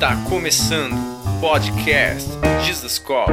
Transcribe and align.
Está 0.00 0.16
começando 0.30 0.94
o 0.94 1.40
podcast 1.42 2.26
Jesus 2.64 2.98
Cop, 2.98 3.30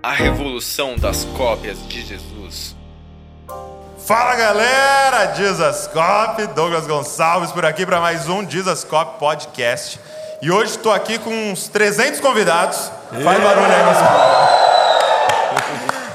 a 0.00 0.12
revolução 0.12 0.96
das 0.96 1.24
cópias 1.36 1.76
de 1.88 2.06
Jesus. 2.06 2.76
Fala 4.06 4.36
galera, 4.36 5.34
Jesus 5.34 5.88
Cop, 5.88 6.46
Douglas 6.54 6.86
Gonçalves 6.86 7.50
por 7.50 7.64
aqui 7.64 7.84
para 7.84 8.00
mais 8.00 8.28
um 8.28 8.48
Jesus 8.48 8.84
Cop 8.84 9.18
podcast. 9.18 9.98
E 10.40 10.52
hoje 10.52 10.76
estou 10.76 10.92
aqui 10.92 11.18
com 11.18 11.50
uns 11.50 11.66
300 11.66 12.20
convidados. 12.20 12.92
Faz 13.10 13.42
barulho 13.42 13.66
aí, 13.66 13.82
meu 13.82 13.94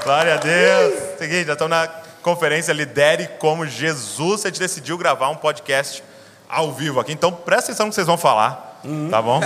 Glória 0.02 0.32
a 0.32 0.38
Deus. 0.38 1.18
Seguinte, 1.18 1.44
já 1.44 1.52
estamos 1.52 1.76
na 1.76 1.88
conferência 2.22 2.72
Lidere 2.72 3.28
como 3.38 3.66
Jesus. 3.66 4.46
A 4.46 4.48
gente 4.48 4.60
decidiu 4.60 4.96
gravar 4.96 5.28
um 5.28 5.36
podcast 5.36 6.02
ao 6.48 6.72
vivo 6.72 7.00
aqui, 7.00 7.12
então 7.12 7.30
presta 7.30 7.70
atenção 7.70 7.84
no 7.84 7.90
que 7.90 7.96
vocês 7.96 8.06
vão 8.06 8.16
falar. 8.16 8.69
Tá 9.10 9.20
bom? 9.20 9.40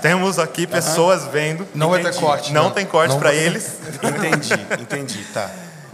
Temos 0.00 0.38
aqui 0.38 0.66
pessoas 0.66 1.24
vendo. 1.26 1.66
Não 1.74 1.90
vai 1.90 2.02
ter 2.02 2.14
corte. 2.14 2.52
Não, 2.52 2.64
não. 2.64 2.70
tem 2.72 2.84
corte 2.84 3.16
para 3.16 3.30
vai- 3.30 3.38
eles. 3.38 3.78
Entendi, 4.02 4.54
entendi, 4.82 5.24
tá. 5.32 5.48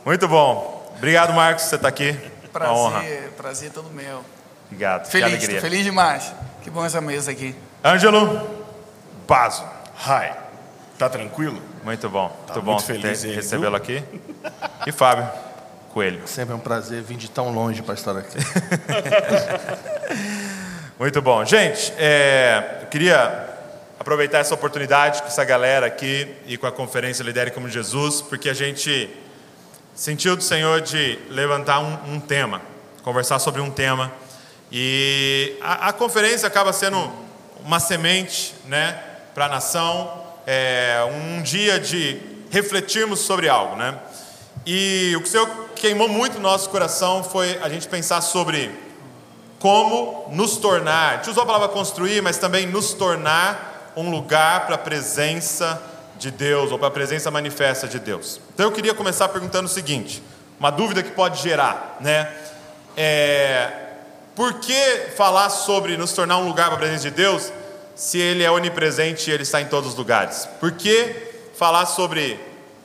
Muito 0.04 0.26
bom. 0.26 0.90
Obrigado, 0.96 1.32
Marcos, 1.34 1.64
por 1.64 1.70
você 1.70 1.76
estar 1.76 1.88
aqui. 1.88 2.16
Uma 2.54 2.72
honra. 2.72 3.00
Prazer, 3.00 3.32
prazer 3.36 3.70
todo 3.70 3.90
meu. 3.90 4.24
Obrigado. 4.66 5.04
que 5.04 5.10
Feliz, 5.10 5.44
feliz 5.60 5.84
demais. 5.84 6.32
Que 6.62 6.70
bom 6.70 6.84
essa 6.84 7.00
mesa 7.00 7.30
aqui. 7.30 7.54
Ângelo 7.84 8.48
Bazo. 9.26 9.64
Hi. 10.06 10.32
Tá 10.98 11.08
tranquilo? 11.08 11.62
Muito 11.84 12.08
bom. 12.08 12.28
Tá 12.46 12.54
muito 12.54 12.64
bom 12.64 12.72
muito 12.72 12.86
feliz 12.86 13.22
recebê-lo 13.22 13.76
aqui. 13.76 14.02
E 14.86 14.92
Fábio 14.92 15.28
Coelho. 15.92 16.26
Sempre 16.26 16.54
é 16.54 16.56
um 16.56 16.60
prazer 16.60 17.02
vir 17.02 17.16
de 17.16 17.30
tão 17.30 17.50
longe 17.50 17.82
para 17.82 17.94
estar 17.94 18.16
aqui. 18.16 18.38
Muito 20.98 21.22
bom. 21.22 21.44
Gente, 21.44 21.92
é, 21.96 22.77
queria 22.90 23.46
aproveitar 24.00 24.38
essa 24.38 24.54
oportunidade 24.54 25.20
com 25.20 25.28
essa 25.28 25.44
galera 25.44 25.86
aqui 25.86 26.34
e 26.46 26.56
com 26.56 26.66
a 26.66 26.72
conferência 26.72 27.22
Lidere 27.22 27.50
como 27.50 27.68
Jesus, 27.68 28.22
porque 28.22 28.48
a 28.48 28.54
gente 28.54 29.10
sentiu 29.94 30.36
do 30.36 30.42
Senhor 30.42 30.80
de 30.80 31.18
levantar 31.28 31.80
um, 31.80 32.14
um 32.14 32.20
tema, 32.20 32.62
conversar 33.02 33.38
sobre 33.40 33.60
um 33.60 33.70
tema. 33.70 34.10
E 34.72 35.56
a, 35.60 35.88
a 35.88 35.92
conferência 35.92 36.46
acaba 36.46 36.72
sendo 36.72 37.12
uma 37.62 37.78
semente 37.78 38.54
né, 38.66 38.98
para 39.34 39.46
a 39.46 39.48
nação, 39.48 40.24
é, 40.46 41.00
um 41.12 41.42
dia 41.42 41.78
de 41.78 42.20
refletirmos 42.50 43.20
sobre 43.20 43.48
algo. 43.48 43.76
Né? 43.76 43.98
E 44.64 45.12
o 45.16 45.20
que 45.20 45.28
o 45.28 45.30
Senhor 45.30 45.48
queimou 45.76 46.08
muito 46.08 46.34
no 46.34 46.40
nosso 46.40 46.70
coração 46.70 47.22
foi 47.22 47.58
a 47.58 47.68
gente 47.68 47.86
pensar 47.86 48.22
sobre 48.22 48.87
como 49.58 50.28
nos 50.30 50.56
tornar, 50.56 51.12
a 51.12 51.16
gente 51.16 51.30
usou 51.30 51.42
a 51.42 51.46
palavra 51.46 51.68
construir, 51.68 52.22
mas 52.22 52.38
também 52.38 52.66
nos 52.66 52.92
tornar 52.92 53.92
um 53.96 54.10
lugar 54.10 54.66
para 54.66 54.76
a 54.76 54.78
presença 54.78 55.82
de 56.16 56.30
Deus, 56.30 56.70
ou 56.70 56.78
para 56.78 56.88
a 56.88 56.90
presença 56.90 57.30
manifesta 57.30 57.86
de 57.86 57.98
Deus. 57.98 58.40
Então 58.54 58.66
eu 58.66 58.72
queria 58.72 58.94
começar 58.94 59.28
perguntando 59.28 59.66
o 59.66 59.70
seguinte, 59.70 60.22
uma 60.58 60.70
dúvida 60.70 61.02
que 61.02 61.10
pode 61.10 61.42
gerar, 61.42 61.96
né? 62.00 62.28
É, 62.96 63.70
por 64.34 64.54
que 64.54 65.06
falar 65.16 65.50
sobre 65.50 65.96
nos 65.96 66.12
tornar 66.12 66.38
um 66.38 66.46
lugar 66.46 66.66
para 66.66 66.76
a 66.76 66.78
presença 66.78 67.10
de 67.10 67.10
Deus, 67.10 67.52
se 67.94 68.18
Ele 68.18 68.44
é 68.44 68.50
onipresente 68.50 69.30
e 69.30 69.32
Ele 69.32 69.42
está 69.42 69.60
em 69.60 69.66
todos 69.66 69.90
os 69.90 69.96
lugares? 69.96 70.48
Por 70.60 70.72
que 70.72 71.14
falar 71.56 71.86
sobre, 71.86 72.38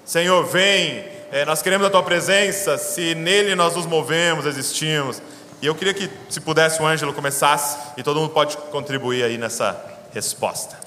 Senhor, 0.05 0.43
vem, 0.45 1.05
é, 1.31 1.45
nós 1.45 1.61
queremos 1.61 1.85
a 1.85 1.89
Tua 1.89 2.01
presença, 2.01 2.77
se 2.77 3.13
nele 3.13 3.53
nós 3.55 3.75
nos 3.75 3.85
movemos, 3.85 4.45
existimos? 4.45 5.21
E 5.63 5.65
eu 5.65 5.73
queria 5.73 5.93
que, 5.93 6.09
se 6.29 6.41
pudesse, 6.41 6.81
o 6.81 6.85
Ângelo 6.85 7.13
começasse 7.13 7.77
e 7.95 8.03
todo 8.03 8.19
mundo 8.19 8.31
pode 8.31 8.57
contribuir 8.69 9.23
aí 9.23 9.37
nessa 9.37 9.81
resposta. 10.13 10.77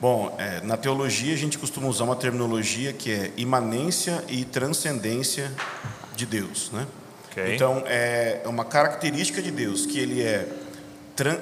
Bom, 0.00 0.34
é, 0.38 0.62
na 0.62 0.78
teologia 0.78 1.34
a 1.34 1.36
gente 1.36 1.58
costuma 1.58 1.86
usar 1.86 2.04
uma 2.04 2.16
terminologia 2.16 2.94
que 2.94 3.12
é 3.12 3.30
imanência 3.36 4.24
e 4.26 4.46
transcendência 4.46 5.52
de 6.16 6.24
Deus, 6.24 6.70
né? 6.72 6.86
Ok. 7.30 7.54
Então 7.54 7.82
é 7.84 8.40
uma 8.46 8.64
característica 8.64 9.42
de 9.42 9.50
Deus 9.50 9.84
que 9.84 9.98
ele 9.98 10.22
é 10.22 10.48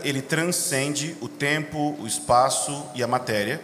ele 0.03 0.21
transcende 0.21 1.17
o 1.21 1.28
tempo, 1.28 1.95
o 2.01 2.09
espaço 2.09 2.87
e 2.93 3.05
a 3.05 3.06
matéria, 3.06 3.61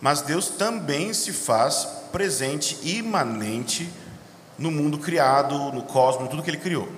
mas 0.00 0.22
Deus 0.22 0.48
também 0.48 1.12
se 1.12 1.32
faz 1.32 1.88
presente, 2.12 2.78
imanente 2.84 3.90
no 4.56 4.70
mundo 4.70 4.96
criado, 4.96 5.72
no 5.72 5.82
cosmos, 5.82 6.28
tudo 6.28 6.40
que 6.40 6.50
Ele 6.50 6.58
criou. 6.58 6.88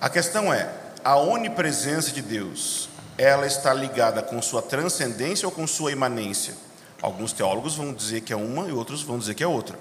A 0.00 0.08
questão 0.08 0.52
é, 0.52 0.70
a 1.02 1.16
onipresença 1.16 2.12
de 2.12 2.22
Deus, 2.22 2.88
ela 3.16 3.46
está 3.46 3.74
ligada 3.74 4.22
com 4.22 4.40
sua 4.40 4.62
transcendência 4.62 5.46
ou 5.46 5.52
com 5.52 5.66
sua 5.66 5.90
imanência? 5.90 6.54
Alguns 7.02 7.32
teólogos 7.32 7.74
vão 7.74 7.92
dizer 7.92 8.20
que 8.20 8.32
é 8.32 8.36
uma 8.36 8.68
e 8.68 8.72
outros 8.72 9.02
vão 9.02 9.18
dizer 9.18 9.34
que 9.34 9.42
é 9.42 9.46
outra. 9.46 9.78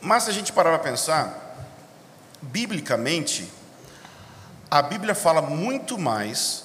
Mas 0.00 0.24
se 0.24 0.30
a 0.30 0.32
gente 0.32 0.52
parar 0.52 0.70
para 0.70 0.90
pensar, 0.90 1.56
biblicamente, 2.42 3.48
a 4.70 4.82
Bíblia 4.82 5.14
fala 5.14 5.42
muito 5.42 5.96
mais 5.96 6.64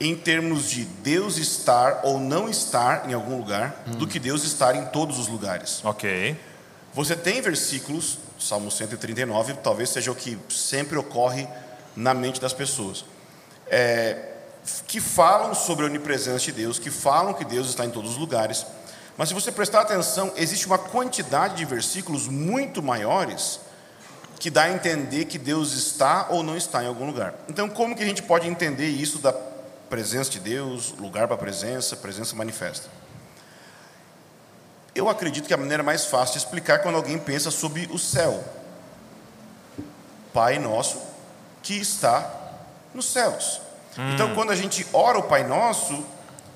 em 0.00 0.14
termos 0.16 0.70
de 0.70 0.84
Deus 0.84 1.36
estar 1.36 2.00
ou 2.02 2.18
não 2.18 2.48
estar 2.48 3.08
em 3.08 3.14
algum 3.14 3.38
lugar 3.38 3.84
do 3.86 4.06
que 4.06 4.18
Deus 4.18 4.42
estar 4.42 4.74
em 4.74 4.86
todos 4.86 5.18
os 5.18 5.28
lugares. 5.28 5.84
Ok. 5.84 6.36
Você 6.92 7.16
tem 7.16 7.40
versículos, 7.40 8.18
Salmo 8.44 8.70
139, 8.70 9.54
talvez 9.54 9.88
seja 9.88 10.12
o 10.12 10.14
que 10.14 10.38
sempre 10.50 10.98
ocorre 10.98 11.48
na 11.96 12.12
mente 12.12 12.38
das 12.38 12.52
pessoas, 12.52 13.04
é, 13.68 14.32
que 14.86 15.00
falam 15.00 15.54
sobre 15.54 15.86
a 15.86 15.88
onipresença 15.88 16.44
de 16.44 16.52
Deus, 16.52 16.78
que 16.78 16.90
falam 16.90 17.32
que 17.32 17.44
Deus 17.44 17.68
está 17.68 17.86
em 17.86 17.90
todos 17.90 18.10
os 18.10 18.16
lugares, 18.18 18.66
mas 19.16 19.28
se 19.28 19.34
você 19.34 19.50
prestar 19.50 19.80
atenção, 19.80 20.30
existe 20.36 20.66
uma 20.66 20.76
quantidade 20.76 21.54
de 21.56 21.64
versículos 21.64 22.28
muito 22.28 22.82
maiores 22.82 23.60
que 24.38 24.50
dá 24.50 24.64
a 24.64 24.70
entender 24.70 25.24
que 25.24 25.38
Deus 25.38 25.72
está 25.72 26.26
ou 26.28 26.42
não 26.42 26.56
está 26.56 26.84
em 26.84 26.86
algum 26.86 27.06
lugar. 27.06 27.32
Então, 27.48 27.66
como 27.66 27.96
que 27.96 28.02
a 28.02 28.06
gente 28.06 28.22
pode 28.22 28.46
entender 28.46 28.88
isso 28.88 29.18
da 29.18 29.32
presença 29.32 30.30
de 30.30 30.40
Deus, 30.40 30.92
lugar 30.98 31.26
para 31.28 31.36
a 31.36 31.38
presença, 31.38 31.96
presença 31.96 32.36
manifesta? 32.36 32.90
Eu 34.94 35.08
acredito 35.08 35.46
que 35.46 35.54
a 35.54 35.56
maneira 35.56 35.82
mais 35.82 36.06
fácil 36.06 36.34
de 36.34 36.38
explicar 36.38 36.74
é 36.74 36.78
quando 36.78 36.96
alguém 36.96 37.18
pensa 37.18 37.50
sobre 37.50 37.88
o 37.90 37.98
céu. 37.98 38.42
Pai 40.32 40.58
nosso 40.58 41.00
que 41.62 41.74
está 41.74 42.30
nos 42.92 43.06
céus. 43.06 43.60
Então, 44.12 44.34
quando 44.34 44.50
a 44.50 44.56
gente 44.56 44.86
ora 44.92 45.18
o 45.18 45.22
Pai 45.22 45.44
Nosso, 45.44 46.04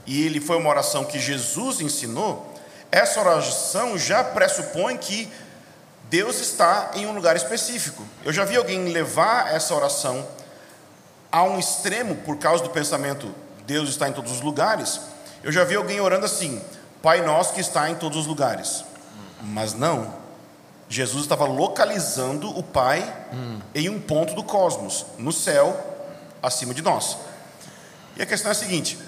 e 0.05 0.25
ele 0.25 0.41
foi 0.41 0.57
uma 0.57 0.69
oração 0.69 1.05
que 1.05 1.19
Jesus 1.19 1.81
ensinou, 1.81 2.55
essa 2.91 3.21
oração 3.21 3.97
já 3.97 4.25
pressupõe 4.25 4.97
que 4.97 5.31
Deus 6.11 6.41
está 6.41 6.91
em 6.95 7.07
um 7.07 7.13
lugar 7.13 7.37
específico. 7.37 8.05
Eu 8.25 8.33
já 8.33 8.45
vi 8.45 8.57
alguém 8.57 8.89
levar 8.89 9.55
essa 9.55 9.75
oração 9.75 10.27
a 11.31 11.43
um 11.45 11.59
extremo 11.59 12.17
por 12.17 12.39
causa 12.39 12.65
do 12.65 12.71
pensamento 12.71 13.33
Deus 13.69 13.91
está 13.91 14.09
em 14.09 14.13
todos 14.15 14.33
os 14.33 14.41
lugares. 14.41 14.99
Eu 15.45 15.53
já 15.53 15.63
vi 15.63 15.77
alguém 15.77 16.01
orando 16.01 16.25
assim: 16.25 16.61
Pai 17.03 17.23
nosso 17.23 17.55
que 17.55 17.61
está 17.61 17.89
em 17.91 17.95
todos 17.95 18.19
os 18.19 18.27
lugares. 18.27 18.85
Mas 19.43 19.75
não. 19.75 20.15
Jesus 20.89 21.23
estava 21.23 21.45
localizando 21.45 22.49
o 22.59 22.63
Pai 22.63 23.03
em 23.75 23.89
um 23.89 24.01
ponto 24.01 24.35
do 24.35 24.43
cosmos, 24.43 25.05
no 25.19 25.33
céu, 25.33 25.79
acima 26.43 26.73
de 26.73 26.83
nós. 26.83 27.19
E 28.17 28.23
a 28.23 28.27
questão 28.27 28.51
é 28.51 28.53
a 28.53 28.55
seguinte: 28.55 28.99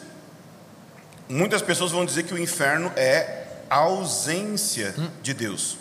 muitas 1.29 1.63
pessoas 1.63 1.91
vão 1.91 2.05
dizer 2.05 2.25
que 2.25 2.35
o 2.35 2.39
inferno 2.39 2.93
é 2.97 3.47
a 3.71 3.77
ausência 3.77 4.95
de 5.23 5.33
Deus. 5.33 5.79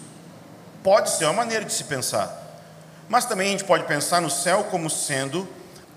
Pode 0.81 1.09
ser 1.09 1.25
uma 1.25 1.33
maneira 1.33 1.65
de 1.65 1.73
se 1.73 1.83
pensar, 1.83 2.61
mas 3.09 3.25
também 3.25 3.49
a 3.49 3.51
gente 3.51 3.65
pode 3.65 3.83
pensar 3.83 4.21
no 4.21 4.29
céu 4.29 4.63
como 4.65 4.89
sendo, 4.89 5.47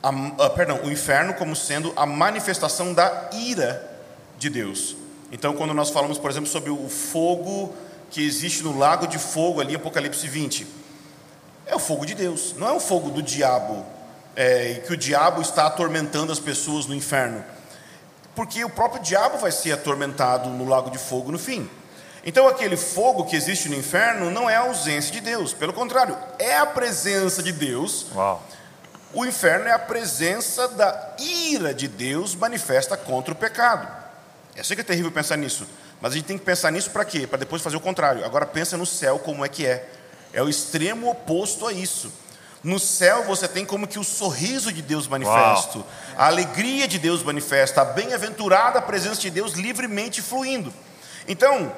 a, 0.02 0.10
ah, 0.44 0.50
perdão, 0.50 0.80
o 0.82 0.90
inferno 0.90 1.34
como 1.34 1.54
sendo 1.54 1.92
a 1.94 2.04
manifestação 2.04 2.92
da 2.92 3.30
ira 3.32 3.88
de 4.36 4.50
Deus. 4.50 4.96
Então, 5.32 5.54
quando 5.54 5.72
nós 5.72 5.88
falamos, 5.88 6.18
por 6.18 6.30
exemplo, 6.30 6.48
sobre 6.48 6.70
o 6.70 6.90
fogo 6.90 7.74
que 8.10 8.22
existe 8.22 8.62
no 8.62 8.78
lago 8.78 9.06
de 9.06 9.18
fogo 9.18 9.62
ali, 9.62 9.74
Apocalipse 9.74 10.28
20, 10.28 10.66
é 11.64 11.74
o 11.74 11.78
fogo 11.78 12.04
de 12.04 12.14
Deus, 12.14 12.54
não 12.58 12.68
é 12.68 12.72
o 12.72 12.78
fogo 12.78 13.08
do 13.08 13.22
diabo, 13.22 13.82
é, 14.36 14.82
que 14.86 14.92
o 14.92 14.96
diabo 14.96 15.40
está 15.40 15.66
atormentando 15.66 16.30
as 16.30 16.38
pessoas 16.38 16.84
no 16.84 16.94
inferno, 16.94 17.42
porque 18.34 18.62
o 18.62 18.68
próprio 18.68 19.02
diabo 19.02 19.38
vai 19.38 19.50
ser 19.50 19.72
atormentado 19.72 20.50
no 20.50 20.68
lago 20.68 20.90
de 20.90 20.98
fogo 20.98 21.32
no 21.32 21.38
fim. 21.38 21.68
Então, 22.24 22.46
aquele 22.46 22.76
fogo 22.76 23.24
que 23.24 23.34
existe 23.34 23.70
no 23.70 23.74
inferno 23.74 24.30
não 24.30 24.50
é 24.50 24.56
a 24.56 24.60
ausência 24.60 25.10
de 25.10 25.22
Deus, 25.22 25.54
pelo 25.54 25.72
contrário, 25.72 26.16
é 26.38 26.58
a 26.58 26.66
presença 26.66 27.42
de 27.42 27.52
Deus. 27.52 28.06
Uau. 28.14 28.42
O 29.14 29.24
inferno 29.24 29.66
é 29.66 29.72
a 29.72 29.78
presença 29.78 30.68
da 30.68 31.16
ira 31.18 31.72
de 31.72 31.88
Deus 31.88 32.34
manifesta 32.34 32.98
contra 32.98 33.32
o 33.32 33.36
pecado. 33.36 34.01
Eu 34.54 34.64
sei 34.64 34.76
que 34.76 34.82
é 34.82 34.84
terrível 34.84 35.10
pensar 35.10 35.36
nisso, 35.36 35.66
mas 36.00 36.12
a 36.12 36.16
gente 36.16 36.26
tem 36.26 36.36
que 36.36 36.44
pensar 36.44 36.70
nisso 36.70 36.90
para 36.90 37.04
quê? 37.04 37.26
Para 37.26 37.38
depois 37.38 37.62
fazer 37.62 37.76
o 37.76 37.80
contrário. 37.80 38.24
Agora 38.24 38.44
pensa 38.44 38.76
no 38.76 38.84
céu 38.84 39.18
como 39.18 39.44
é 39.44 39.48
que 39.48 39.66
é. 39.66 39.88
É 40.32 40.42
o 40.42 40.48
extremo 40.48 41.10
oposto 41.10 41.66
a 41.66 41.72
isso. 41.72 42.12
No 42.62 42.78
céu 42.78 43.24
você 43.24 43.48
tem 43.48 43.64
como 43.64 43.88
que 43.88 43.98
o 43.98 44.04
sorriso 44.04 44.72
de 44.72 44.82
Deus 44.82 45.08
manifesto, 45.08 45.84
a 46.16 46.26
alegria 46.26 46.86
de 46.86 46.98
Deus 46.98 47.22
manifesta, 47.22 47.80
a 47.80 47.84
bem-aventurada 47.84 48.80
presença 48.80 49.20
de 49.20 49.30
Deus 49.30 49.54
livremente 49.54 50.22
fluindo. 50.22 50.72
Então, 51.26 51.72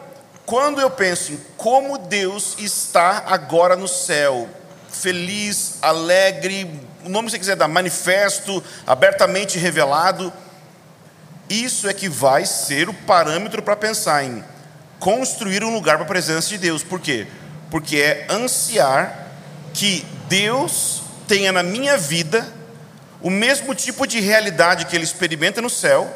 quando 0.44 0.80
eu 0.80 0.90
penso 0.90 1.32
em 1.32 1.40
como 1.56 1.96
Deus 1.96 2.56
está 2.58 3.24
agora 3.26 3.76
no 3.76 3.88
céu, 3.88 4.48
feliz, 4.90 5.78
alegre, 5.80 6.80
o 7.04 7.08
nome 7.08 7.26
que 7.26 7.32
você 7.32 7.38
quiser 7.38 7.56
dar, 7.56 7.66
manifesto, 7.68 8.62
abertamente 8.86 9.58
revelado, 9.58 10.30
isso 11.49 11.88
é 11.88 11.93
que 11.93 12.08
vai 12.08 12.44
ser 12.46 12.88
o 12.88 12.94
parâmetro 12.94 13.62
para 13.62 13.76
pensar 13.76 14.25
em 14.25 14.43
construir 14.99 15.62
um 15.62 15.75
lugar 15.75 15.96
para 15.96 16.05
a 16.05 16.08
presença 16.08 16.49
de 16.49 16.58
Deus. 16.58 16.82
Por 16.82 17.00
quê? 17.00 17.26
Porque 17.70 17.96
é 17.99 18.26
ansiar 18.31 19.32
que 19.73 20.05
Deus 20.29 21.02
tenha 21.29 21.52
na 21.52 21.62
minha 21.62 21.96
vida 21.96 22.46
o 23.20 23.31
mesmo 23.31 23.75
tipo 23.75 24.06
de 24.06 24.20
realidade 24.20 24.85
que 24.87 24.94
ele 24.94 25.05
experimenta 25.05 25.61
no 25.61 25.70
céu, 25.70 26.12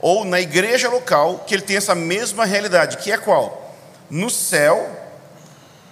ou 0.00 0.24
na 0.24 0.40
igreja 0.40 0.88
local, 0.88 1.44
que 1.46 1.54
ele 1.54 1.62
tem 1.62 1.76
essa 1.76 1.94
mesma 1.94 2.44
realidade, 2.44 2.98
que 2.98 3.12
é 3.12 3.16
qual? 3.16 3.76
No 4.10 4.28
céu, 4.28 4.90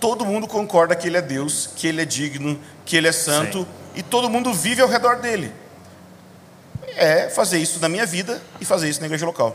todo 0.01 0.25
mundo 0.25 0.47
concorda 0.47 0.95
que 0.95 1.07
ele 1.07 1.17
é 1.17 1.23
Deus, 1.23 1.69
que 1.75 1.87
ele 1.87 2.03
é 2.03 2.05
digno, 2.05 2.61
que 2.85 2.97
ele 2.97 3.09
é 3.09 3.13
santo, 3.13 3.61
Sim. 3.61 3.67
e 3.97 4.03
todo 4.03 4.29
mundo 4.29 4.53
vive 4.53 4.83
ao 4.83 4.89
redor 4.89 5.17
dele. 5.17 5.53
É 6.97 7.29
fazer 7.29 7.59
isso 7.59 7.79
na 7.79 7.89
minha 7.89 8.07
vida 8.07 8.41
e 8.61 8.65
fazer 8.65 8.89
isso 8.89 9.01
na 9.01 9.07
igreja 9.07 9.27
local. 9.27 9.55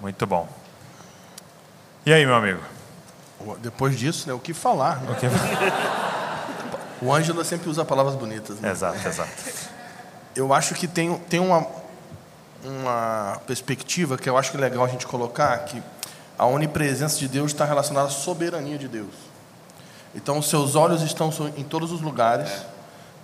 Muito 0.00 0.26
bom. 0.26 0.48
E 2.04 2.12
aí, 2.12 2.24
meu 2.26 2.34
amigo? 2.34 2.60
Depois 3.60 3.98
disso, 3.98 4.28
né, 4.28 4.34
o 4.34 4.38
que 4.38 4.52
falar? 4.52 5.00
Né? 5.00 5.12
O 5.12 5.14
que... 5.16 5.26
O 7.02 7.12
Ângelo 7.12 7.44
sempre 7.44 7.68
usa 7.68 7.84
palavras 7.84 8.14
bonitas. 8.14 8.60
Né? 8.60 8.70
Exato, 8.70 9.08
exato. 9.08 9.32
Eu 10.36 10.54
acho 10.54 10.72
que 10.76 10.86
tem, 10.86 11.18
tem 11.18 11.40
uma, 11.40 11.66
uma 12.64 13.40
perspectiva 13.44 14.16
que 14.16 14.30
eu 14.30 14.38
acho 14.38 14.52
que 14.52 14.56
é 14.56 14.60
legal 14.60 14.84
a 14.84 14.88
gente 14.88 15.04
colocar, 15.04 15.58
que 15.64 15.82
a 16.38 16.46
onipresença 16.46 17.18
de 17.18 17.26
Deus 17.26 17.50
está 17.50 17.64
relacionada 17.64 18.06
à 18.06 18.10
soberania 18.10 18.78
de 18.78 18.86
Deus. 18.86 19.14
Então, 20.14 20.38
os 20.38 20.48
seus 20.48 20.76
olhos 20.76 21.02
estão 21.02 21.30
em 21.56 21.64
todos 21.64 21.90
os 21.90 22.00
lugares 22.00 22.50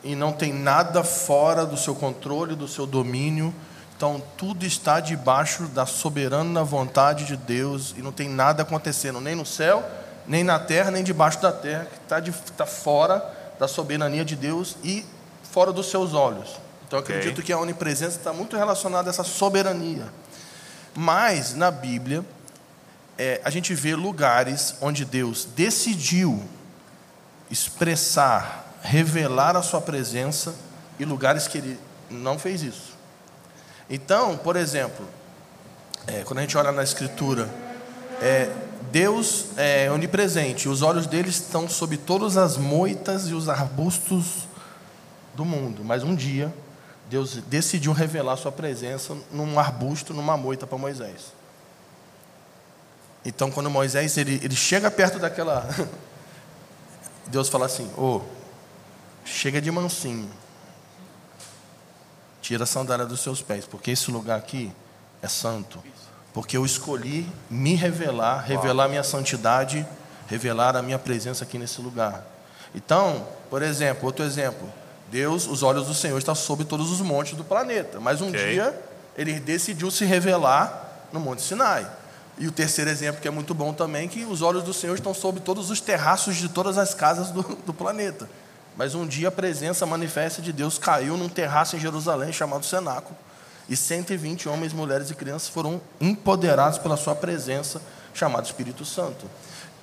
e 0.03 0.15
não 0.15 0.33
tem 0.33 0.53
nada 0.53 1.03
fora 1.03 1.67
do 1.67 1.77
seu 1.77 1.95
controle, 1.95 2.55
do 2.55 2.69
seu 2.69 2.87
domínio. 2.87 3.55
Então, 3.97 4.23
tudo 4.37 4.65
está 4.65 5.01
debaixo 5.01 5.65
da 5.65 5.85
soberana 5.85 6.63
vontade 6.63 7.25
de 7.25 7.37
Deus 7.37 7.95
e 7.97 8.03
não 8.03 8.13
tem 8.13 8.29
nada 8.29 8.63
acontecendo, 8.63 9.21
nem 9.21 9.35
no 9.35 9.45
céu, 9.45 9.85
nem 10.27 10.45
na 10.45 10.59
terra, 10.59 10.91
nem 10.91 11.03
debaixo 11.03 11.41
da 11.43 11.51
terra, 11.51 11.87
que 11.87 11.97
está, 11.97 12.21
de, 12.21 12.31
está 12.31 12.65
fora 12.65 13.25
da 13.59 13.67
soberania 13.67 14.25
de 14.25 14.37
Deus 14.37 14.77
e 14.85 15.05
fora 15.51 15.73
dos 15.73 15.91
seus 15.91 16.15
olhos. 16.15 16.61
Então, 16.87 17.01
acredito 17.01 17.33
okay. 17.33 17.45
que 17.45 17.53
a 17.53 17.59
onipresença 17.59 18.17
está 18.17 18.33
muito 18.33 18.57
relacionada 18.57 19.09
a 19.09 19.11
essa 19.11 19.25
soberania. 19.25 20.07
Mas, 20.95 21.55
na 21.55 21.71
Bíblia, 21.71 22.25
é, 23.19 23.41
a 23.45 23.51
gente 23.51 23.75
vê 23.75 23.95
lugares 23.95 24.77
onde 24.81 25.05
Deus 25.05 25.45
decidiu 25.57 26.43
expressar, 27.51 28.68
revelar 28.83 29.57
a 29.57 29.63
sua 29.63 29.81
presença 29.81 30.55
e 30.99 31.05
lugares 31.05 31.47
que 31.47 31.59
ele 31.59 31.81
não 32.11 32.39
fez 32.39 32.63
isso. 32.63 32.97
Então, 33.89 34.37
por 34.37 34.57
exemplo, 34.57 35.07
é, 36.07 36.23
quando 36.25 36.39
a 36.39 36.43
gente 36.43 36.57
olha 36.57 36.73
na 36.73 36.83
Escritura, 36.83 37.49
é, 38.21 38.51
Deus 38.91 39.47
é 39.57 39.91
onipresente, 39.91 40.69
os 40.69 40.83
olhos 40.83 41.07
dele 41.07 41.29
estão 41.29 41.69
sobre 41.69 41.97
todas 41.97 42.37
as 42.37 42.57
moitas 42.57 43.29
e 43.29 43.35
os 43.35 43.49
arbustos 43.49 44.49
do 45.35 45.45
mundo. 45.45 45.85
Mas 45.85 46.03
um 46.03 46.15
dia, 46.15 46.53
Deus 47.09 47.37
decidiu 47.47 47.93
revelar 47.93 48.37
sua 48.37 48.53
presença 48.53 49.17
num 49.31 49.59
arbusto, 49.59 50.13
numa 50.15 50.37
moita 50.37 50.67
para 50.67 50.79
Moisés. 50.79 51.33
Então, 53.25 53.51
quando 53.51 53.69
Moisés 53.69 54.17
ele, 54.17 54.41
ele 54.43 54.57
chega 54.57 54.91
perto 54.91 55.19
daquela. 55.19 55.69
Deus 57.27 57.49
fala 57.49 57.67
assim: 57.67 57.91
Ô, 57.97 58.17
oh, 58.17 58.38
chega 59.33 59.61
de 59.61 59.71
mansinho, 59.71 60.31
tira 62.41 62.65
a 62.65 62.67
sandália 62.67 63.07
dos 63.07 63.21
seus 63.21 63.43
pés, 63.43 63.67
porque 63.67 63.91
esse 63.91 64.11
lugar 64.11 64.39
aqui 64.39 64.73
é 65.23 65.29
santo 65.29 65.83
porque 66.39 66.57
eu 66.57 66.65
escolhi 66.65 67.27
me 67.51 67.75
revelar, 67.75 68.45
revelar 68.45 68.85
a 68.85 68.89
minha 68.89 69.03
santidade, 69.03 69.85
revelar 70.29 70.77
a 70.77 70.83
minha 70.83 70.97
presença 70.97 71.43
aqui 71.43 71.59
nesse 71.59 71.81
lugar. 71.81 72.25
Então, 72.73 73.27
por 73.51 73.61
exemplo, 73.61 74.07
outro 74.07 74.25
exemplo, 74.25 74.73
Deus, 75.11 75.49
os 75.49 75.65
olhos 75.65 75.89
do 75.89 75.95
Senhor 75.95 76.17
estão 76.17 76.37
sobre 76.37 76.65
todos 76.65 76.93
os 76.93 77.01
montes 77.01 77.35
do 77.35 77.43
planeta, 77.43 77.99
mas 77.99 78.21
um 78.21 78.29
okay. 78.29 78.53
dia 78.53 78.79
ele 79.17 79.41
decidiu 79.41 79.91
se 79.91 80.05
revelar 80.05 81.09
no 81.13 81.19
Monte 81.19 81.43
Sinai. 81.43 81.91
E 82.39 82.47
o 82.47 82.53
terceiro 82.53 82.89
exemplo, 82.89 83.21
que 83.21 83.27
é 83.27 83.33
muito 83.33 83.53
bom 83.53 83.73
também, 83.73 84.07
que 84.07 84.25
os 84.25 84.41
olhos 84.41 84.63
do 84.63 84.73
Senhor 84.73 84.95
estão 84.95 85.13
sobre 85.13 85.41
todos 85.41 85.71
os 85.71 85.81
terraços 85.81 86.37
de 86.37 86.49
todas 86.49 86.79
as 86.79 86.95
casas 86.95 87.33
do, 87.33 87.43
do 87.67 87.75
planeta. 87.75 88.31
Mas 88.79 88.95
um 88.95 89.05
dia 89.05 89.27
a 89.27 89.33
presença 89.33 89.85
manifesta 89.85 90.41
de 90.41 90.53
Deus 90.53 90.79
caiu 90.79 91.17
num 91.17 91.29
terraço 91.29 91.75
em 91.75 91.81
Jerusalém 91.81 92.33
chamado 92.33 92.65
Cenáculo 92.65 93.17
e 93.69 93.77
120 93.77 94.49
homens, 94.49 94.73
mulheres 94.73 95.11
e 95.11 95.17
crianças 95.17 95.49
foram 95.49 95.81
empoderados 96.01 96.79
pela 96.79 96.97
sua 96.97 97.17
presença, 97.17 97.83
chamado 98.15 98.47
Espírito 98.47 98.85
Santo. 98.85 99.29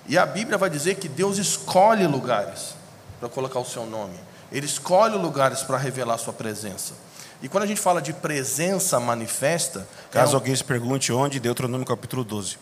E 0.07 0.17
a 0.17 0.25
Bíblia 0.25 0.57
vai 0.57 0.69
dizer 0.69 0.95
que 0.95 1.09
Deus 1.09 1.37
escolhe 1.37 2.07
lugares 2.07 2.73
para 3.19 3.27
colocar 3.27 3.59
o 3.59 3.65
seu 3.65 3.85
nome. 3.85 4.17
Ele 4.49 4.65
escolhe 4.65 5.17
lugares 5.17 5.61
para 5.61 5.77
revelar 5.77 6.15
a 6.15 6.17
sua 6.17 6.31
presença. 6.31 6.93
E 7.41 7.49
quando 7.49 7.63
a 7.63 7.67
gente 7.67 7.81
fala 7.81 8.01
de 8.01 8.13
presença 8.13 8.97
manifesta. 8.97 9.85
Caso 10.09 10.31
é 10.31 10.35
um... 10.35 10.39
alguém 10.39 10.55
se 10.55 10.63
pergunte 10.63 11.11
onde, 11.11 11.37
Deuteronômio 11.37 11.85
capítulo 11.85 12.23
12. 12.23 12.57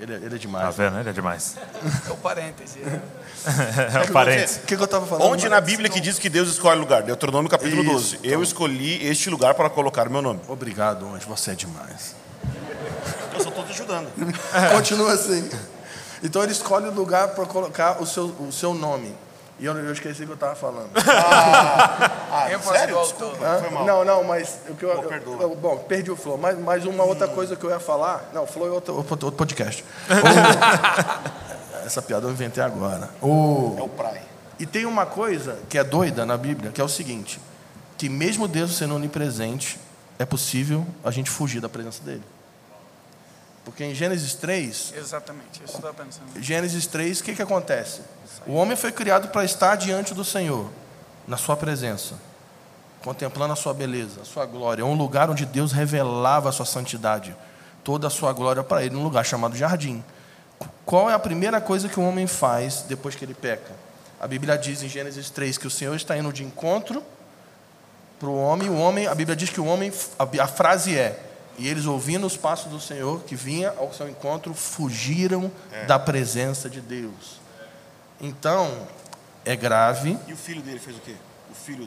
Ele, 0.00 0.14
é, 0.14 0.16
ele 0.16 0.34
é 0.34 0.38
demais. 0.38 0.64
Tá 0.64 0.70
vendo? 0.70 0.98
Ele 0.98 1.10
é 1.10 1.12
demais. 1.12 1.56
É 2.08 2.10
o 2.10 2.16
parêntese. 2.16 2.78
É 3.42 4.02
o 4.02 4.12
parêntese. 4.12 4.58
O 4.58 4.62
que, 4.66 4.76
que 4.76 4.82
eu 4.82 4.84
estava 4.84 5.06
falando? 5.06 5.30
Onde 5.30 5.48
na 5.48 5.62
Bíblia 5.62 5.88
que 5.88 5.98
diz 5.98 6.18
que 6.18 6.28
Deus 6.28 6.50
escolhe 6.50 6.78
lugar? 6.78 7.02
Deuteronômio 7.02 7.50
capítulo 7.50 7.82
Isso, 7.82 7.92
12. 7.92 8.16
Então. 8.16 8.30
Eu 8.30 8.42
escolhi 8.42 9.06
este 9.06 9.30
lugar 9.30 9.54
para 9.54 9.70
colocar 9.70 10.08
o 10.08 10.10
meu 10.10 10.20
nome. 10.20 10.40
Obrigado, 10.46 11.08
Anjo. 11.08 11.26
Você 11.26 11.52
é 11.52 11.54
demais. 11.54 12.14
Eu 13.32 13.40
só 13.40 13.48
estou 13.48 13.64
te 13.64 13.72
ajudando. 13.72 14.10
Continua 14.72 15.12
assim. 15.14 15.48
Então 16.22 16.42
ele 16.42 16.52
escolhe 16.52 16.86
o 16.88 16.92
lugar 16.92 17.28
para 17.28 17.46
colocar 17.46 18.02
o 18.02 18.06
seu, 18.06 18.26
o 18.26 18.52
seu 18.52 18.74
nome. 18.74 19.14
E 19.60 19.66
eu, 19.66 19.76
eu 19.76 19.92
esqueci 19.92 20.22
o 20.22 20.26
que 20.26 20.32
eu 20.32 20.34
estava 20.34 20.54
falando. 20.54 20.90
Ah, 22.32 22.46
ah 22.46 22.58
sério? 22.60 22.96
Desculpa, 23.00 23.38
ah, 23.44 23.84
Não, 23.84 24.04
não, 24.04 24.22
mas 24.22 24.60
o 24.68 24.74
que 24.76 24.84
eu, 24.84 24.90
eu, 24.90 25.40
eu, 25.40 25.56
bom, 25.56 25.78
perdi 25.78 26.12
o 26.12 26.16
flow. 26.16 26.38
Mas, 26.38 26.56
mas 26.56 26.86
uma 26.86 27.02
outra 27.02 27.26
hum. 27.26 27.34
coisa 27.34 27.56
que 27.56 27.64
eu 27.64 27.70
ia 27.70 27.80
falar, 27.80 28.30
não, 28.32 28.46
flow 28.46 28.68
é 28.68 28.70
outro, 28.70 28.94
outro 28.94 29.32
podcast. 29.32 29.84
essa 31.84 32.00
piada 32.00 32.28
eu 32.28 32.30
inventei 32.30 32.62
agora. 32.62 33.10
O, 33.20 33.74
é 33.76 33.82
o 33.82 33.88
praia. 33.88 34.22
E 34.60 34.64
tem 34.66 34.86
uma 34.86 35.06
coisa 35.06 35.58
que 35.68 35.76
é 35.76 35.82
doida 35.82 36.24
na 36.24 36.36
Bíblia, 36.36 36.70
que 36.70 36.80
é 36.80 36.84
o 36.84 36.88
seguinte, 36.88 37.40
que 37.98 38.08
mesmo 38.08 38.46
Deus 38.46 38.76
sendo 38.76 38.94
onipresente, 38.94 39.76
é 40.18 40.24
possível 40.24 40.86
a 41.02 41.10
gente 41.10 41.28
fugir 41.28 41.60
da 41.60 41.68
presença 41.68 42.02
dele. 42.04 42.22
Porque 43.64 43.84
em 43.84 43.94
Gênesis 43.94 44.34
3. 44.34 44.94
Exatamente, 44.96 45.62
isso 45.64 45.74
eu 45.74 45.76
estava 45.76 45.94
pensando. 45.94 46.42
Gênesis 46.42 46.86
3, 46.86 47.20
o 47.20 47.24
que, 47.24 47.34
que 47.34 47.42
acontece? 47.42 48.00
O 48.46 48.54
homem 48.54 48.76
foi 48.76 48.90
criado 48.90 49.28
para 49.28 49.44
estar 49.44 49.76
diante 49.76 50.14
do 50.14 50.24
Senhor, 50.24 50.70
na 51.28 51.36
Sua 51.36 51.56
presença, 51.56 52.14
contemplando 53.02 53.52
a 53.52 53.56
Sua 53.56 53.74
beleza, 53.74 54.22
a 54.22 54.24
Sua 54.24 54.46
glória. 54.46 54.84
Um 54.84 54.94
lugar 54.94 55.28
onde 55.30 55.44
Deus 55.44 55.72
revelava 55.72 56.48
a 56.48 56.52
Sua 56.52 56.66
santidade, 56.66 57.36
toda 57.84 58.06
a 58.06 58.10
Sua 58.10 58.32
glória 58.32 58.62
para 58.62 58.82
ele, 58.82 58.94
num 58.94 59.04
lugar 59.04 59.24
chamado 59.24 59.56
jardim. 59.56 60.02
Qual 60.86 61.10
é 61.10 61.14
a 61.14 61.18
primeira 61.18 61.60
coisa 61.60 61.88
que 61.88 62.00
o 62.00 62.02
homem 62.02 62.26
faz 62.26 62.82
depois 62.88 63.14
que 63.14 63.24
ele 63.24 63.34
peca? 63.34 63.72
A 64.18 64.26
Bíblia 64.26 64.58
diz 64.58 64.82
em 64.82 64.88
Gênesis 64.88 65.30
3 65.30 65.56
que 65.56 65.66
o 65.66 65.70
Senhor 65.70 65.94
está 65.94 66.16
indo 66.16 66.32
de 66.32 66.44
encontro 66.44 67.02
para 68.18 68.28
o 68.28 68.38
homem. 68.38 68.68
O 68.68 68.76
homem, 68.76 69.06
a 69.06 69.14
Bíblia 69.14 69.36
diz 69.36 69.50
que 69.50 69.60
o 69.60 69.64
homem, 69.64 69.92
a 70.18 70.46
frase 70.46 70.96
é: 70.96 71.29
e 71.60 71.68
eles, 71.68 71.84
ouvindo 71.84 72.26
os 72.26 72.38
passos 72.38 72.72
do 72.72 72.80
Senhor 72.80 73.22
que 73.24 73.36
vinha 73.36 73.74
ao 73.76 73.92
seu 73.92 74.08
encontro, 74.08 74.54
fugiram 74.54 75.52
é. 75.70 75.84
da 75.84 75.98
presença 75.98 76.70
de 76.70 76.80
Deus. 76.80 77.38
Então, 78.18 78.88
é 79.44 79.54
grave. 79.54 80.18
E 80.26 80.32
o 80.32 80.36
filho 80.38 80.62
dele 80.62 80.78
fez 80.78 80.96
o 80.96 81.00
quê? 81.00 81.14
O 81.50 81.54
filho. 81.54 81.86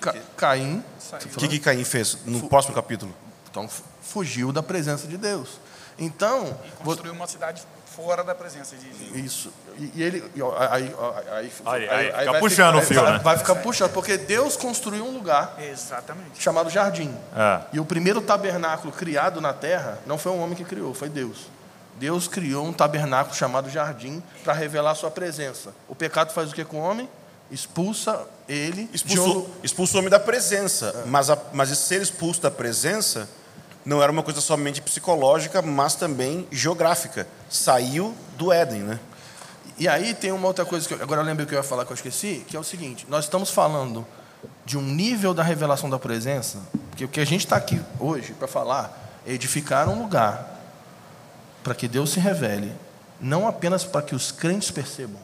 Ca 0.00 0.14
Caim. 0.34 0.82
O 1.12 1.36
que, 1.36 1.46
que 1.46 1.58
Caim 1.58 1.84
fez 1.84 2.18
no 2.24 2.40
Fu 2.40 2.48
próximo 2.48 2.74
capítulo? 2.74 3.14
Então, 3.50 3.68
fugiu 4.00 4.50
da 4.50 4.62
presença 4.62 5.06
de 5.06 5.18
Deus. 5.18 5.60
Então. 5.98 6.58
E 6.66 6.70
construiu 6.82 7.12
uma 7.12 7.26
cidade 7.26 7.62
fora 7.96 8.24
da 8.24 8.34
presença 8.34 8.76
de 8.76 8.86
Deus. 8.86 9.24
Isso. 9.24 9.52
E, 9.78 9.92
e 9.94 10.02
ele. 10.02 10.24
Aí, 10.70 10.94
aí, 11.30 11.88
aí, 11.88 12.12
aí, 12.12 12.26
fica 12.26 12.38
puxando 12.38 12.74
ficar, 12.74 12.78
o 12.78 12.82
fio, 12.82 13.02
vai, 13.02 13.12
né? 13.12 13.18
Vai 13.18 13.38
ficar 13.38 13.54
puxando, 13.56 13.92
porque 13.92 14.16
Deus 14.16 14.56
construiu 14.56 15.04
um 15.04 15.12
lugar. 15.12 15.56
Exatamente. 15.58 16.42
Chamado 16.42 16.70
jardim. 16.70 17.14
É. 17.36 17.60
E 17.72 17.80
o 17.80 17.84
primeiro 17.84 18.20
tabernáculo 18.20 18.92
criado 18.92 19.40
na 19.40 19.52
terra 19.52 19.98
não 20.06 20.18
foi 20.18 20.32
um 20.32 20.40
homem 20.42 20.54
que 20.56 20.64
criou, 20.64 20.94
foi 20.94 21.08
Deus. 21.08 21.46
Deus 21.96 22.26
criou 22.26 22.66
um 22.66 22.72
tabernáculo 22.72 23.36
chamado 23.36 23.68
jardim 23.68 24.22
para 24.42 24.52
revelar 24.52 24.92
a 24.92 24.94
sua 24.94 25.10
presença. 25.10 25.74
O 25.88 25.94
pecado 25.94 26.32
faz 26.32 26.50
o 26.50 26.54
que 26.54 26.64
com 26.64 26.78
o 26.78 26.82
homem? 26.82 27.08
expulsa 27.52 28.26
ele 28.48 28.88
Expulsou, 28.94 29.40
um- 29.42 29.50
expulsou 29.62 29.96
o 29.96 29.98
homem 30.00 30.10
da 30.10 30.18
presença. 30.18 31.04
Mas, 31.06 31.28
a, 31.28 31.38
mas 31.52 31.68
ser 31.76 32.00
expulso 32.00 32.40
da 32.40 32.50
presença 32.50 33.28
não 33.84 34.02
era 34.02 34.10
uma 34.10 34.22
coisa 34.22 34.40
somente 34.40 34.80
psicológica, 34.80 35.60
mas 35.60 35.94
também 35.94 36.46
geográfica. 36.50 37.26
Saiu 37.50 38.14
do 38.36 38.52
Éden, 38.52 38.80
né? 38.80 39.00
E 39.78 39.88
aí 39.88 40.14
tem 40.14 40.30
uma 40.32 40.46
outra 40.46 40.64
coisa 40.64 40.86
que 40.86 40.94
eu, 40.94 41.02
agora 41.02 41.20
eu 41.20 41.24
lembrei 41.24 41.46
que 41.46 41.54
eu 41.54 41.58
ia 41.58 41.62
falar 41.62 41.84
que 41.84 41.92
eu 41.92 41.94
esqueci, 41.94 42.44
que 42.46 42.56
é 42.56 42.60
o 42.60 42.64
seguinte: 42.64 43.06
nós 43.08 43.24
estamos 43.24 43.50
falando 43.50 44.06
de 44.64 44.78
um 44.78 44.82
nível 44.82 45.34
da 45.34 45.42
revelação 45.42 45.90
da 45.90 45.98
presença, 45.98 46.58
porque 46.90 47.04
o 47.04 47.08
que 47.08 47.20
a 47.20 47.24
gente 47.24 47.44
está 47.44 47.56
aqui 47.56 47.80
hoje 47.98 48.32
para 48.34 48.46
falar 48.46 49.20
é 49.26 49.32
edificar 49.32 49.88
um 49.88 50.00
lugar 50.00 50.60
para 51.62 51.74
que 51.74 51.88
Deus 51.88 52.10
se 52.10 52.20
revele, 52.20 52.72
não 53.20 53.46
apenas 53.46 53.84
para 53.84 54.02
que 54.02 54.14
os 54.14 54.30
crentes 54.32 54.70
percebam. 54.70 55.20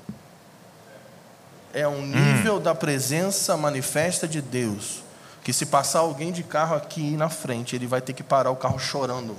É 1.73 1.87
um 1.87 2.05
nível 2.07 2.59
da 2.59 2.75
presença 2.75 3.57
manifesta 3.57 4.27
de 4.27 4.41
Deus, 4.41 5.03
que 5.49 5.53
se 5.55 5.65
passar 5.65 6.01
alguém 6.01 6.31
de 6.31 6.43
carro 6.43 6.77
aqui 6.77 7.17
na 7.17 7.31
frente, 7.31 7.75
ele 7.75 7.87
vai 7.87 8.03
ter 8.03 8.13
que 8.13 8.23
parar 8.23 8.51
o 8.51 8.57
carro 8.57 8.79
chorando, 8.79 9.35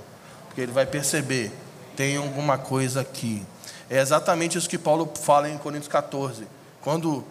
porque 0.48 0.60
ele 0.60 0.72
vai 0.72 0.84
perceber, 0.84 1.52
tem 1.96 2.18
alguma 2.18 2.58
coisa 2.58 3.02
aqui. 3.02 3.46
É 3.88 4.00
exatamente 4.00 4.58
isso 4.58 4.68
que 4.68 4.80
Paulo 4.80 5.14
fala 5.22 5.48
em 5.48 5.56
Coríntios 5.60 5.88
14. 5.88 6.48
Quando 6.82 7.24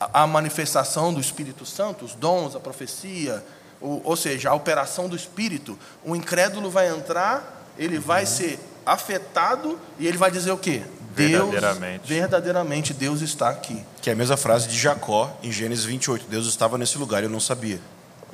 a 0.00 0.26
manifestação 0.26 1.12
do 1.12 1.20
Espírito 1.20 1.66
Santo, 1.66 2.06
os 2.06 2.14
dons, 2.14 2.56
a 2.56 2.58
profecia, 2.58 3.44
o- 3.82 4.00
ou 4.02 4.16
seja, 4.16 4.48
a 4.48 4.54
operação 4.54 5.10
do 5.10 5.14
Espírito, 5.14 5.78
o 6.02 6.16
incrédulo 6.16 6.70
vai 6.70 6.88
entrar, 6.88 7.66
ele 7.78 7.98
vai 7.98 8.24
ser 8.24 8.58
afetado 8.86 9.78
e 9.98 10.06
ele 10.06 10.16
vai 10.16 10.30
dizer 10.30 10.52
o 10.52 10.56
quê? 10.56 10.80
Verdadeiramente. 11.14 12.06
Deus, 12.08 12.18
verdadeiramente 12.20 12.94
Deus 12.94 13.20
está 13.20 13.50
aqui. 13.50 13.84
Que 14.00 14.08
é 14.08 14.14
a 14.14 14.16
mesma 14.16 14.38
frase 14.38 14.68
de 14.68 14.78
Jacó 14.78 15.30
em 15.42 15.52
Gênesis 15.52 15.84
28. 15.84 16.24
Deus 16.30 16.46
estava 16.46 16.78
nesse 16.78 16.96
lugar, 16.96 17.22
eu 17.22 17.28
não 17.28 17.38
sabia. 17.40 17.78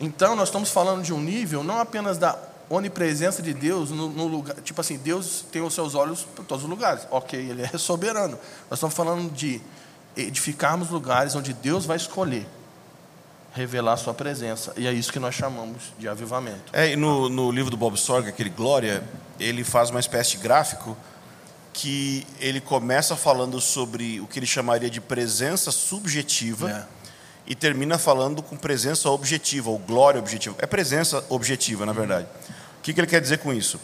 Então, 0.01 0.37
nós 0.37 0.49
estamos 0.49 0.71
falando 0.71 1.03
de 1.03 1.13
um 1.13 1.21
nível 1.21 1.65
não 1.65 1.79
apenas 1.79 2.19
da 2.19 2.39
onipresença 2.71 3.43
de 3.43 3.53
Deus 3.55 3.91
no, 3.91 4.09
no 4.09 4.27
lugar. 4.27 4.57
Tipo 4.61 4.81
assim, 4.81 4.97
Deus 4.99 5.45
tem 5.51 5.63
os 5.63 5.75
seus 5.75 5.95
olhos 5.95 6.23
por 6.23 6.45
todos 6.45 6.65
os 6.65 6.71
lugares. 6.71 7.07
Ok, 7.11 7.39
Ele 7.39 7.63
é 7.63 7.69
soberano. 7.79 8.39
Nós 8.71 8.79
estamos 8.79 8.95
falando 8.95 9.33
de 9.33 9.61
edificarmos 10.17 10.91
lugares 10.91 11.35
onde 11.35 11.53
Deus 11.53 11.87
vai 11.87 11.97
escolher 11.97 12.47
revelar 13.53 13.95
a 13.95 13.97
Sua 13.97 14.15
presença. 14.15 14.73
E 14.77 14.87
é 14.87 14.93
isso 14.93 15.13
que 15.13 15.19
nós 15.19 15.35
chamamos 15.35 15.93
de 15.99 16.09
avivamento. 16.09 16.71
É, 16.73 16.93
e 16.93 16.97
no, 16.97 17.29
no 17.29 17.51
livro 17.51 17.71
do 17.71 17.77
Bob 17.77 17.97
Sorg, 17.97 18.29
aquele 18.29 18.51
Glória, 18.51 19.03
ele 19.41 19.65
faz 19.65 19.91
uma 19.91 20.01
espécie 20.01 20.33
de 20.33 20.39
gráfico 20.39 20.97
que 21.73 22.27
ele 22.41 22.61
começa 22.61 23.15
falando 23.17 23.61
sobre 23.61 24.21
o 24.21 24.27
que 24.27 24.39
ele 24.39 24.47
chamaria 24.47 24.91
de 24.91 25.01
presença 25.01 25.71
subjetiva 25.71 26.71
É. 26.71 26.98
e 27.49 27.55
termina 27.55 27.97
falando 27.97 28.43
com 28.43 28.55
presença 28.57 29.09
objetiva, 29.09 29.71
ou 29.71 29.79
glória 29.79 30.21
objetiva. 30.21 30.55
É 30.59 30.67
presença 30.67 31.25
objetiva, 31.31 31.87
na 31.87 31.95
verdade. 31.95 32.27
O 32.79 32.83
que, 32.83 32.91
ele 32.91 33.07
quer 33.07 33.23
dizer 33.23 33.39
com 33.39 33.55
isso? 33.55 33.81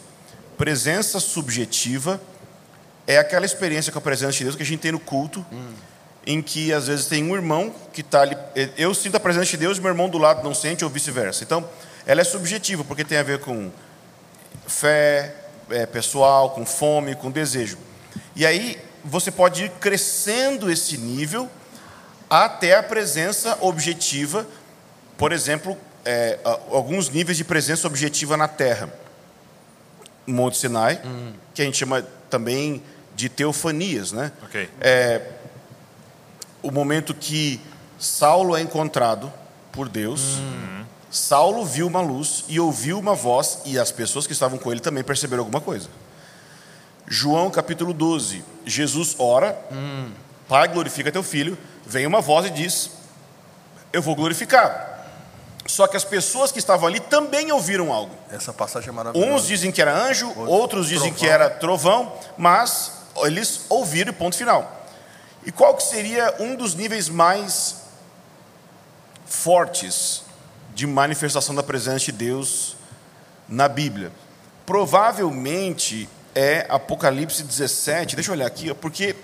Presença 0.55 1.19
subjetiva 1.19 2.21
é 3.07 3.17
aquela 3.17 3.43
experiência 3.43 3.91
com 3.91 3.97
a 3.97 4.01
presença 4.01 4.33
de 4.33 4.43
Deus 4.43 4.55
que 4.55 4.61
a 4.61 4.65
gente 4.65 4.81
tem 4.81 4.91
no 4.91 4.99
culto, 4.99 5.43
em 6.27 6.43
que 6.43 6.71
às 6.71 6.85
vezes 6.85 7.07
tem 7.07 7.23
um 7.23 7.33
irmão 7.33 7.73
que 7.91 8.01
está 8.01 8.21
ali. 8.21 8.37
Eu 8.77 8.93
sinto 8.93 9.15
a 9.15 9.19
presença 9.19 9.47
de 9.47 9.57
Deus 9.57 9.79
meu 9.79 9.89
irmão 9.89 10.09
do 10.09 10.19
lado 10.19 10.43
não 10.43 10.53
sente, 10.53 10.83
ou 10.83 10.89
vice-versa. 10.89 11.43
Então, 11.43 11.67
ela 12.05 12.21
é 12.21 12.23
subjetiva, 12.23 12.83
porque 12.83 13.03
tem 13.03 13.17
a 13.17 13.23
ver 13.23 13.39
com 13.39 13.71
fé 14.67 15.35
é, 15.71 15.87
pessoal, 15.87 16.51
com 16.51 16.67
fome, 16.67 17.15
com 17.15 17.31
desejo. 17.31 17.79
E 18.35 18.45
aí 18.45 18.79
você 19.03 19.31
pode 19.31 19.63
ir 19.63 19.71
crescendo 19.71 20.69
esse 20.69 20.97
nível 20.99 21.49
até 22.29 22.75
a 22.75 22.83
presença 22.83 23.57
objetiva, 23.61 24.45
por 25.17 25.31
exemplo, 25.31 25.77
é, 26.03 26.39
alguns 26.71 27.09
níveis 27.09 27.37
de 27.37 27.43
presença 27.43 27.87
objetiva 27.87 28.37
na 28.37 28.47
Terra. 28.47 28.89
Monte 30.27 30.57
Sinai, 30.57 31.01
que 31.53 31.61
a 31.61 31.65
gente 31.65 31.77
chama 31.77 32.01
também 32.29 32.81
de 33.15 33.29
teofanias, 33.29 34.11
né? 34.11 34.31
Ok. 34.43 34.69
o 36.63 36.71
momento 36.71 37.13
que 37.13 37.61
Saulo 37.99 38.55
é 38.55 38.61
encontrado 38.61 39.31
por 39.71 39.87
Deus. 39.87 40.39
Saulo 41.11 41.63
viu 41.63 41.87
uma 41.87 42.01
luz 42.01 42.43
e 42.49 42.59
ouviu 42.59 42.99
uma 42.99 43.13
voz, 43.13 43.59
e 43.65 43.79
as 43.79 43.91
pessoas 43.91 44.25
que 44.25 44.33
estavam 44.33 44.57
com 44.57 44.71
ele 44.71 44.81
também 44.81 45.03
perceberam 45.03 45.43
alguma 45.43 45.61
coisa. 45.61 45.87
João 47.07 47.49
capítulo 47.51 47.93
12. 47.93 48.43
Jesus 48.65 49.15
ora, 49.19 49.57
Pai, 50.47 50.67
glorifica 50.67 51.11
teu 51.11 51.23
filho. 51.23 51.57
Vem 51.85 52.05
uma 52.05 52.21
voz 52.21 52.45
e 52.45 52.49
diz: 52.49 52.91
Eu 53.93 54.01
vou 54.01 54.15
glorificar. 54.15 54.93
Só 55.67 55.87
que 55.87 55.97
as 55.97 56.03
pessoas 56.03 56.51
que 56.51 56.59
estavam 56.59 56.87
ali 56.87 56.99
também 56.99 57.51
ouviram 57.51 57.91
algo. 57.91 58.15
Essa 58.31 58.53
passagem 58.53 58.89
é 58.89 58.91
maravilhosa. 58.91 59.31
Uns 59.31 59.47
dizem 59.47 59.71
que 59.71 59.81
era 59.81 59.95
anjo, 59.95 60.31
outros 60.47 60.87
dizem 60.87 61.11
que 61.11 61.27
era 61.27 61.49
trovão, 61.49 62.13
mas 62.37 62.91
eles 63.23 63.61
ouviram 63.67 64.11
e 64.11 64.15
ponto 64.15 64.35
final. 64.35 64.85
E 65.43 65.51
qual 65.51 65.75
que 65.75 65.83
seria 65.83 66.35
um 66.39 66.55
dos 66.55 66.75
níveis 66.75 67.09
mais 67.09 67.77
fortes 69.25 70.23
de 70.73 70.85
manifestação 70.85 71.55
da 71.55 71.63
presença 71.63 72.05
de 72.05 72.11
Deus 72.11 72.75
na 73.49 73.67
Bíblia? 73.67 74.11
Provavelmente 74.65 76.07
é 76.35 76.65
Apocalipse 76.69 77.43
17. 77.43 78.15
Deixa 78.15 78.29
eu 78.29 78.35
olhar 78.35 78.47
aqui, 78.47 78.73
porque 78.75 79.15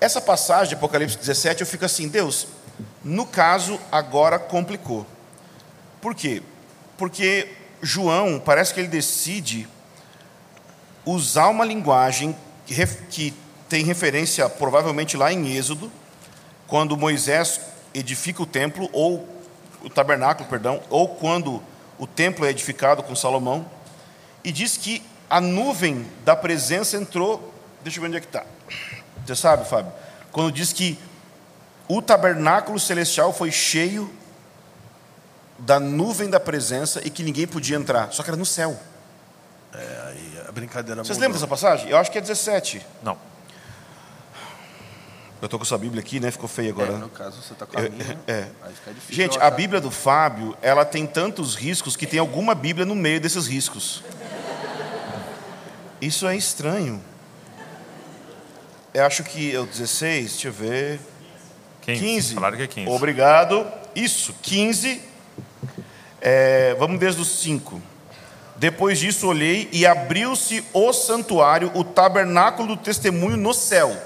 essa 0.00 0.20
passagem 0.20 0.68
de 0.68 0.74
Apocalipse 0.74 1.16
17 1.16 1.62
eu 1.62 1.66
fico 1.66 1.84
assim, 1.84 2.08
Deus, 2.08 2.46
no 3.02 3.26
caso 3.26 3.78
agora 3.90 4.38
complicou. 4.38 5.06
Por 6.00 6.14
quê? 6.14 6.42
Porque 6.96 7.48
João, 7.82 8.38
parece 8.38 8.72
que 8.72 8.80
ele 8.80 8.88
decide 8.88 9.68
usar 11.04 11.48
uma 11.48 11.64
linguagem 11.64 12.36
que, 13.08 13.34
tem 13.68 13.84
referência 13.84 14.48
provavelmente 14.48 15.16
lá 15.16 15.32
em 15.32 15.56
Êxodo, 15.56 15.90
quando 16.66 16.96
Moisés 16.96 17.60
edifica 17.92 18.42
o 18.42 18.46
templo, 18.46 18.88
ou 18.92 19.28
o 19.82 19.90
tabernáculo, 19.90 20.48
perdão, 20.48 20.80
ou 20.90 21.08
quando 21.08 21.62
o 21.98 22.06
templo 22.06 22.44
é 22.44 22.50
edificado 22.50 23.02
com 23.02 23.16
Salomão, 23.16 23.66
e 24.44 24.52
diz 24.52 24.76
que 24.76 25.02
a 25.28 25.40
nuvem 25.40 26.06
da 26.24 26.36
presença 26.36 26.96
entrou. 26.96 27.52
Deixa 27.82 27.98
eu 27.98 28.02
ver 28.02 28.08
onde 28.08 28.16
é 28.18 28.20
que 28.20 28.26
está. 28.26 28.44
Você 29.26 29.34
sabe, 29.36 29.68
Fábio? 29.68 29.92
Quando 30.32 30.52
diz 30.52 30.72
que 30.72 30.98
o 31.88 32.00
tabernáculo 32.02 32.78
celestial 32.78 33.32
foi 33.32 33.50
cheio 33.50 34.12
da 35.58 35.78
nuvem 35.78 36.28
da 36.28 36.40
presença 36.40 37.00
e 37.04 37.10
que 37.10 37.22
ninguém 37.22 37.46
podia 37.46 37.76
entrar, 37.76 38.12
só 38.12 38.22
que 38.22 38.30
era 38.30 38.36
no 38.36 38.44
céu. 38.46 38.78
Aí 39.72 40.40
a 40.48 40.52
brincadeira 40.52 41.02
Vocês 41.02 41.16
mudou. 41.16 41.20
lembram 41.28 41.40
dessa 41.40 41.48
passagem? 41.48 41.88
Eu 41.90 41.96
acho 41.96 42.10
que 42.10 42.18
é 42.18 42.20
17. 42.20 42.84
Não. 43.02 43.16
Eu 45.42 45.46
estou 45.46 45.58
com 45.58 45.64
essa 45.64 45.76
Bíblia 45.76 46.00
aqui, 46.00 46.20
né? 46.20 46.30
Ficou 46.30 46.48
feio 46.48 46.68
É, 46.68 46.70
agora. 46.70 46.92
no 46.98 47.08
caso, 47.10 47.42
você 47.42 47.52
está 47.52 47.66
com 47.66 47.78
a 47.78 47.82
É, 47.82 47.88
minha. 47.90 48.18
é. 48.26 48.48
Gente, 49.10 49.38
a. 49.38 49.50
Bíblia 49.50 49.80
do 49.80 49.90
Fábio, 49.90 50.56
ela 50.62 50.84
tem 50.86 51.06
tantos 51.06 51.54
riscos 51.54 51.96
que 51.96 52.06
tem 52.06 52.18
alguma 52.18 52.54
Bíblia 52.54 52.86
no 52.86 52.94
meio 52.94 53.20
desses 53.20 53.46
riscos. 53.46 54.02
Isso 56.00 56.26
é 56.26 56.36
estranho. 56.36 57.02
Eu 58.94 59.04
acho 59.04 59.24
que 59.24 59.52
é 59.52 59.58
o 59.58 59.66
16, 59.66 60.30
deixa 60.30 60.46
eu 60.46 60.52
ver. 60.52 61.00
15. 61.82 62.00
15. 62.00 62.34
Falaram 62.34 62.56
que 62.56 62.62
é 62.62 62.66
15. 62.68 62.88
Obrigado. 62.88 63.66
Isso, 63.92 64.32
15. 64.40 65.02
É, 66.20 66.76
vamos 66.78 67.00
desde 67.00 67.20
os 67.20 67.40
5. 67.40 67.82
Depois 68.54 69.00
disso 69.00 69.26
olhei 69.26 69.68
e 69.72 69.84
abriu-se 69.84 70.64
o 70.72 70.92
santuário, 70.92 71.72
o 71.74 71.82
tabernáculo 71.82 72.76
do 72.76 72.76
testemunho 72.76 73.36
no 73.36 73.52
céu. 73.52 74.00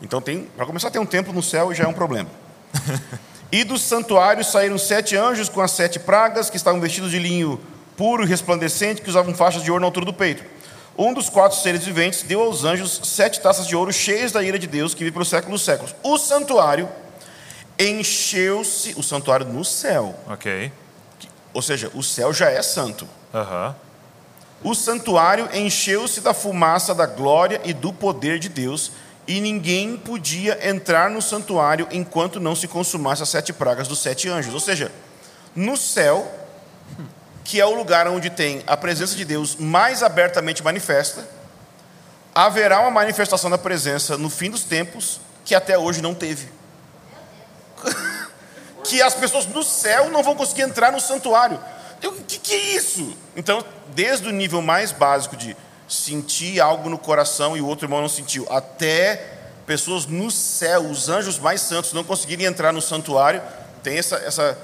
Então 0.00 0.22
tem, 0.22 0.44
para 0.56 0.64
começar 0.64 0.90
tem 0.90 1.00
um 1.00 1.04
templo 1.06 1.34
no 1.34 1.42
céu 1.42 1.70
e 1.70 1.74
já 1.74 1.84
é 1.84 1.86
um 1.86 1.92
problema. 1.92 2.30
e 3.52 3.64
do 3.64 3.76
santuário 3.76 4.42
saíram 4.42 4.78
sete 4.78 5.14
anjos 5.14 5.50
com 5.50 5.60
as 5.60 5.72
sete 5.72 5.98
pragas, 5.98 6.48
que 6.48 6.56
estavam 6.56 6.80
vestidos 6.80 7.10
de 7.10 7.18
linho 7.18 7.60
puro 7.98 8.24
e 8.24 8.26
resplandecente, 8.26 9.02
que 9.02 9.10
usavam 9.10 9.34
faixas 9.34 9.62
de 9.62 9.70
ouro 9.70 9.82
na 9.82 9.86
altura 9.86 10.06
do 10.06 10.14
peito. 10.14 10.42
Um 10.98 11.12
dos 11.12 11.28
quatro 11.28 11.58
seres 11.58 11.84
viventes 11.84 12.22
deu 12.22 12.40
aos 12.40 12.64
anjos 12.64 13.00
sete 13.04 13.40
taças 13.40 13.66
de 13.66 13.76
ouro 13.76 13.92
cheias 13.92 14.32
da 14.32 14.42
ira 14.42 14.58
de 14.58 14.66
Deus, 14.66 14.94
que 14.94 15.00
vive 15.00 15.12
pelos 15.12 15.28
séculos 15.28 15.60
dos 15.60 15.64
séculos. 15.64 15.94
O 16.02 16.16
santuário 16.16 16.88
encheu-se, 17.78 18.94
o 18.96 19.02
santuário 19.02 19.46
no 19.46 19.64
céu, 19.64 20.14
Ok. 20.28 20.72
ou 21.52 21.60
seja, 21.60 21.90
o 21.94 22.02
céu 22.02 22.32
já 22.32 22.50
é 22.50 22.62
santo. 22.62 23.06
Aham. 23.34 23.74
O 24.64 24.74
santuário 24.74 25.48
encheu-se 25.52 26.22
da 26.22 26.32
fumaça 26.32 26.94
da 26.94 27.04
glória 27.04 27.60
e 27.64 27.74
do 27.74 27.92
poder 27.92 28.38
de 28.38 28.48
Deus, 28.48 28.90
e 29.28 29.40
ninguém 29.40 29.96
podia 29.98 30.66
entrar 30.66 31.10
no 31.10 31.20
santuário 31.20 31.86
enquanto 31.90 32.40
não 32.40 32.56
se 32.56 32.66
consumasse 32.66 33.22
as 33.22 33.28
sete 33.28 33.52
pragas 33.52 33.86
dos 33.86 33.98
sete 33.98 34.28
anjos. 34.30 34.54
Ou 34.54 34.60
seja, 34.60 34.90
no 35.54 35.76
céu, 35.76 36.26
que 37.46 37.60
é 37.60 37.64
o 37.64 37.74
lugar 37.74 38.08
onde 38.08 38.28
tem 38.28 38.64
a 38.66 38.76
presença 38.76 39.14
de 39.14 39.24
Deus 39.24 39.54
mais 39.54 40.02
abertamente 40.02 40.64
manifesta, 40.64 41.26
haverá 42.34 42.80
uma 42.80 42.90
manifestação 42.90 43.48
da 43.48 43.56
presença 43.56 44.18
no 44.18 44.28
fim 44.28 44.50
dos 44.50 44.64
tempos 44.64 45.20
que 45.44 45.54
até 45.54 45.78
hoje 45.78 46.02
não 46.02 46.12
teve. 46.12 46.48
que 48.82 49.00
as 49.00 49.14
pessoas 49.14 49.46
no 49.46 49.62
céu 49.62 50.10
não 50.10 50.24
vão 50.24 50.34
conseguir 50.34 50.62
entrar 50.62 50.90
no 50.90 51.00
santuário. 51.00 51.58
Eu, 52.02 52.10
O 52.10 52.24
que, 52.24 52.36
que 52.36 52.52
é 52.52 52.58
isso? 52.74 53.16
Então, 53.36 53.64
desde 53.94 54.28
o 54.28 54.32
nível 54.32 54.60
mais 54.60 54.90
básico 54.90 55.36
de 55.36 55.56
sentir 55.88 56.60
algo 56.60 56.90
no 56.90 56.98
coração 56.98 57.56
e 57.56 57.60
o 57.60 57.66
outro 57.66 57.86
irmão 57.86 58.00
não 58.00 58.08
sentiu, 58.08 58.44
até 58.50 59.34
pessoas 59.64 60.04
no 60.04 60.32
céu, 60.32 60.90
os 60.90 61.08
anjos 61.08 61.38
mais 61.38 61.60
santos, 61.60 61.92
não 61.92 62.02
conseguirem 62.02 62.44
entrar 62.44 62.72
no 62.72 62.82
santuário, 62.82 63.40
tem 63.84 63.98
essa, 63.98 64.16
essa 64.16 64.58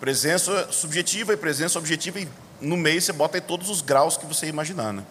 presença 0.00 0.68
subjetiva 0.70 1.32
e 1.32 1.36
presença 1.36 1.78
objetiva, 1.78 2.20
e 2.20 2.28
no 2.60 2.76
meio 2.76 3.00
você 3.00 3.12
bota 3.12 3.36
aí 3.36 3.40
todos 3.40 3.70
os 3.70 3.80
graus 3.80 4.16
que 4.16 4.26
você 4.26 4.46
imaginar. 4.46 4.92
Né? 4.92 5.02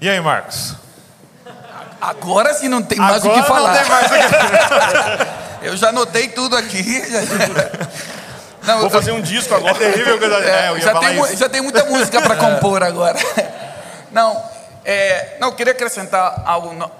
E 0.00 0.08
aí, 0.08 0.20
Marcos? 0.20 0.74
Agora 2.00 2.54
sim 2.54 2.68
não 2.68 2.82
tem 2.82 2.98
mais 2.98 3.24
o 3.24 3.26
Agora 3.26 3.42
que 3.42 3.48
falar. 3.48 3.72
Não 3.72 3.80
tem 3.80 3.88
mais 3.90 4.06
o 4.06 4.14
que... 4.14 5.38
Eu 5.60 5.76
já 5.76 5.88
anotei 5.88 6.28
tudo 6.28 6.56
aqui. 6.56 6.84
Não, 8.62 8.80
Vou 8.80 8.90
fazer 8.90 9.12
um 9.12 9.20
disco 9.20 9.54
agora. 9.54 9.72
É 9.82 9.92
terrível 9.92 10.18
é, 10.42 10.72
ia 10.74 10.80
já, 10.80 10.98
tem, 10.98 11.36
já 11.36 11.48
tem 11.48 11.60
muita 11.62 11.84
música 11.84 12.20
para 12.20 12.36
compor 12.36 12.82
agora. 12.82 13.18
Não, 14.12 14.42
é, 14.84 15.36
não, 15.40 15.48
eu 15.48 15.54
queria 15.54 15.72
acrescentar 15.72 16.42
algo 16.44 16.74
no- 16.74 16.90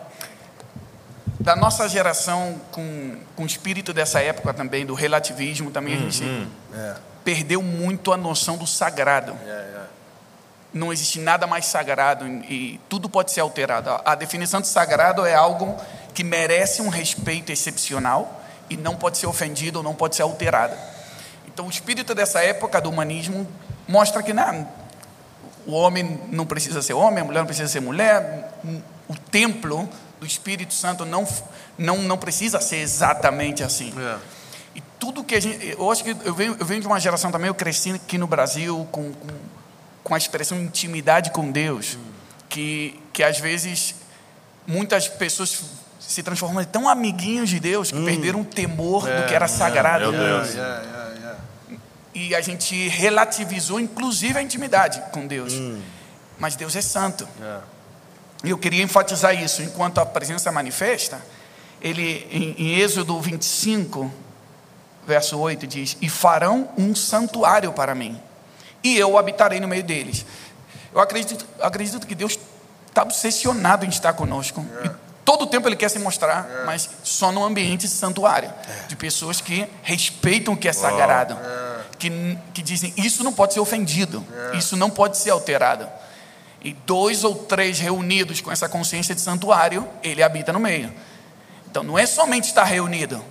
da 1.49 1.57
nossa 1.57 1.88
geração 1.88 2.61
com, 2.71 3.17
com 3.35 3.43
o 3.43 3.47
espírito 3.47 3.95
dessa 3.95 4.21
época 4.21 4.52
também, 4.52 4.85
do 4.85 4.93
relativismo 4.93 5.71
também, 5.71 5.95
a 5.95 5.99
gente 5.99 6.23
Uhum. 6.23 6.47
perdeu 7.25 7.62
muito 7.62 8.12
a 8.12 8.19
noção 8.19 8.59
do 8.59 8.67
sagrado. 8.67 9.35
Não 10.75 10.93
existe 10.93 11.19
nada 11.19 11.47
mais 11.47 11.64
sagrado 11.64 12.26
e 12.26 12.78
tudo 12.87 13.09
pode 13.09 13.33
ser 13.33 13.40
alterado. 13.40 13.88
A- 13.88 14.02
A 14.05 14.14
definição 14.14 14.61
de 14.61 14.67
sagrado 14.69 15.25
é 15.25 15.35
algo 15.35 15.75
que 16.12 16.23
merece 16.23 16.83
um 16.83 16.90
respeito 16.90 17.50
excepcional 17.50 18.43
e 18.69 18.76
não 18.76 18.95
pode 18.95 19.17
ser 19.17 19.26
ofendido 19.26 19.78
ou 19.78 19.83
não 19.83 19.95
pode 19.95 20.17
ser 20.17 20.23
alterado. 20.25 20.75
Então, 21.47 21.67
o 21.67 21.71
espírito 21.71 22.14
dessa 22.14 22.43
época 22.45 22.78
do 22.78 22.90
humanismo 22.90 23.49
mostra 23.88 24.23
que 24.23 24.35
não, 24.35 24.69
o 25.67 25.73
homem 25.73 26.21
não 26.31 26.45
precisa 26.45 26.83
ser 26.83 26.93
homem, 26.93 27.21
a 27.23 27.25
mulher 27.25 27.38
não 27.40 27.47
precisa 27.47 27.69
ser 27.69 27.81
mulher, 27.81 28.52
o 29.09 29.17
templo 29.31 29.88
do 30.21 30.27
Espírito 30.27 30.75
Santo 30.75 31.05
não, 31.05 31.27
não, 31.77 31.99
não 31.99 32.19
precisa 32.19 32.61
ser 32.61 32.77
exatamente 32.77 33.63
assim. 33.63 33.93
E 34.75 34.83
tudo 34.99 35.25
que 35.25 35.35
a 35.35 35.41
gente. 35.41 35.75
Eu 35.79 35.91
acho 35.91 36.05
que 36.05 36.11
eu 36.11 36.35
venho, 36.35 36.57
eu 36.59 36.67
venho 36.67 36.81
de 36.81 36.87
uma 36.87 37.01
geração 37.01 37.31
também, 37.31 37.49
eu 37.49 37.55
cresci 37.55 37.91
aqui 37.93 38.19
no 38.19 38.27
Brasil 38.27 38.87
com, 38.93 39.13
com, 39.13 39.29
com 40.05 40.15
a 40.15 40.19
expressão 40.19 40.59
intimidade 40.59 41.31
com 41.31 41.51
Deus, 41.51 41.99
que, 42.49 43.01
que 43.13 43.23
às 43.23 43.39
vezes 43.39 43.95
muitas 44.67 45.09
pessoas 45.09 45.63
se 45.99 46.23
transformam 46.23 46.63
em 46.63 46.67
tão 46.67 46.89
amiguinhos 46.89 47.49
de 47.51 47.61
Deus 47.61 47.91
que 47.91 48.05
perderam 48.05 48.41
o 48.41 48.45
temor 48.45 49.03
do 49.03 49.27
que 49.27 49.35
era 49.35 49.49
sagrado. 49.49 50.13
Meu 50.13 50.21
Deus. 50.21 50.49
E 52.15 52.35
a 52.35 52.41
gente 52.41 52.89
relativizou, 52.89 53.79
inclusive, 53.79 54.39
a 54.39 54.43
intimidade 54.43 55.03
com 55.13 55.27
Deus. 55.27 55.53
Mas 56.39 56.57
Deus 56.57 56.75
é 56.75 56.81
santo. 56.81 57.29
E 58.45 58.50
eu 58.50 58.59
queria 58.59 58.83
enfatizar 58.83 59.35
isso. 59.35 59.62
Enquanto 59.62 59.99
a 59.99 60.07
presença 60.07 60.50
manifesta, 60.52 61.21
ele, 61.80 62.26
em, 62.30 62.54
em 62.59 62.78
Êxodo 62.80 63.21
25, 63.21 64.12
verso 65.07 65.38
8, 65.38 65.66
diz: 65.66 65.97
E 66.00 66.09
farão 66.09 66.68
um 66.76 66.95
santuário 66.95 67.73
para 67.73 67.95
mim, 67.95 68.21
e 68.83 68.97
eu 68.97 69.18
habitarei 69.18 69.61
no 69.61 69.68
meio 69.68 69.83
deles. 69.83 70.25
Eu 70.92 71.00
acredito, 71.00 71.47
acredito 71.61 72.07
que 72.07 72.14
Deus 72.14 72.38
está 72.87 73.02
obsessionado 73.02 73.85
em 73.85 73.88
estar 73.88 74.12
conosco. 74.12 74.64
E 74.85 74.90
todo 75.25 75.42
o 75.42 75.47
tempo 75.47 75.68
Ele 75.68 75.76
quer 75.76 75.88
se 75.90 75.99
mostrar, 75.99 76.64
mas 76.64 76.88
só 77.04 77.30
no 77.30 77.45
ambiente 77.45 77.83
de 77.83 77.88
santuário 77.88 78.52
de 78.88 78.97
pessoas 78.97 79.40
que 79.40 79.68
respeitam 79.83 80.54
o 80.54 80.57
que 80.57 80.68
é 80.68 80.73
sagrado, 80.73 81.38
que, 81.99 82.38
que 82.54 82.62
dizem: 82.62 82.92
Isso 82.97 83.23
não 83.23 83.33
pode 83.33 83.54
ser 83.54 83.61
ofendido, 83.61 84.25
isso 84.54 84.76
não 84.76 84.90
pode 84.90 85.16
ser 85.16 85.30
alterado. 85.30 85.88
E 86.62 86.73
dois 86.73 87.25
ou 87.25 87.35
três 87.35 87.78
reunidos 87.78 88.41
com 88.41 88.50
essa 88.50 88.69
consciência 88.69 89.15
de 89.15 89.21
santuário, 89.21 89.87
Ele 90.02 90.23
habita 90.23 90.52
no 90.52 90.59
meio. 90.59 90.93
Então 91.71 91.82
não 91.82 91.99
é 91.99 92.06
somente 92.06 92.45
estar 92.45 92.65
reunido. 92.65 93.23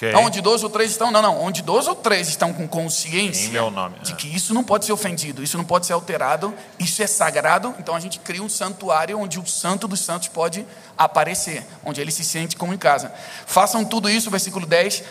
Ok. 0.00 0.14
Onde 0.14 0.40
dois 0.40 0.64
ou 0.64 0.70
três 0.70 0.92
estão, 0.92 1.10
não, 1.10 1.20
não. 1.20 1.38
Onde 1.38 1.60
dois 1.60 1.86
ou 1.86 1.94
três 1.94 2.26
estão 2.28 2.54
com 2.54 2.66
consciência 2.66 3.48
Em 3.48 3.50
meu 3.50 3.70
nome, 3.70 3.96
de 4.02 4.12
é. 4.12 4.16
que 4.16 4.34
isso 4.34 4.54
não 4.54 4.64
pode 4.64 4.86
ser 4.86 4.92
ofendido, 4.92 5.42
isso 5.42 5.58
não 5.58 5.64
pode 5.64 5.84
ser 5.84 5.92
alterado, 5.92 6.54
isso 6.78 7.02
é 7.02 7.06
sagrado. 7.06 7.74
Então 7.78 7.94
a 7.94 8.00
gente 8.00 8.18
cria 8.18 8.42
um 8.42 8.48
santuário 8.48 9.18
onde 9.18 9.38
o 9.38 9.46
Santo 9.46 9.86
dos 9.86 10.00
Santos 10.00 10.28
pode 10.28 10.64
aparecer, 10.96 11.66
onde 11.84 12.00
ele 12.00 12.10
se 12.10 12.24
sente 12.24 12.56
como 12.56 12.72
em 12.72 12.78
casa. 12.78 13.12
Façam 13.44 13.84
tudo 13.84 14.08
isso, 14.08 14.30
versículo 14.30 14.64
10, 14.64 15.02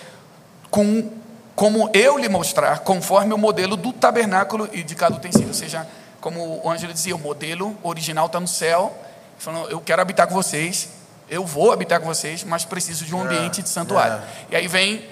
com, 0.71 1.12
como 1.56 1.88
eu 1.93 2.17
lhe 2.17 2.28
mostrar, 2.28 2.80
conforme 2.80 3.32
o 3.32 3.38
modelo 3.38 3.78
do 3.78 3.93
tabernáculo 3.93 4.67
e 4.73 4.82
de 4.82 4.95
cada 4.95 5.15
utensílio. 5.15 5.50
Ou 5.50 5.54
seja, 5.54 5.88
como 6.21 6.62
o 6.63 6.69
Ângelo 6.69 6.93
dizia, 6.93 7.15
o 7.15 7.19
modelo 7.19 7.77
original 7.84 8.25
está 8.25 8.39
no 8.39 8.47
céu. 8.47 8.95
Falando, 9.38 9.69
eu 9.69 9.79
quero 9.79 10.01
habitar 10.01 10.27
com 10.27 10.34
vocês, 10.34 10.89
eu 11.29 11.45
vou 11.45 11.71
habitar 11.71 11.99
com 11.99 12.05
vocês, 12.05 12.43
mas 12.43 12.65
preciso 12.65 13.05
de 13.05 13.15
um 13.15 13.21
ambiente 13.21 13.62
de 13.62 13.69
santuário. 13.69 14.21
E 14.49 14.55
aí 14.55 14.67
vem 14.67 15.05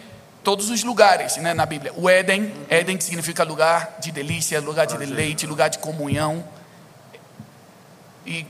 todos 0.44 0.70
os 0.70 0.84
lugares 0.84 1.38
né, 1.38 1.54
na 1.54 1.66
Bíblia. 1.66 1.94
O 1.96 2.10
Éden, 2.10 2.54
Éden 2.70 2.98
que 2.98 3.04
significa 3.04 3.44
lugar 3.44 3.98
de 4.00 4.12
delícia, 4.12 4.60
lugar 4.60 4.86
de 4.86 4.98
deleite, 4.98 5.46
lugar 5.46 5.70
de 5.70 5.78
comunhão. 5.80 6.44
E 8.26 8.46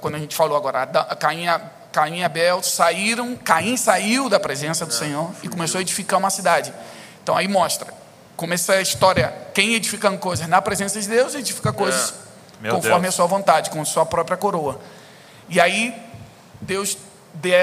quando 0.00 0.14
a 0.14 0.18
gente 0.18 0.34
falou 0.34 0.56
agora, 0.56 0.86
Caim, 1.16 1.46
Caim 1.92 2.18
e 2.18 2.24
Abel 2.24 2.62
saíram, 2.62 3.36
Caim 3.36 3.76
saiu 3.76 4.28
da 4.28 4.40
presença 4.40 4.86
do 4.86 4.92
Senhor 4.92 5.30
e 5.42 5.48
começou 5.48 5.78
a 5.78 5.82
edificar 5.82 6.18
uma 6.18 6.30
cidade. 6.30 6.72
Então 7.22 7.36
aí 7.36 7.48
mostra, 7.48 7.92
começa 8.36 8.72
a 8.74 8.80
história, 8.82 9.32
quem 9.52 9.74
edificando 9.74 10.18
coisas 10.18 10.46
na 10.48 10.60
presença 10.60 11.00
de 11.00 11.08
Deus, 11.08 11.34
edifica 11.34 11.72
coisas 11.72 12.14
Meu 12.60 12.74
conforme 12.74 13.02
Deus. 13.02 13.14
a 13.14 13.16
sua 13.16 13.26
vontade, 13.26 13.70
com 13.70 13.80
a 13.80 13.84
sua 13.84 14.04
própria 14.04 14.36
coroa. 14.36 14.80
E 15.48 15.60
aí 15.60 15.94
Deus 16.60 16.96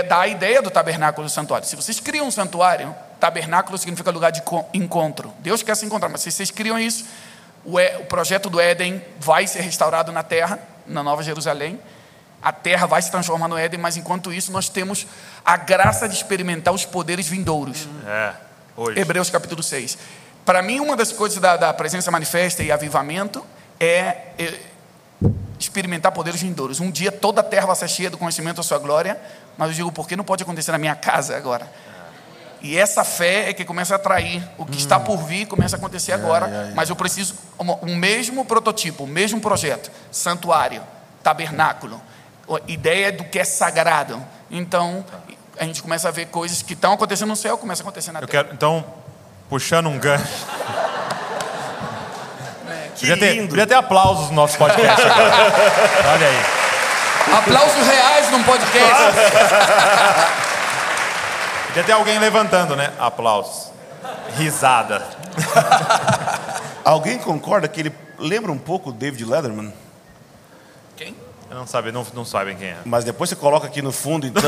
dá 0.08 0.22
a 0.22 0.28
ideia 0.28 0.62
do 0.62 0.70
tabernáculo 0.70 1.28
do 1.28 1.32
santuário. 1.32 1.68
Se 1.68 1.76
vocês 1.76 2.00
criam 2.00 2.28
um 2.28 2.32
santuário, 2.32 2.94
tabernáculo 3.20 3.78
significa 3.78 4.12
lugar 4.12 4.32
de 4.32 4.42
co- 4.42 4.66
encontro. 4.74 5.34
Deus 5.40 5.64
quer 5.64 5.76
se 5.76 5.86
encontrar, 5.86 6.10
mas 6.10 6.22
se 6.22 6.32
vocês 6.32 6.52
criam 6.52 6.78
isso, 6.78 7.06
o, 7.64 7.80
É- 7.80 7.98
o 7.98 8.06
projeto 8.06 8.50
do 8.50 8.60
Éden 8.60 9.04
vai 9.20 9.48
ser 9.48 9.62
restaurado 9.62 10.12
na 10.12 10.24
terra, 10.24 10.60
na 10.88 11.02
Nova 11.04 11.22
Jerusalém. 11.24 11.80
A 12.42 12.52
terra 12.52 12.88
vai 12.88 13.02
se 13.02 13.12
transformar 13.12 13.48
no 13.48 13.56
Éden, 13.58 13.80
mas 13.80 13.98
enquanto 13.98 14.34
isso, 14.34 14.52
nós 14.52 14.68
temos 14.68 15.06
a 15.46 15.56
graça 15.58 16.10
de 16.10 16.16
experimentar 16.16 16.74
os 16.74 16.86
poderes 16.86 17.28
vindouros. 17.28 17.88
É. 18.08 18.34
Hebreus 19.00 19.30
capítulo 19.30 19.62
6. 19.62 19.98
Para 20.52 20.62
mim, 20.62 20.82
uma 20.82 20.98
das 20.98 21.14
coisas 21.14 21.40
da, 21.40 21.56
da 21.56 21.74
presença 21.74 22.12
manifesta 22.12 22.62
e 22.62 22.74
avivamento 22.74 23.42
é, 23.80 24.18
é 24.38 24.60
experimentar 25.58 26.12
poderes 26.12 26.42
vindouros. 26.42 26.82
Um 26.82 26.92
dia 26.92 27.10
toda 27.10 27.40
a 27.40 27.44
terra 27.44 27.68
vai 27.68 27.76
ser 27.78 27.88
cheia 27.88 28.10
do 28.10 28.18
conhecimento 28.18 28.58
da 28.58 28.64
sua 28.64 28.78
glória, 28.78 29.18
mas 29.58 29.70
eu 29.70 29.76
digo, 29.76 29.94
por 29.94 30.06
que 30.10 30.14
não 30.14 30.26
pode 30.26 30.44
acontecer 30.44 30.74
na 30.74 30.78
minha 30.78 30.94
casa 30.94 31.38
agora? 31.38 31.72
E 32.62 32.78
essa 32.78 33.06
fé 33.06 33.48
é 33.48 33.54
que 33.54 33.64
começa 33.64 33.94
a 33.94 33.96
atrair. 33.96 34.44
O 34.58 34.66
que 34.66 34.78
está 34.78 35.00
por 35.00 35.20
vir 35.20 35.46
começa 35.46 35.78
a 35.78 35.80
acontecer 35.80 36.12
agora, 36.12 36.74
mas 36.76 36.90
eu 36.90 36.98
preciso 36.98 37.34
o 37.58 37.86
um 37.86 37.96
mesmo 37.96 38.44
prototipo, 38.44 39.06
o 39.06 39.08
mesmo 39.08 39.40
projeto: 39.40 39.90
santuário, 40.12 40.84
tabernáculo, 41.24 42.02
ideia 42.68 43.10
do 43.10 43.24
que 43.24 43.40
é 43.40 43.46
sagrado. 43.46 44.22
Então, 44.52 45.06
a 45.58 45.64
gente 45.64 45.82
começa 45.82 46.10
a 46.10 46.12
ver 46.12 46.26
coisas 46.28 46.62
que 46.62 46.74
estão 46.74 46.92
acontecendo 46.92 47.30
no 47.30 47.38
céu, 47.38 47.58
começa 47.58 47.82
a 47.82 47.84
acontecer 47.84 48.12
na 48.12 48.20
Eu 48.20 48.28
terra. 48.28 48.44
quero, 48.44 48.56
então, 48.56 48.84
puxando 49.52 49.88
um 49.88 50.00
gancho. 50.00 50.46
Que 52.96 53.02
Podia 53.02 53.18
ter, 53.18 53.34
lindo. 53.34 53.50
podia 53.50 53.68
ter 53.68 53.74
aplausos 53.74 54.30
no 54.30 54.36
nosso 54.36 54.58
podcast. 54.58 55.02
agora. 55.02 55.28
Olha 56.14 56.28
aí. 56.28 56.42
Aplausos 57.38 57.86
reais 57.86 58.32
num 58.32 58.44
podcast. 58.44 58.96
Podia 61.68 61.84
ter 61.84 61.92
alguém 61.92 62.18
levantando, 62.18 62.78
né? 62.78 62.94
Aplausos. 62.98 63.72
Risada. 64.38 65.06
Alguém 66.86 67.18
concorda 67.18 67.68
que 67.68 67.82
ele 67.82 67.94
lembra 68.18 68.52
um 68.52 68.58
pouco 68.58 68.90
o 68.90 68.94
David 68.94 69.26
Letterman? 69.26 69.74
Não, 71.54 71.68
sabe, 71.68 71.92
não, 71.92 72.08
não 72.14 72.24
sabem 72.24 72.56
quem 72.56 72.70
é. 72.70 72.78
Mas 72.86 73.04
depois 73.04 73.30
você 73.30 73.36
coloca 73.36 73.68
aqui 73.68 73.82
no 73.82 73.92
fundo, 73.92 74.26
então. 74.26 74.42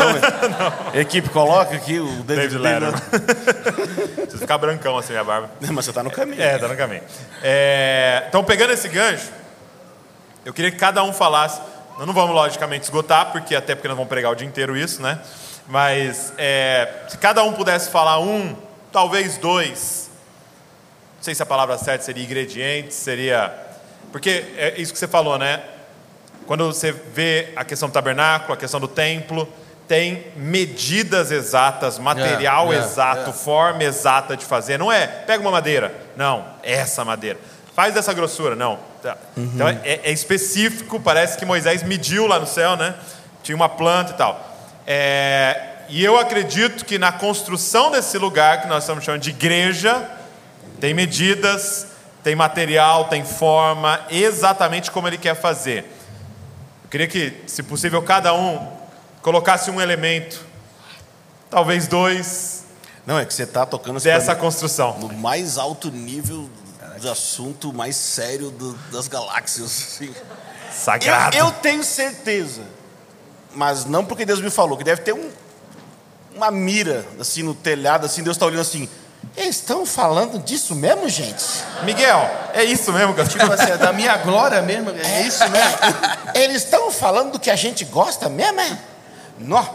a 0.94 0.98
equipe 0.98 1.28
coloca 1.30 1.76
aqui 1.76 2.00
o 2.00 2.24
David, 2.24 2.58
David 2.58 2.58
Letterman. 2.58 2.94
Precisa 4.16 4.38
ficar 4.38 4.58
brancão 4.58 4.98
assim 4.98 5.14
a 5.16 5.24
barba. 5.24 5.52
Mas 5.60 5.86
você 5.86 5.92
está 5.92 6.02
no 6.02 6.10
caminho. 6.10 6.42
É, 6.42 6.58
tá 6.58 6.68
no 6.68 6.78
caminho. 6.78 7.04
É, 7.42 8.24
então, 8.30 8.42
pegando 8.42 8.72
esse 8.72 8.88
gancho, 8.88 9.30
eu 10.46 10.54
queria 10.54 10.72
que 10.72 10.78
cada 10.78 11.04
um 11.04 11.12
falasse. 11.12 11.62
Nós 11.98 12.08
não 12.08 12.14
vamos, 12.14 12.34
logicamente, 12.34 12.86
esgotar, 12.86 13.32
porque 13.34 13.54
até 13.54 13.76
porque 13.76 13.88
nós 13.88 13.98
vamos 13.98 14.10
pregar 14.10 14.32
o 14.32 14.36
dia 14.36 14.48
inteiro 14.48 14.76
isso, 14.76 15.02
né? 15.02 15.20
Mas 15.68 16.34
é, 16.38 17.04
se 17.10 17.18
cada 17.18 17.44
um 17.44 17.52
pudesse 17.52 17.90
falar 17.90 18.20
um, 18.20 18.56
talvez 18.92 19.38
dois, 19.38 20.10
não 21.18 21.24
sei 21.24 21.36
se 21.36 21.44
a 21.44 21.46
palavra 21.46 21.78
certa 21.78 22.06
seria 22.06 22.24
ingredientes, 22.24 22.96
seria. 22.96 23.54
Porque 24.12 24.46
é 24.58 24.76
isso 24.78 24.94
que 24.94 25.00
você 25.00 25.08
falou, 25.08 25.38
né? 25.38 25.62
Quando 26.46 26.66
você 26.66 26.92
vê 26.92 27.54
a 27.56 27.64
questão 27.64 27.90
do 27.90 27.94
tabernáculo, 27.94 28.54
a 28.54 28.58
questão 28.58 28.80
do 28.80 28.88
templo, 28.88 29.48
tem 29.88 30.28
medidas 30.36 31.32
exatas, 31.32 32.00
material 32.00 32.72
É, 32.72 32.78
é, 32.78 32.80
exato, 32.80 33.30
é. 33.30 33.34
forma 33.34 33.84
exata 33.84 34.36
de 34.36 34.46
fazer. 34.46 34.78
Não 34.78 34.92
é, 34.92 35.06
pega 35.08 35.42
uma 35.42 35.52
madeira. 35.52 35.94
Não, 36.16 36.46
essa 36.64 37.04
madeira. 37.04 37.40
Faz 37.76 37.94
dessa 37.94 38.14
grossura. 38.14 38.56
Não. 38.56 38.80
Tá. 39.02 39.18
Então 39.36 39.68
é, 39.68 39.80
é 39.84 40.12
específico, 40.12 41.00
parece 41.00 41.38
que 41.38 41.46
Moisés 41.46 41.84
mediu 41.84 42.26
lá 42.26 42.40
no 42.40 42.48
céu, 42.48 42.78
né? 42.78 42.96
Tinha 43.42 43.56
uma 43.56 43.68
planta 43.68 44.14
e 44.14 44.16
tal. 44.16 44.58
É, 44.88 45.74
e 45.90 46.04
eu 46.04 46.18
acredito 46.18 46.86
que 46.86 46.98
na 46.98 47.12
construção 47.12 47.92
desse 47.92 48.18
lugar, 48.18 48.62
que 48.62 48.68
nós 48.68 48.84
estamos 48.84 49.04
chamando 49.04 49.22
de 49.22 49.32
igreja, 49.32 50.10
tem 50.80 50.94
medidas, 50.94 51.88
tem 52.24 52.36
material, 52.36 53.06
tem 53.06 53.26
forma, 53.26 54.00
exatamente 54.10 54.90
como 54.90 55.08
ele 55.08 55.18
quer 55.18 55.36
fazer. 55.36 55.86
Queria 56.94 57.08
que, 57.08 57.34
se 57.48 57.64
possível, 57.64 58.04
cada 58.04 58.36
um 58.36 58.72
colocasse 59.24 59.72
um 59.72 59.82
elemento, 59.82 60.46
talvez 61.50 61.88
dois, 61.88 62.66
Não, 63.04 63.18
é 63.18 63.26
que 63.26 63.34
você 63.34 63.42
está 63.46 63.66
tocando 63.66 64.00
dessa 64.00 64.36
construção. 64.36 65.00
no 65.00 65.12
mais 65.12 65.58
alto 65.58 65.90
nível 65.90 66.48
de 67.00 67.10
assunto 67.10 67.74
mais 67.74 67.96
sério 67.96 68.52
do- 68.52 68.76
das 68.92 69.08
galáxias. 69.08 69.66
assim. 69.66 70.14
Sagrado. 70.72 71.36
Eu, 71.36 71.46
eu 71.48 71.52
tenho 71.54 71.84
certeza, 71.84 72.62
mas 73.56 73.86
não 73.86 74.06
porque 74.06 74.24
Deus 74.24 74.40
me 74.40 74.52
falou, 74.52 74.78
que 74.78 74.84
deve 74.84 75.02
ter 75.02 75.14
um- 75.14 75.32
uma 76.36 76.52
mira 76.52 77.04
assim 77.20 77.42
no 77.42 77.56
telhado, 77.56 78.06
assim, 78.06 78.22
Deus 78.22 78.36
está 78.36 78.46
olhando 78.46 78.62
assim. 78.62 78.88
Eles 79.36 79.56
estão 79.56 79.86
falando 79.86 80.38
disso 80.40 80.76
mesmo, 80.76 81.10
gente? 81.10 81.44
Miguel, 81.84 82.30
é 82.54 82.64
isso 82.64 82.94
mesmo 82.94 83.16
que 83.16 83.22
eu 83.22 83.28
Tipo 83.28 83.52
assim, 83.52 83.72
é 83.72 83.78
da 83.78 83.92
minha 83.92 84.16
glória 84.18 84.62
mesmo, 84.62 84.92
é 84.92 85.22
isso 85.22 85.44
mesmo. 85.50 85.78
Eles 86.36 86.64
estão 86.64 86.92
falando 86.92 87.32
do 87.34 87.40
que 87.40 87.50
a 87.50 87.56
gente 87.56 87.84
gosta 87.86 88.30
mesmo, 88.30 88.62
é? 88.62 88.78
Nó. 89.40 89.66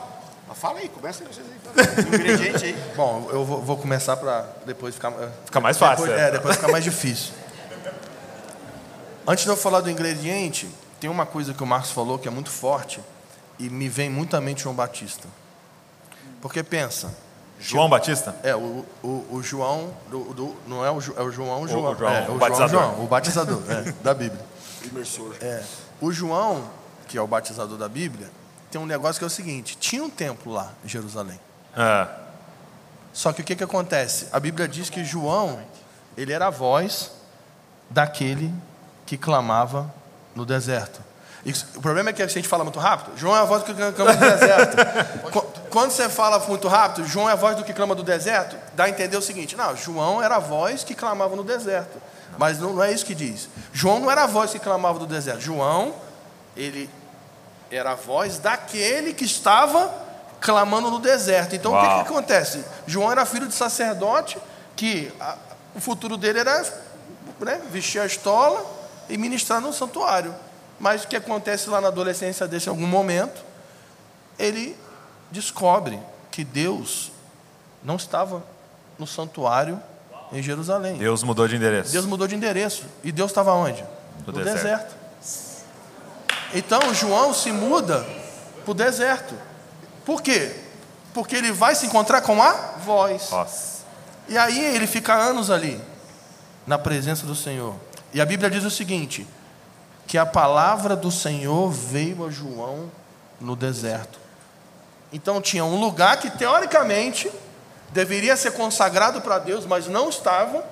Mas 0.47 0.59
Fala 0.59 0.79
aí, 0.79 0.89
começa 0.89 1.25
aí 1.25 1.29
vocês 1.29 1.47
aí. 1.47 1.59
Ingrediente 2.07 2.65
aí. 2.65 2.77
Bom, 2.97 3.29
eu 3.31 3.45
vou, 3.45 3.61
vou 3.61 3.77
começar 3.77 4.17
para 4.17 4.47
depois 4.65 4.95
ficar. 4.95 5.13
Fica 5.45 5.61
mais 5.61 5.77
fácil, 5.77 6.07
Depois, 6.07 6.21
é. 6.23 6.29
é, 6.29 6.31
depois 6.31 6.57
fica 6.57 6.69
mais 6.69 6.85
difícil. 6.85 7.33
Antes 9.27 9.45
de 9.45 9.51
eu 9.51 9.57
falar 9.57 9.81
do 9.81 9.91
ingrediente, 9.91 10.69
tem 11.01 11.11
uma 11.11 11.27
coisa 11.27 11.53
que 11.53 11.63
o 11.63 11.67
Marcos 11.67 11.91
falou 11.91 12.19
que 12.19 12.27
é 12.27 12.31
muito 12.31 12.51
forte 12.51 13.01
e 13.59 13.69
me 13.69 13.89
vem 13.89 14.09
muito 14.09 14.37
à 14.37 14.41
mente 14.41 14.63
João 14.63 14.75
Batista. 14.75 15.29
Porque 16.41 16.63
pensa, 16.63 17.15
João 17.61 17.89
Batista? 17.89 18.37
é 18.43 18.55
o, 18.55 18.85
o, 19.03 19.27
o 19.33 19.43
João, 19.43 19.93
do, 20.11 20.25
do- 20.35 20.57
não 20.67 20.85
é 20.85 20.91
o, 20.91 21.01
Ju- 21.01 21.15
é 21.17 21.23
o 21.23 21.31
João, 21.31 21.63
o 21.63 21.69
João, 21.69 21.97
João, 21.97 22.11
é, 22.13 22.21
o 22.21 22.23
o 22.23 22.27
João, 22.27 22.39
batizador. 22.39 22.69
João, 22.81 23.05
o 23.05 23.07
batizador 23.09 23.63
é, 23.69 23.93
da 24.03 24.15
Bíblia. 24.15 24.45
Imersor. 24.85 25.35
É, 25.41 25.63
o 26.01 26.13
João, 26.13 26.65
que 27.09 27.19
é 27.19 27.21
o 27.21 27.27
batizador 27.27 27.77
da 27.77 27.89
Bíblia, 27.89 28.31
tem 28.71 28.81
um 28.81 28.87
negócio 28.87 29.19
que 29.19 29.25
é 29.25 29.27
o 29.27 29.31
seguinte: 29.31 29.77
tinha 29.79 30.03
um 30.05 30.11
templo 30.11 30.53
lá 30.53 30.73
em 30.85 30.89
Jerusalém. 30.89 31.39
Ah, 31.77 32.09
Só 33.13 33.33
que 33.33 33.41
o 33.43 33.45
que, 33.45 33.57
que 33.57 33.65
acontece? 33.65 34.29
A 34.33 34.39
Bíblia 34.39 34.69
diz 34.69 34.89
que 34.89 35.05
João, 35.05 35.59
ele 36.17 36.33
era 36.33 36.47
a 36.47 36.51
voz 36.51 37.11
daquele 37.91 38.53
que 39.07 39.17
clamava 39.17 39.93
no 40.35 40.45
deserto. 40.47 41.01
O 41.77 41.81
problema 41.81 42.11
é 42.11 42.13
que 42.13 42.19
se 42.19 42.25
a 42.25 42.29
gente 42.29 42.49
fala 42.49 42.65
muito 42.65 42.79
rápido, 42.79 43.17
João 43.17 43.37
é 43.37 43.41
a 43.41 43.45
voz 43.45 43.63
do 43.63 43.73
que 43.75 43.93
clama 43.93 44.13
no 44.13 44.19
deserto. 44.21 44.77
Qu- 45.31 45.47
Quando 45.71 45.91
você 45.93 46.09
fala 46.09 46.39
muito 46.41 46.67
rápido, 46.69 47.07
João 47.07 47.29
é 47.29 47.33
a 47.33 47.37
voz 47.37 47.57
do 47.57 47.65
que 47.65 47.73
clama 47.73 47.95
do 47.95 48.03
deserto, 48.03 48.57
dá 48.75 48.85
a 48.85 48.89
entender 48.89 49.17
o 49.17 49.23
seguinte: 49.23 49.57
não, 49.57 49.77
João 49.77 50.21
era 50.23 50.37
a 50.37 50.41
voz 50.41 50.83
que 50.85 50.95
clamava 50.95 51.37
no 51.37 51.45
deserto. 51.45 52.01
Mas 52.37 52.59
não, 52.59 52.73
não 52.75 52.83
é 52.83 52.93
isso 52.93 53.05
que 53.07 53.15
diz. 53.15 53.49
João 53.73 54.01
não 54.01 54.11
era 54.11 54.25
a 54.25 54.27
voz 54.27 54.51
que 54.51 54.59
clamava 54.59 54.99
do 54.99 55.07
deserto. 55.07 55.41
João, 55.41 55.95
ele 56.57 56.89
era 57.71 57.93
a 57.93 57.95
voz 57.95 58.39
daquele 58.39 59.13
que 59.15 59.25
estava 59.25 59.93
clamando 60.41 60.91
no 60.91 60.99
deserto. 60.99 61.55
Então 61.55 61.73
o 61.75 61.81
que, 61.81 61.87
Uau. 61.87 62.05
que 62.05 62.11
acontece? 62.11 62.65
João 62.87 63.11
era 63.11 63.25
filho 63.25 63.47
de 63.47 63.55
sacerdote, 63.55 64.39
que 64.77 65.13
a- 65.21 65.37
o 65.75 65.81
futuro 65.81 66.17
dele 66.17 66.41
era 66.41 66.65
né, 67.41 67.61
vestir 67.71 68.01
a 68.01 68.07
estola 68.07 68.65
e 69.09 69.17
ministrar 69.17 69.61
no 69.61 69.73
santuário. 69.73 70.35
Mas 70.79 71.05
o 71.05 71.09
que 71.09 71.17
acontece 71.17 71.69
lá 71.69 71.81
na 71.81 71.89
adolescência 71.89 72.47
dele, 72.47 72.63
em 72.65 72.69
algum 72.69 72.87
momento, 72.87 73.43
ele 74.39 74.77
descobre 75.31 75.99
que 76.31 76.45
Deus 76.45 77.11
não 77.83 77.97
estava 77.97 78.43
no 78.99 79.07
santuário 79.07 79.81
em 80.33 80.43
Jerusalém. 80.43 80.97
Deus 80.99 81.23
mudou 81.23 81.49
de 81.49 81.57
endereço. 81.57 81.93
Deus 81.93 82.05
mudou 82.07 82.27
de 82.29 82.35
endereço. 82.35 82.85
E 83.03 83.11
Deus 83.11 83.31
estava 83.31 83.53
onde? 83.53 83.83
No 84.27 84.33
No, 84.33 84.45
deserto. 84.45 84.59
deserto. 84.61 84.95
Então 86.55 86.95
João 86.95 87.35
se 87.35 87.53
muda 87.53 88.07
para 88.65 88.71
o 88.71 88.75
deserto. 88.75 89.35
Por 90.05 90.23
quê? 90.23 90.55
Porque 91.13 91.37
ele 91.37 91.53
vai 91.53 91.75
se 91.75 91.87
encontrar 91.87 92.21
com 92.23 92.43
a 92.43 92.53
voz. 92.85 93.31
Nossa. 93.31 93.79
E 94.29 94.37
aí 94.37 94.59
ele 94.75 94.87
fica 94.87 95.15
anos 95.15 95.51
ali, 95.51 95.81
na 96.67 96.79
presença 96.79 97.27
do 97.27 97.35
Senhor. 97.35 97.75
E 98.13 98.21
a 98.21 98.27
Bíblia 98.27 98.51
diz 98.51 98.65
o 98.65 98.71
seguinte: 98.71 99.27
que 100.09 100.19
a 100.19 100.27
palavra 100.27 100.97
do 100.97 101.11
Senhor 101.13 101.71
veio 101.71 102.27
a 102.27 102.31
João 102.31 102.91
no 103.41 103.55
deserto. 103.55 104.19
Então 105.13 105.41
tinha 105.41 105.65
um 105.65 105.79
lugar 105.79 106.17
que 106.19 106.31
teoricamente 106.31 107.31
deveria 107.91 108.37
ser 108.37 108.53
consagrado 108.53 109.21
para 109.21 109.39
Deus, 109.39 109.65
mas 109.67 109.87
não 109.87 110.09
estava. 110.09 110.65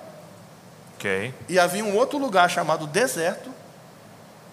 Ok. 0.97 1.33
E 1.49 1.59
havia 1.59 1.85
um 1.85 1.95
outro 1.97 2.19
lugar 2.19 2.51
chamado 2.51 2.87
deserto, 2.87 3.51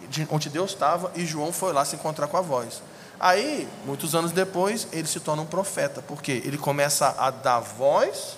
de- 0.09 0.27
onde 0.29 0.49
Deus 0.49 0.71
estava, 0.71 1.11
e 1.15 1.25
João 1.25 1.51
foi 1.53 1.71
lá 1.73 1.83
se 1.85 1.95
encontrar 1.95 2.27
com 2.27 2.37
a 2.37 2.41
voz. 2.41 2.81
Aí, 3.19 3.67
muitos 3.85 4.13
anos 4.13 4.33
depois, 4.33 4.85
ele 4.91 5.07
se 5.07 5.19
torna 5.21 5.41
um 5.41 5.45
profeta, 5.45 6.03
porque 6.05 6.31
ele 6.45 6.57
começa 6.57 7.15
a 7.17 7.31
dar 7.31 7.59
voz 7.61 8.37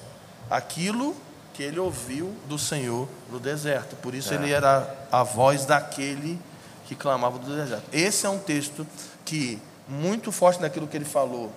àquilo 0.49 1.15
que 1.55 1.63
ele 1.63 1.79
ouviu 1.79 2.33
do 2.47 2.59
Senhor 2.59 3.07
no 3.31 3.39
deserto. 3.39 3.95
Por 3.95 4.13
isso 4.13 4.33
ele 4.33 4.51
era 4.51 4.87
a 5.11 5.23
voz 5.23 5.65
daquele 5.65 6.39
que 6.85 6.95
clamava 6.95 7.39
do 7.39 7.55
deserto. 7.55 7.83
Esse 7.93 8.25
é 8.25 8.29
um 8.29 8.37
texto 8.39 8.85
que 9.23 9.59
muito 9.87 10.31
forte 10.31 10.61
naquilo 10.61 10.87
que 10.87 10.97
ele 10.97 11.05
falou. 11.05 11.51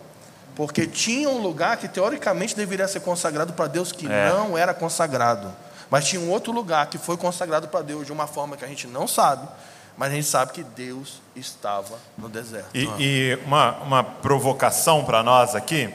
Porque 0.54 0.86
tinha 0.86 1.28
um 1.28 1.38
lugar 1.40 1.76
que 1.76 1.88
teoricamente 1.88 2.54
deveria 2.54 2.86
ser 2.88 3.00
consagrado 3.00 3.52
para 3.52 3.66
Deus 3.66 3.92
que 3.92 4.06
É. 4.10 4.30
não 4.30 4.56
era 4.56 4.72
consagrado. 4.72 5.52
Mas 5.90 6.06
tinha 6.06 6.20
um 6.20 6.30
outro 6.30 6.52
lugar 6.52 6.86
que 6.88 6.98
foi 6.98 7.16
consagrado 7.16 7.68
para 7.68 7.82
Deus 7.82 8.06
de 8.06 8.12
uma 8.12 8.26
forma 8.26 8.56
que 8.56 8.64
a 8.64 8.68
gente 8.68 8.86
não 8.86 9.06
sabe, 9.08 9.48
mas 9.96 10.12
a 10.12 10.14
gente 10.14 10.26
sabe 10.26 10.52
que 10.52 10.62
Deus 10.62 11.20
estava 11.34 11.98
no 12.16 12.28
deserto. 12.28 12.68
E, 12.74 12.88
e 12.98 13.38
uma, 13.46 13.78
uma 13.78 14.04
provocação 14.04 15.04
para 15.04 15.22
nós 15.22 15.54
aqui 15.54 15.92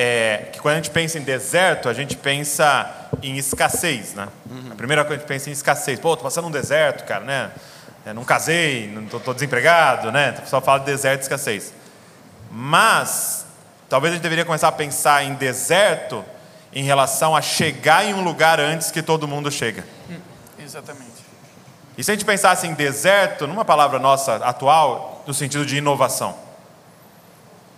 é 0.00 0.50
que 0.52 0.60
quando 0.60 0.74
a 0.74 0.76
gente 0.76 0.90
pensa 0.90 1.18
em 1.18 1.22
deserto, 1.22 1.88
a 1.88 1.92
gente 1.92 2.16
pensa 2.16 2.88
em 3.20 3.36
escassez, 3.36 4.14
né? 4.14 4.28
A 4.70 4.74
primeira 4.76 5.04
coisa 5.04 5.18
que 5.18 5.24
a 5.24 5.26
gente 5.26 5.26
pensa 5.26 5.50
em 5.50 5.52
escassez. 5.52 5.98
Pô, 5.98 6.16
tô 6.16 6.22
passando 6.22 6.46
um 6.46 6.52
deserto, 6.52 7.04
cara, 7.04 7.24
né? 7.24 7.50
É, 8.06 8.12
não 8.12 8.22
casei, 8.22 8.86
não 8.94 9.06
tô, 9.06 9.18
tô 9.18 9.34
desempregado, 9.34 10.12
né? 10.12 10.30
O 10.38 10.42
pessoal 10.42 10.62
fala 10.62 10.78
de 10.78 10.86
deserto 10.86 11.22
e 11.22 11.24
escassez. 11.24 11.74
Mas, 12.48 13.44
talvez 13.88 14.12
a 14.12 14.14
gente 14.14 14.22
deveria 14.22 14.44
começar 14.44 14.68
a 14.68 14.72
pensar 14.72 15.24
em 15.24 15.34
deserto 15.34 16.24
em 16.72 16.84
relação 16.84 17.34
a 17.34 17.42
chegar 17.42 18.04
em 18.04 18.14
um 18.14 18.22
lugar 18.22 18.60
antes 18.60 18.92
que 18.92 19.02
todo 19.02 19.26
mundo 19.26 19.50
chega. 19.50 19.84
Exatamente. 20.62 21.24
E 21.96 22.04
se 22.04 22.12
a 22.12 22.14
gente 22.14 22.24
pensasse 22.24 22.68
em 22.68 22.74
deserto, 22.74 23.48
numa 23.48 23.64
palavra 23.64 23.98
nossa 23.98 24.36
atual, 24.36 25.24
no 25.26 25.34
sentido 25.34 25.66
de 25.66 25.78
inovação. 25.78 26.46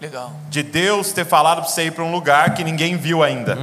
Legal. 0.01 0.33
de 0.49 0.63
Deus 0.63 1.13
ter 1.13 1.27
falado 1.27 1.61
para 1.61 1.71
você 1.71 1.85
ir 1.85 1.93
para 1.93 2.03
um 2.03 2.11
lugar 2.11 2.55
que 2.55 2.65
ninguém 2.65 2.97
viu 2.97 3.23
ainda. 3.23 3.59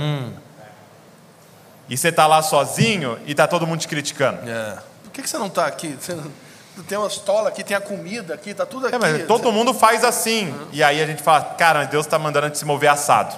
E 1.89 1.97
você 1.97 2.11
tá 2.11 2.27
lá 2.27 2.41
sozinho 2.41 3.17
e 3.25 3.33
tá 3.33 3.47
todo 3.47 3.65
mundo 3.65 3.79
te 3.79 3.87
criticando. 3.87 4.47
É. 4.47 4.77
Por 5.03 5.11
que, 5.11 5.21
que 5.21 5.29
você 5.29 5.37
não 5.37 5.47
está 5.47 5.65
aqui? 5.65 5.97
Tem 6.87 6.97
uma 6.97 7.07
estola 7.07 7.49
aqui, 7.49 7.63
tem 7.63 7.75
a 7.75 7.81
comida 7.81 8.33
aqui, 8.33 8.51
está 8.51 8.65
tudo 8.65 8.85
aqui. 8.87 8.95
É, 8.95 8.99
mas 8.99 9.25
todo 9.25 9.51
mundo 9.51 9.73
faz 9.73 10.03
assim. 10.03 10.53
E 10.71 10.83
aí 10.83 11.01
a 11.01 11.07
gente 11.07 11.23
fala, 11.23 11.43
cara, 11.57 11.85
Deus 11.85 12.05
está 12.05 12.19
mandando 12.19 12.45
a 12.45 12.49
gente 12.49 12.59
se 12.59 12.65
mover 12.65 12.89
assado. 12.89 13.35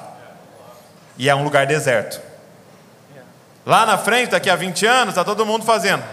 E 1.18 1.30
é 1.30 1.36
um 1.36 1.44
lugar 1.44 1.66
deserto. 1.66 2.20
Lá 3.66 3.86
na 3.86 3.98
frente, 3.98 4.32
daqui 4.32 4.50
a 4.50 4.56
20 4.56 4.86
anos, 4.86 5.16
tá 5.16 5.24
todo 5.24 5.46
mundo 5.46 5.64
fazendo. 5.64 6.04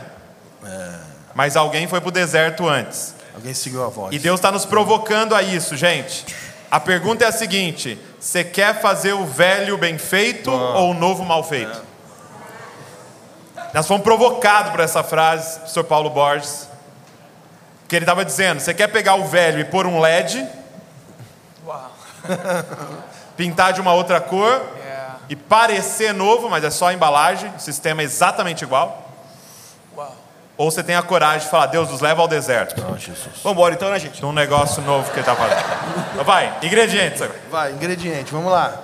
Mas 1.35 1.57
alguém 1.57 1.87
foi 1.87 2.01
para 2.01 2.09
o 2.09 2.13
deserto 2.13 2.69
antes. 2.69 3.15
Alguém 3.35 3.53
seguiu 3.53 3.85
a 3.85 3.89
voz. 3.89 4.15
E 4.15 4.19
Deus 4.19 4.39
está 4.39 4.51
nos 4.51 4.65
provocando 4.65 5.35
a 5.35 5.43
isso, 5.43 5.77
gente. 5.77 6.25
A 6.71 6.81
pergunta 6.81 7.25
é 7.25 7.29
a 7.29 7.33
seguinte: 7.33 7.99
você 8.19 8.43
quer 8.45 8.81
fazer 8.81 9.13
o 9.13 9.25
velho 9.25 9.79
bem 9.79 9.99
feito 9.99 10.51
ou 10.51 10.91
o 10.91 10.95
novo 10.95 11.25
mal 11.25 11.43
feito? 11.45 11.81
Nós 13.73 13.87
fomos 13.87 14.03
provocados 14.03 14.71
por 14.71 14.81
essa 14.81 15.03
frase 15.03 15.61
do 15.61 15.69
Sr. 15.71 15.85
Paulo 15.85 16.11
Borges. 16.11 16.69
Que 17.89 17.95
ele 17.97 18.05
estava 18.05 18.25
dizendo: 18.25 18.61
você 18.61 18.75
quer 18.75 18.89
pegar 18.89 19.15
o 19.15 19.27
velho 19.27 19.61
e 19.61 19.65
pôr 19.65 19.87
um 19.87 20.01
LED, 20.01 20.47
Uau. 21.65 21.93
pintar 23.37 23.73
de 23.73 23.81
uma 23.81 23.93
outra 23.93 24.21
cor 24.21 24.63
É. 24.85 25.07
e 25.29 25.37
parecer 25.37 26.13
novo, 26.13 26.49
mas 26.49 26.65
é 26.65 26.71
só 26.71 26.89
a 26.89 26.95
embalagem, 26.95 27.53
o 27.57 27.61
sistema 27.61 28.03
é 28.03 28.05
exatamente 28.05 28.65
igual. 28.65 29.06
Ou 30.57 30.71
você 30.71 30.83
tem 30.83 30.97
a 30.97 31.03
coragem 31.03 31.41
de 31.41 31.51
falar, 31.51 31.67
Deus 31.67 31.91
nos 31.91 32.01
leva 32.01 32.23
ao 32.23 32.29
deserto? 32.29 32.83
Ah, 32.83 32.97
Jesus. 32.97 33.19
Vamos 33.43 33.53
embora 33.59 33.75
então, 33.75 33.91
né, 33.91 33.99
gente? 33.99 34.23
Num 34.23 34.33
negócio 34.33 34.83
novo 34.83 35.11
que 35.13 35.19
ele 35.19 35.27
tá 35.27 35.35
fazendo. 35.37 35.61
Então 36.13 36.25
vai, 36.25 36.57
ingredientes. 36.63 37.21
agora. 37.21 37.39
Vai, 37.51 37.73
ingrediente, 37.73 38.33
vamos 38.33 38.51
lá. 38.51 38.75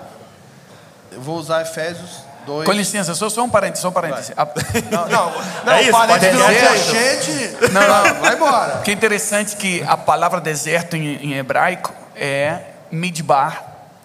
Eu 1.10 1.20
vou 1.20 1.36
usar 1.36 1.62
Efésios 1.62 2.18
2. 2.44 2.66
Com 2.66 2.72
licença, 2.72 3.14
só, 3.14 3.30
só 3.30 3.42
um 3.42 3.48
parênteses, 3.48 3.80
só 3.82 3.88
um 3.88 3.92
parênteses. 3.92 4.32
A- 4.36 4.46
Não, 4.90 5.08
não, 5.08 5.32
não, 5.64 5.72
É 5.72 5.82
isso, 5.82 5.92
pode 5.92 6.26
não 6.32 6.48
gente. 6.52 7.72
Não, 7.72 7.80
não, 7.88 8.20
vai 8.20 8.34
embora. 8.34 8.80
Que 8.82 8.90
é 8.90 8.94
interessante 8.94 9.56
que 9.56 9.82
a 9.88 9.96
palavra 9.96 10.40
deserto 10.40 10.94
em, 10.94 11.16
em 11.24 11.38
hebraico 11.38 11.92
é 12.14 12.60
midbar 12.90 13.64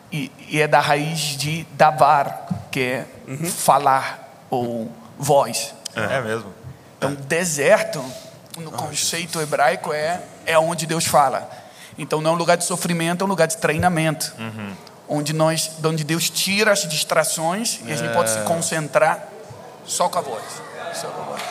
e, 0.10 0.32
e 0.48 0.62
é 0.62 0.68
da 0.68 0.80
raiz 0.80 1.20
de 1.20 1.68
davar, 1.74 2.48
que 2.72 2.80
é 2.80 3.06
falar 3.50 4.46
ou 4.50 4.90
voz. 5.18 5.74
É 5.96 6.22
mesmo. 6.22 6.54
Então, 6.98 7.14
deserto, 7.14 8.04
no 8.58 8.72
conceito 8.72 9.40
hebraico, 9.40 9.94
é, 9.94 10.20
é 10.46 10.58
onde 10.58 10.86
Deus 10.86 11.06
fala. 11.06 11.50
Então, 11.98 12.22
não 12.22 12.32
é 12.32 12.34
um 12.34 12.38
lugar 12.38 12.58
de 12.58 12.66
sofrimento, 12.66 13.22
é 13.22 13.26
um 13.26 13.30
lugar 13.30 13.48
de 13.48 13.58
treinamento. 13.58 14.34
Onde, 15.08 15.32
nós, 15.32 15.72
de 15.78 15.88
onde 15.88 16.04
Deus 16.04 16.30
tira 16.30 16.72
as 16.72 16.88
distrações 16.88 17.80
e 17.86 17.94
a 17.94 17.96
gente 17.96 18.14
pode 18.14 18.30
se 18.30 18.40
concentrar 18.42 19.28
só 19.86 20.10
com 20.10 20.20
a 20.20 20.22
voz. 20.22 20.44
Só 20.94 21.08
com 21.08 21.22
a 21.22 21.26
voz. 21.26 21.42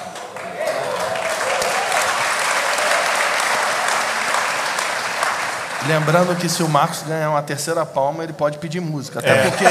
Lembrando 5.87 6.35
que 6.37 6.49
se 6.49 6.63
o 6.63 6.69
Marcos 6.69 7.03
ganhar 7.03 7.31
uma 7.31 7.43
terceira 7.43 7.87
palma, 7.87 8.25
ele 8.25 8.33
pode 8.33 8.59
pedir 8.59 8.81
música. 8.81 9.21
Até, 9.21 9.49
porque, 9.49 9.65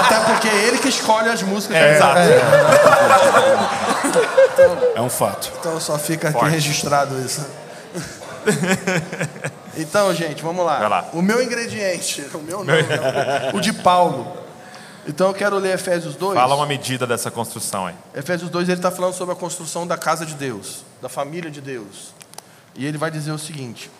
até 0.00 0.20
porque 0.20 0.48
é 0.48 0.68
ele 0.68 0.78
que 0.78 0.88
escolhe 0.88 1.28
as 1.28 1.42
músicas. 1.42 1.76
É, 1.76 1.96
exato. 1.96 2.18
É 4.94 5.00
um 5.00 5.10
fato. 5.10 5.52
Então 5.58 5.80
só 5.80 5.98
fica 5.98 6.28
aqui 6.28 6.38
Forte. 6.38 6.52
registrado 6.52 7.18
isso. 7.20 7.46
Então, 9.76 10.14
gente, 10.14 10.42
vamos 10.42 10.66
lá. 10.66 10.86
Lá. 10.86 11.08
O 11.12 11.22
meu 11.22 11.42
ingrediente, 11.42 12.22
o 12.34 12.38
meu 12.38 12.58
não, 12.58 12.74
né? 12.74 13.50
o 13.54 13.60
de 13.60 13.72
Paulo. 13.72 14.36
Então 15.06 15.28
eu 15.28 15.34
quero 15.34 15.56
ler 15.56 15.74
Efésios 15.74 16.14
2. 16.14 16.34
Fala 16.34 16.54
uma 16.54 16.66
medida 16.66 17.06
dessa 17.06 17.30
construção 17.30 17.86
aí. 17.86 17.94
Efésios 18.14 18.50
2 18.50 18.68
ele 18.68 18.78
está 18.78 18.90
falando 18.90 19.14
sobre 19.14 19.32
a 19.34 19.36
construção 19.36 19.86
da 19.86 19.96
casa 19.96 20.24
de 20.26 20.34
Deus, 20.34 20.84
da 21.00 21.08
família 21.08 21.50
de 21.50 21.60
Deus. 21.60 22.12
E 22.74 22.86
ele 22.86 22.98
vai 22.98 23.10
dizer 23.10 23.32
o 23.32 23.38
seguinte, 23.38 23.90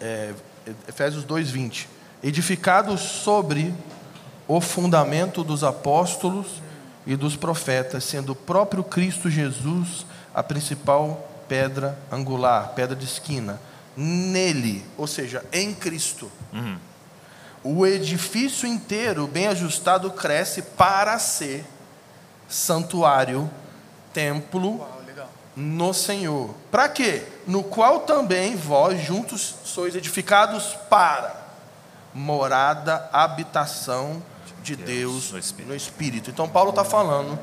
é, 0.00 0.32
Efésios 0.88 1.24
2, 1.24 1.50
20: 1.50 1.88
Edificados 2.22 3.00
sobre 3.00 3.72
o 4.52 4.60
fundamento 4.60 5.44
dos 5.44 5.62
apóstolos 5.62 6.60
e 7.06 7.14
dos 7.14 7.36
profetas, 7.36 8.02
sendo 8.02 8.32
o 8.32 8.34
próprio 8.34 8.82
Cristo 8.82 9.30
Jesus 9.30 10.04
a 10.34 10.42
principal 10.42 11.30
pedra 11.46 11.96
angular, 12.10 12.72
pedra 12.74 12.96
de 12.96 13.04
esquina. 13.04 13.60
Nele, 13.96 14.84
ou 14.98 15.06
seja, 15.06 15.44
em 15.52 15.72
Cristo, 15.72 16.28
o 17.62 17.86
edifício 17.86 18.66
inteiro, 18.66 19.28
bem 19.28 19.46
ajustado, 19.46 20.10
cresce 20.10 20.62
para 20.62 21.16
ser 21.20 21.64
santuário, 22.48 23.48
templo 24.12 24.84
no 25.54 25.94
Senhor. 25.94 26.52
Para 26.72 26.88
quê? 26.88 27.24
No 27.46 27.62
qual 27.62 28.00
também 28.00 28.56
vós 28.56 29.00
juntos 29.00 29.54
sois 29.64 29.94
edificados 29.94 30.76
para 30.88 31.38
morada, 32.12 33.08
habitação 33.12 34.20
de 34.62 34.76
Deus, 34.76 35.32
no 35.32 35.38
Espírito. 35.38 35.68
no 35.68 35.76
Espírito. 35.76 36.30
Então 36.30 36.48
Paulo 36.48 36.70
está 36.70 36.84
falando 36.84 37.38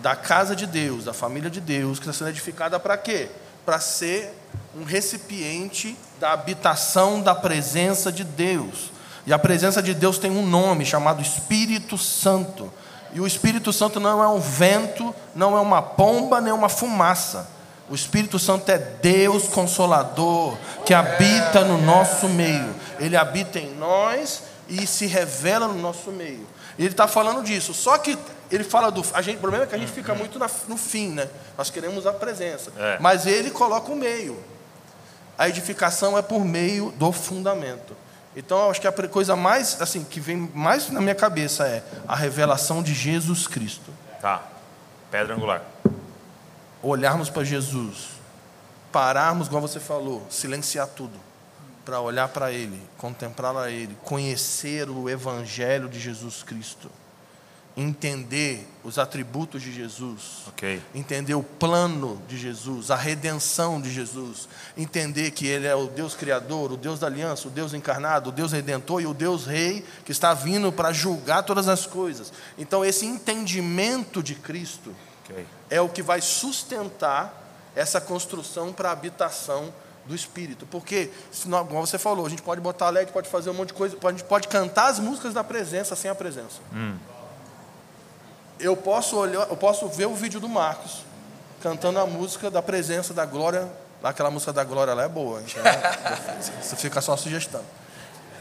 da 0.00 0.16
casa 0.16 0.56
de 0.56 0.66
Deus, 0.66 1.04
da 1.04 1.12
família 1.12 1.50
de 1.50 1.60
Deus, 1.60 1.98
que 1.98 2.08
está 2.08 2.16
sendo 2.16 2.30
edificada 2.30 2.78
para 2.80 2.96
quê? 2.96 3.28
Para 3.64 3.78
ser 3.78 4.34
um 4.76 4.84
recipiente 4.84 5.96
da 6.18 6.32
habitação 6.32 7.20
da 7.20 7.34
presença 7.34 8.10
de 8.10 8.24
Deus. 8.24 8.90
E 9.26 9.32
a 9.32 9.38
presença 9.38 9.82
de 9.82 9.94
Deus 9.94 10.18
tem 10.18 10.30
um 10.30 10.46
nome 10.46 10.84
chamado 10.84 11.22
Espírito 11.22 11.98
Santo. 11.98 12.72
E 13.12 13.20
o 13.20 13.26
Espírito 13.26 13.72
Santo 13.72 14.00
não 14.00 14.22
é 14.22 14.28
um 14.28 14.40
vento, 14.40 15.14
não 15.34 15.56
é 15.56 15.60
uma 15.60 15.82
pomba, 15.82 16.40
nem 16.40 16.52
uma 16.52 16.68
fumaça. 16.68 17.48
O 17.90 17.94
Espírito 17.94 18.38
Santo 18.38 18.70
é 18.70 18.78
Deus 18.78 19.48
consolador, 19.48 20.56
que 20.86 20.94
habita 20.94 21.64
no 21.64 21.76
nosso 21.76 22.28
meio. 22.28 22.72
Ele 23.00 23.16
habita 23.16 23.58
em 23.58 23.74
nós 23.74 24.44
e 24.68 24.86
se 24.86 25.06
revela 25.06 25.66
no 25.66 25.74
nosso 25.74 26.12
meio. 26.12 26.46
E 26.78 26.82
ele 26.82 26.92
está 26.92 27.06
falando 27.08 27.42
disso. 27.42 27.72
Só 27.74 27.96
que 27.98 28.16
ele 28.50 28.64
fala 28.64 28.90
do. 28.90 29.04
A 29.12 29.22
gente, 29.22 29.36
o 29.36 29.40
problema 29.40 29.64
é 29.64 29.66
que 29.66 29.74
a 29.74 29.78
gente 29.78 29.92
fica 29.92 30.14
muito 30.14 30.38
na- 30.38 30.50
no 30.68 30.76
fim, 30.76 31.10
né? 31.10 31.28
Nós 31.56 31.70
queremos 31.70 32.06
a 32.06 32.12
presença. 32.12 32.72
É. 32.78 32.98
Mas 33.00 33.26
ele 33.26 33.50
coloca 33.50 33.90
o 33.92 33.96
meio. 33.96 34.42
A 35.38 35.48
edificação 35.48 36.16
é 36.18 36.22
por 36.22 36.44
meio 36.44 36.90
do 36.92 37.10
fundamento. 37.12 37.96
Então, 38.36 38.58
eu 38.64 38.70
acho 38.70 38.80
que 38.80 38.86
a 38.86 38.92
coisa 39.08 39.34
mais, 39.34 39.80
assim, 39.80 40.04
que 40.04 40.20
vem 40.20 40.36
mais 40.54 40.88
na 40.90 41.00
minha 41.00 41.14
cabeça 41.14 41.66
é 41.66 41.82
a 42.06 42.14
revelação 42.14 42.82
de 42.82 42.94
Jesus 42.94 43.46
Cristo. 43.46 43.90
Tá. 44.20 44.42
Pedra 45.10 45.34
angular. 45.34 45.62
Olharmos 46.82 47.28
para 47.28 47.42
Jesus, 47.44 48.10
pararmos, 48.92 49.48
como 49.48 49.66
você 49.66 49.80
falou, 49.80 50.24
silenciar 50.30 50.86
tudo, 50.86 51.18
para 51.84 52.00
olhar 52.00 52.28
para 52.28 52.52
Ele, 52.52 52.80
contemplar 52.98 53.56
a 53.56 53.70
Ele, 53.70 53.96
conhecer 54.04 54.88
o 54.88 55.08
Evangelho 55.08 55.88
de 55.88 55.98
Jesus 55.98 56.42
Cristo, 56.42 56.90
entender 57.76 58.66
os 58.84 58.98
atributos 58.98 59.62
de 59.62 59.72
Jesus, 59.72 60.42
Ok. 60.48 60.82
entender 60.94 61.34
o 61.34 61.42
plano 61.42 62.20
de 62.28 62.36
Jesus, 62.36 62.90
a 62.90 62.96
redenção 62.96 63.80
de 63.80 63.90
Jesus, 63.90 64.48
entender 64.76 65.30
que 65.30 65.46
Ele 65.46 65.66
é 65.66 65.74
o 65.74 65.86
Deus 65.86 66.14
Criador, 66.14 66.72
o 66.72 66.76
Deus 66.76 66.98
da 67.00 67.06
aliança, 67.06 67.48
o 67.48 67.50
Deus 67.50 67.72
encarnado, 67.72 68.30
o 68.30 68.32
Deus 68.32 68.52
redentor 68.52 69.00
e 69.00 69.06
o 69.06 69.14
Deus 69.14 69.46
Rei 69.46 69.84
que 70.04 70.12
está 70.12 70.34
vindo 70.34 70.70
para 70.72 70.92
julgar 70.92 71.42
todas 71.44 71.68
as 71.68 71.86
coisas. 71.86 72.32
Então, 72.58 72.84
esse 72.84 73.06
entendimento 73.06 74.22
de 74.22 74.34
Cristo 74.34 74.94
Ok. 75.24 75.46
é 75.70 75.80
o 75.80 75.88
que 75.88 76.02
vai 76.02 76.20
sustentar 76.20 77.36
essa 77.74 78.00
construção 78.00 78.72
para 78.72 78.88
a 78.88 78.92
habitação 78.92 79.72
do 80.10 80.16
Espírito. 80.16 80.66
Porque, 80.66 81.10
senão, 81.32 81.64
como 81.66 81.86
você 81.86 81.98
falou, 81.98 82.26
a 82.26 82.28
gente 82.28 82.42
pode 82.42 82.60
botar 82.60 82.90
LED, 82.90 83.12
pode 83.12 83.28
fazer 83.28 83.48
um 83.50 83.54
monte 83.54 83.68
de 83.68 83.74
coisa, 83.74 83.96
a 84.02 84.10
gente 84.10 84.24
pode 84.24 84.48
cantar 84.48 84.88
as 84.88 84.98
músicas 84.98 85.32
da 85.32 85.44
presença 85.44 85.96
sem 85.96 86.10
a 86.10 86.14
presença. 86.14 86.60
Eu 88.58 88.76
posso 88.76 89.16
olhar, 89.16 89.48
eu 89.48 89.56
posso 89.56 89.88
ver 89.88 90.06
o 90.06 90.14
vídeo 90.14 90.38
do 90.38 90.48
Marcos 90.48 91.04
cantando 91.62 91.98
a 91.98 92.06
música 92.06 92.50
da 92.50 92.60
presença 92.60 93.14
da 93.14 93.24
glória. 93.24 93.70
Aquela 94.02 94.30
música 94.30 94.52
da 94.52 94.64
glória 94.64 94.92
lá 94.94 95.04
é 95.04 95.08
boa. 95.08 95.42
Então, 95.42 95.62
isso 96.60 96.76
fica 96.76 97.00
só 97.00 97.16
sugestão. 97.16 97.62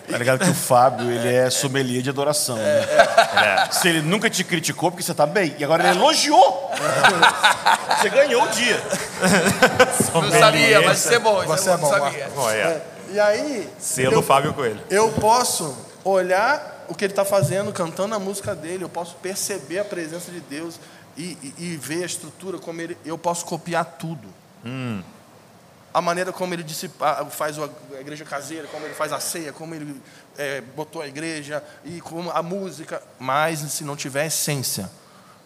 Tá 0.09 0.17
ligado 0.17 0.39
que 0.43 0.49
o 0.49 0.53
Fábio, 0.53 1.09
ele 1.11 1.33
é 1.33 1.49
sommelier 1.49 2.01
de 2.01 2.09
adoração. 2.09 2.55
né? 2.57 3.69
Se 3.71 3.87
ele 3.87 4.01
nunca 4.01 4.29
te 4.29 4.43
criticou, 4.43 4.89
porque 4.91 5.03
você 5.03 5.13
tá 5.13 5.25
bem. 5.25 5.55
E 5.59 5.63
agora 5.63 5.87
ele 5.89 5.97
elogiou. 5.97 6.71
Você 7.99 8.09
ganhou 8.09 8.43
o 8.43 8.47
dia. 8.49 8.81
Não 10.13 10.31
sabia, 10.39 10.81
mas 10.81 10.99
isso 11.05 11.13
é 11.13 11.19
bom. 11.19 11.39
Isso 11.43 11.47
Você 11.47 11.69
é 11.69 11.73
é 11.73 11.77
bom, 11.77 11.91
não 11.91 11.99
sabia. 11.99 12.29
Bom, 12.35 12.49
é. 12.49 12.81
E 13.11 13.19
aí, 13.19 13.69
Selo 13.79 14.13
eu- 14.15 14.21
Fábio 14.23 14.53
Coelho. 14.53 14.79
Eu 14.89 15.09
posso 15.13 15.75
olhar 16.03 16.85
o 16.87 16.95
que 16.95 17.05
ele 17.05 17.11
está 17.11 17.25
fazendo, 17.25 17.71
cantando 17.71 18.15
a 18.15 18.19
música 18.19 18.55
dele, 18.55 18.83
eu 18.83 18.89
posso 18.89 19.15
perceber 19.15 19.79
a 19.79 19.85
presença 19.85 20.31
de 20.31 20.39
Deus 20.39 20.79
e, 21.17 21.37
e- 21.43 21.53
e 21.57 21.75
ver 21.77 22.03
a 22.03 22.05
estrutura, 22.05 22.57
como 22.57 22.81
ele, 22.81 22.97
eu 23.05 23.17
posso 23.17 23.45
copiar 23.45 23.85
tudo. 23.99 24.27
A 25.93 26.01
maneira 26.01 26.31
como 26.31 26.53
ele 26.53 26.65
faz 27.31 27.57
a 27.57 27.69
igreja 27.99 28.23
caseira, 28.23 28.67
como 28.67 28.85
ele 28.85 28.93
faz 28.93 29.11
a 29.11 29.19
ceia, 29.19 29.51
como 29.51 29.73
ele 29.73 30.01
é, 30.37 30.61
botou 30.61 31.01
a 31.01 31.07
igreja 31.07 31.63
e 31.83 31.99
como 32.01 32.29
a 32.31 32.43
música. 32.43 33.01
Mas 33.19 33.59
se 33.59 33.83
não 33.83 33.95
tiver 33.95 34.27
essência, 34.27 34.89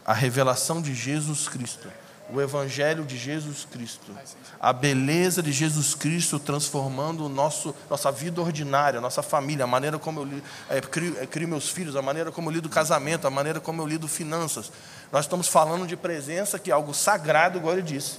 a 0.05 0.13
revelação 0.13 0.81
de 0.81 0.93
Jesus 0.93 1.47
Cristo, 1.47 1.87
o 2.29 2.41
evangelho 2.41 3.05
de 3.05 3.17
Jesus 3.17 3.65
Cristo, 3.69 4.11
a 4.59 4.73
beleza 4.73 5.41
de 5.41 5.51
Jesus 5.51 5.93
Cristo 5.93 6.39
transformando 6.39 7.25
o 7.25 7.29
nosso, 7.29 7.75
nossa 7.89 8.11
vida 8.11 8.41
ordinária, 8.41 8.99
nossa 8.99 9.21
família, 9.21 9.65
a 9.65 9.67
maneira 9.67 9.99
como 9.99 10.21
eu 10.21 10.41
é, 10.69 10.81
crio, 10.81 11.17
é, 11.19 11.25
crio 11.25 11.47
meus 11.47 11.69
filhos, 11.69 11.95
a 11.95 12.01
maneira 12.01 12.31
como 12.31 12.49
eu 12.49 12.53
lido 12.53 12.69
casamento, 12.69 13.27
a 13.27 13.29
maneira 13.29 13.59
como 13.59 13.81
eu 13.81 13.87
lido 13.87 14.07
finanças. 14.07 14.71
Nós 15.11 15.25
estamos 15.25 15.47
falando 15.47 15.85
de 15.85 15.95
presença 15.95 16.57
que 16.57 16.71
é 16.71 16.73
algo 16.73 16.93
sagrado, 16.93 17.57
igual 17.57 17.73
ele 17.73 17.81
disse, 17.81 18.17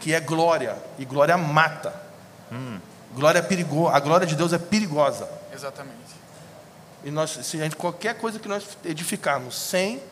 que 0.00 0.12
é 0.14 0.20
glória, 0.20 0.76
e 0.98 1.04
glória 1.04 1.36
mata. 1.36 1.94
Glória 3.14 3.38
é 3.38 3.42
perigosa, 3.42 3.96
a 3.96 4.00
glória 4.00 4.26
de 4.26 4.34
Deus 4.34 4.52
é 4.52 4.58
perigosa. 4.58 5.28
Exatamente. 5.52 5.94
E 7.04 7.10
nós, 7.10 7.30
se 7.30 7.60
a 7.60 7.64
gente, 7.64 7.76
qualquer 7.76 8.14
coisa 8.14 8.38
que 8.38 8.48
nós 8.48 8.76
edificarmos 8.84 9.56
sem 9.56 10.02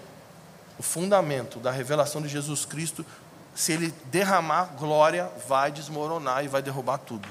o 0.78 0.82
fundamento 0.82 1.58
da 1.58 1.70
revelação 1.70 2.22
de 2.22 2.28
Jesus 2.28 2.64
Cristo, 2.64 3.04
se 3.54 3.72
ele 3.72 3.92
derramar 4.04 4.74
glória, 4.78 5.28
vai 5.48 5.72
desmoronar 5.72 6.44
e 6.44 6.48
vai 6.48 6.62
derrubar 6.62 6.98
tudo. 6.98 7.28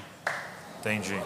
Entendi. 0.80 1.18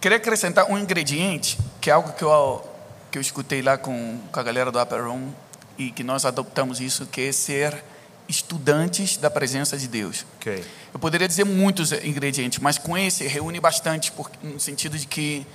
Queria 0.00 0.18
acrescentar 0.18 0.70
um 0.70 0.78
ingrediente, 0.78 1.58
que 1.80 1.90
é 1.90 1.92
algo 1.92 2.12
que 2.12 2.22
eu, 2.22 2.64
que 3.10 3.18
eu 3.18 3.22
escutei 3.22 3.62
lá 3.62 3.76
com, 3.76 4.20
com 4.30 4.38
a 4.38 4.42
galera 4.42 4.70
do 4.70 4.80
Upper 4.80 5.04
Room, 5.04 5.32
e 5.78 5.90
que 5.90 6.02
nós 6.02 6.24
adoptamos 6.24 6.80
isso, 6.80 7.06
que 7.06 7.22
é 7.22 7.32
ser 7.32 7.82
estudantes 8.28 9.16
da 9.16 9.30
presença 9.30 9.76
de 9.76 9.86
Deus. 9.86 10.24
Ok. 10.38 10.64
Eu 10.92 10.98
poderia 10.98 11.28
dizer 11.28 11.44
muitos 11.44 11.92
ingredientes, 11.92 12.58
mas 12.58 12.78
com 12.78 12.96
esse 12.96 13.26
reúne 13.26 13.60
bastante, 13.60 14.10
por, 14.12 14.30
no 14.42 14.58
sentido 14.58 14.98
de 14.98 15.06
que 15.06 15.46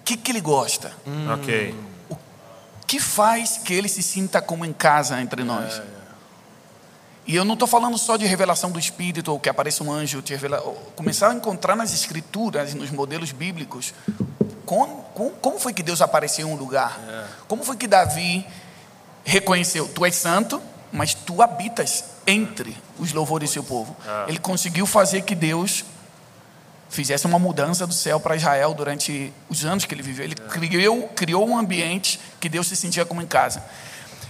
o 0.00 0.04
que, 0.04 0.16
que 0.16 0.32
ele 0.32 0.40
gosta, 0.40 0.92
Ok. 1.34 1.74
o 2.08 2.16
que 2.86 2.98
faz 3.00 3.58
que 3.58 3.72
ele 3.72 3.88
se 3.88 4.02
sinta 4.02 4.40
como 4.40 4.64
em 4.64 4.72
casa 4.72 5.20
entre 5.20 5.44
nós. 5.44 5.80
E 7.26 7.36
eu 7.36 7.44
não 7.44 7.54
estou 7.54 7.68
falando 7.68 7.96
só 7.96 8.16
de 8.16 8.26
revelação 8.26 8.70
do 8.70 8.78
Espírito, 8.78 9.30
ou 9.30 9.38
que 9.38 9.48
apareça 9.48 9.84
um 9.84 9.92
anjo 9.92 10.20
te 10.20 10.32
revela, 10.32 10.58
começar 10.96 11.30
a 11.30 11.34
encontrar 11.34 11.76
nas 11.76 11.92
Escrituras, 11.92 12.74
nos 12.74 12.90
modelos 12.90 13.30
bíblicos, 13.30 13.94
como, 14.66 15.02
como, 15.14 15.30
como 15.32 15.58
foi 15.58 15.72
que 15.72 15.82
Deus 15.82 16.00
apareceu 16.00 16.48
em 16.48 16.52
um 16.52 16.56
lugar? 16.56 16.98
Como 17.46 17.62
foi 17.64 17.76
que 17.76 17.86
Davi 17.86 18.46
reconheceu? 19.24 19.88
Tu 19.88 20.04
és 20.04 20.14
santo, 20.14 20.60
mas 20.92 21.14
tu 21.14 21.42
habitas 21.42 22.04
entre 22.26 22.76
os 22.98 23.12
louvores 23.12 23.50
do 23.50 23.52
seu 23.52 23.64
povo. 23.64 23.96
Ele 24.26 24.38
conseguiu 24.38 24.86
fazer 24.86 25.22
que 25.22 25.34
Deus 25.34 25.84
fizesse 26.88 27.24
uma 27.26 27.38
mudança 27.38 27.86
do 27.86 27.94
céu 27.94 28.18
para 28.18 28.34
Israel 28.36 28.74
durante 28.74 29.32
os 29.48 29.64
anos 29.64 29.84
que 29.84 29.94
ele 29.94 30.02
viveu. 30.02 30.24
Ele 30.24 30.34
criou, 30.34 31.08
criou 31.08 31.48
um 31.48 31.56
ambiente 31.56 32.20
que 32.40 32.48
Deus 32.48 32.66
se 32.66 32.76
sentia 32.76 33.04
como 33.04 33.22
em 33.22 33.26
casa. 33.26 33.62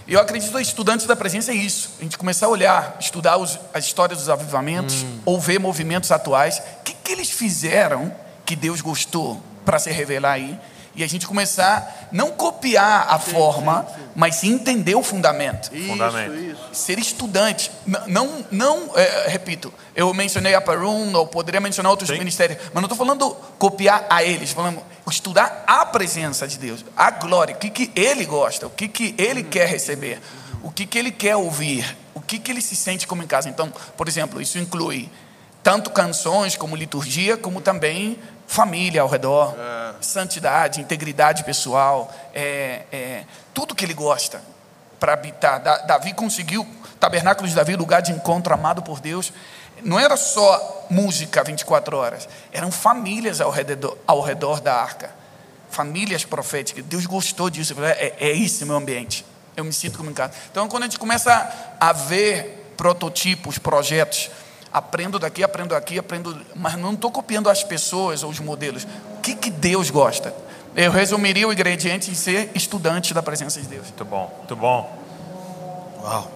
Eu 0.07 0.19
acredito 0.19 0.51
que 0.51 0.61
estudantes 0.61 1.05
da 1.05 1.15
presença 1.15 1.51
é 1.51 1.55
isso. 1.55 1.91
A 1.99 2.03
gente 2.03 2.17
começar 2.17 2.47
a 2.47 2.49
olhar, 2.49 2.97
estudar 2.99 3.37
os, 3.37 3.59
as 3.73 3.85
histórias 3.85 4.19
dos 4.19 4.29
avivamentos, 4.29 5.05
ou 5.25 5.39
ver 5.39 5.59
movimentos 5.59 6.11
atuais. 6.11 6.61
O 6.79 6.83
que, 6.83 6.93
que 6.93 7.11
eles 7.11 7.29
fizeram 7.29 8.13
que 8.45 8.55
Deus 8.55 8.81
gostou 8.81 9.41
para 9.65 9.79
se 9.79 9.91
revelar 9.91 10.33
aí? 10.33 10.59
E 10.93 11.03
a 11.03 11.07
gente 11.07 11.25
começar 11.25 12.09
não 12.11 12.31
copiar 12.31 13.07
a 13.09 13.17
forma, 13.17 13.87
mas 14.13 14.35
sim 14.35 14.53
entender 14.53 14.93
o 14.95 15.01
fundamento 15.01 15.71
Fundamento. 15.87 16.33
Isso, 16.33 16.51
isso. 16.51 16.69
ser 16.73 16.99
estudante. 16.99 17.71
Não, 18.07 18.45
não 18.51 18.91
é, 18.95 19.29
repito, 19.29 19.73
eu 19.95 20.13
mencionei 20.13 20.53
a 20.53 20.61
Perun, 20.61 21.13
ou 21.13 21.27
poderia 21.27 21.61
mencionar 21.61 21.91
outros 21.91 22.09
Sim. 22.09 22.17
ministérios, 22.17 22.59
mas 22.65 22.75
não 22.75 22.83
estou 22.83 22.97
falando 22.97 23.31
copiar 23.57 24.05
a 24.09 24.23
eles, 24.23 24.51
falando 24.51 24.81
estudar 25.09 25.63
a 25.67 25.85
presença 25.85 26.47
de 26.47 26.57
Deus, 26.57 26.85
a 26.95 27.11
glória, 27.11 27.55
o 27.55 27.57
que, 27.57 27.69
que 27.69 27.91
ele 27.95 28.25
gosta, 28.25 28.67
o 28.67 28.69
que, 28.69 28.87
que 28.87 29.15
ele 29.17 29.43
quer 29.43 29.67
receber, 29.67 30.19
o 30.63 30.71
que, 30.71 30.85
que 30.85 30.97
ele 30.97 31.11
quer 31.11 31.35
ouvir, 31.35 31.97
o 32.13 32.21
que, 32.21 32.39
que 32.39 32.51
ele 32.51 32.61
se 32.61 32.75
sente 32.75 33.07
como 33.07 33.23
em 33.23 33.27
casa. 33.27 33.49
Então, 33.49 33.71
por 33.97 34.07
exemplo, 34.07 34.41
isso 34.41 34.57
inclui 34.57 35.09
tanto 35.63 35.89
canções 35.89 36.55
como 36.55 36.75
liturgia, 36.75 37.37
como 37.37 37.61
também 37.61 38.17
família 38.55 39.01
ao 39.01 39.07
redor, 39.07 39.55
santidade, 40.01 40.81
integridade 40.81 41.41
pessoal, 41.45 42.13
é, 42.33 42.81
é, 42.91 43.23
tudo 43.53 43.73
que 43.73 43.85
ele 43.85 43.93
gosta 43.93 44.41
para 44.99 45.13
habitar. 45.13 45.61
Da- 45.61 45.77
Davi 45.77 46.13
conseguiu, 46.13 46.67
tabernáculo 46.99 47.47
de 47.47 47.55
Davi, 47.55 47.77
lugar 47.77 48.01
de 48.01 48.11
encontro 48.11 48.53
amado 48.53 48.81
por 48.81 48.99
Deus. 48.99 49.31
Não 49.83 49.97
era 49.97 50.17
só 50.17 50.85
música 50.89 51.41
24 51.45 51.95
horas, 51.95 52.27
eram 52.51 52.69
famílias 52.71 53.39
ao 53.39 53.49
redor, 53.51 53.97
ao 54.05 54.19
redor 54.19 54.59
da 54.59 54.75
arca. 54.75 55.11
Famílias 55.69 56.25
proféticas. 56.25 56.83
Deus 56.83 57.05
gostou 57.05 57.49
disso. 57.49 57.73
É, 57.81 58.13
é 58.19 58.35
esse 58.37 58.65
meu 58.65 58.75
ambiente. 58.75 59.25
Eu 59.55 59.63
me 59.63 59.71
sinto 59.71 59.97
como 59.97 60.09
em 60.09 60.13
casa. 60.13 60.33
Então, 60.51 60.67
quando 60.67 60.83
a 60.83 60.85
gente 60.87 60.99
começa 60.99 61.31
a 61.79 61.93
ver 61.93 62.73
prototipos, 62.75 63.57
projetos, 63.57 64.29
aprendo 64.71 65.19
daqui, 65.19 65.43
aprendo 65.43 65.75
aqui, 65.75 65.99
aprendo. 65.99 66.39
Mas 66.55 66.75
não 66.77 66.93
estou 66.93 67.11
copiando 67.11 67.49
as 67.49 67.63
pessoas 67.63 68.23
ou 68.23 68.29
os 68.29 68.39
modelos. 68.39 68.87
O 69.17 69.21
que, 69.21 69.35
que 69.35 69.49
Deus 69.49 69.89
gosta? 69.89 70.33
Eu 70.75 70.91
resumiria 70.91 71.47
o 71.47 71.51
ingrediente 71.51 72.09
em 72.09 72.13
ser 72.13 72.49
estudante 72.55 73.13
da 73.13 73.21
presença 73.21 73.59
de 73.59 73.67
Deus. 73.67 73.83
Muito 73.87 74.05
bom. 74.05 74.33
Muito 74.37 74.55
bom. 74.55 74.99
Uau. 76.01 76.31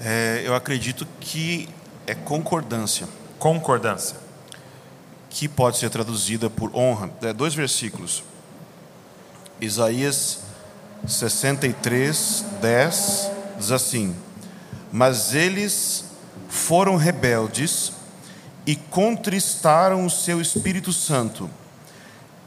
É, 0.00 0.42
eu 0.44 0.54
acredito 0.54 1.06
que 1.20 1.68
é 2.06 2.14
concordância, 2.14 3.06
Concordância. 3.38 4.16
que 5.28 5.46
pode 5.48 5.76
ser 5.76 5.90
traduzida 5.90 6.48
por 6.48 6.74
honra. 6.74 7.10
É, 7.20 7.32
dois 7.32 7.54
versículos. 7.54 8.22
Isaías 9.60 10.40
63, 11.06 12.44
10 12.60 13.30
diz 13.58 13.72
assim: 13.72 14.16
Mas 14.90 15.34
eles 15.34 16.04
foram 16.48 16.96
rebeldes 16.96 17.92
e 18.66 18.74
contristaram 18.74 20.04
o 20.04 20.10
seu 20.10 20.40
Espírito 20.40 20.92
Santo, 20.92 21.48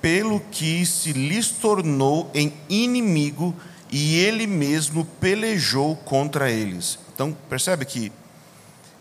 pelo 0.01 0.39
que 0.39 0.85
se 0.85 1.13
lhes 1.13 1.49
tornou 1.49 2.29
em 2.33 2.53
inimigo 2.67 3.55
e 3.91 4.17
ele 4.19 4.47
mesmo 4.47 5.05
pelejou 5.19 5.95
contra 5.95 6.49
eles. 6.49 6.97
Então, 7.13 7.35
percebe 7.49 7.85
que 7.85 8.11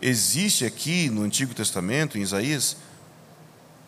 existe 0.01 0.65
aqui 0.65 1.09
no 1.09 1.23
Antigo 1.23 1.53
Testamento, 1.53 2.17
em 2.17 2.21
Isaías, 2.21 2.77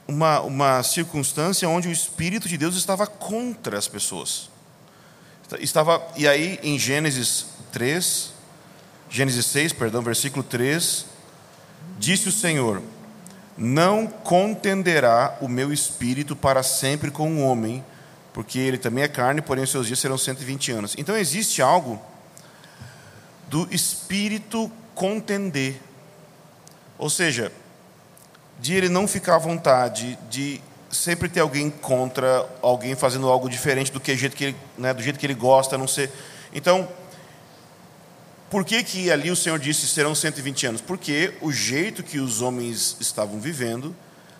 uma, 0.08 0.42
uma 0.42 0.84
circunstância 0.84 1.68
onde 1.70 1.88
o 1.88 1.92
Espírito 1.92 2.48
de 2.48 2.58
Deus 2.58 2.76
estava 2.76 3.08
contra 3.08 3.78
as 3.78 3.88
pessoas. 3.88 4.50
Estava, 5.60 6.02
e 6.18 6.28
aí 6.28 6.60
em 6.64 6.80
Gênesis 6.80 7.46
3, 7.72 8.33
Gênesis 9.14 9.46
6, 9.46 9.74
perdão, 9.74 10.02
versículo 10.02 10.42
3, 10.42 11.06
disse 12.00 12.30
o 12.30 12.32
Senhor: 12.32 12.82
Não 13.56 14.08
contenderá 14.08 15.38
o 15.40 15.48
meu 15.48 15.72
espírito 15.72 16.36
para 16.36 16.64
sempre 16.64 17.12
com 17.12 17.32
o 17.32 17.42
homem, 17.44 17.86
porque 18.34 18.58
ele 18.58 18.80
também 18.80 19.04
é 19.04 19.08
carne, 19.08 19.40
porém 19.40 19.66
os 19.66 19.70
seus 19.70 19.86
dias 19.86 20.00
serão 20.00 20.18
120 20.18 20.72
anos. 20.72 20.96
Então 20.98 21.16
existe 21.16 21.62
algo 21.62 22.02
do 23.50 23.68
espírito 23.72 24.72
contender. 24.96 25.80
Ou 26.98 27.08
seja, 27.08 27.52
de 28.60 28.74
ele 28.74 28.90
não 28.90 29.08
ficar 29.08 29.36
à 29.36 29.38
vontade, 29.38 30.18
de 30.28 30.60
sempre 30.90 31.30
ter 31.30 31.42
alguém 31.42 31.70
contra, 31.70 32.50
alguém 32.64 32.96
fazendo 32.96 33.30
algo 33.30 33.48
diferente 33.48 33.92
do 33.92 34.00
que 34.00 34.18
jeito 34.18 34.36
que 34.36 34.46
ele, 34.46 34.58
né, 34.76 34.92
do 34.92 35.04
jeito 35.04 35.20
que 35.20 35.26
ele 35.28 35.36
gosta, 35.36 35.78
não 35.78 35.88
ser. 35.88 36.12
Então, 36.52 36.90
por 38.54 38.64
que 38.64 38.84
que 38.84 39.12
ali 39.12 39.32
o 39.32 39.36
Senhor 39.36 39.58
disse 39.58 39.88
serão 39.88 40.14
120 40.14 40.68
anos? 40.68 40.80
Porque 40.80 41.34
o 41.42 41.52
jeito 41.52 42.04
que 42.04 42.20
os 42.20 42.40
homens 42.40 42.96
estavam 43.00 43.40
vivendo 43.40 43.96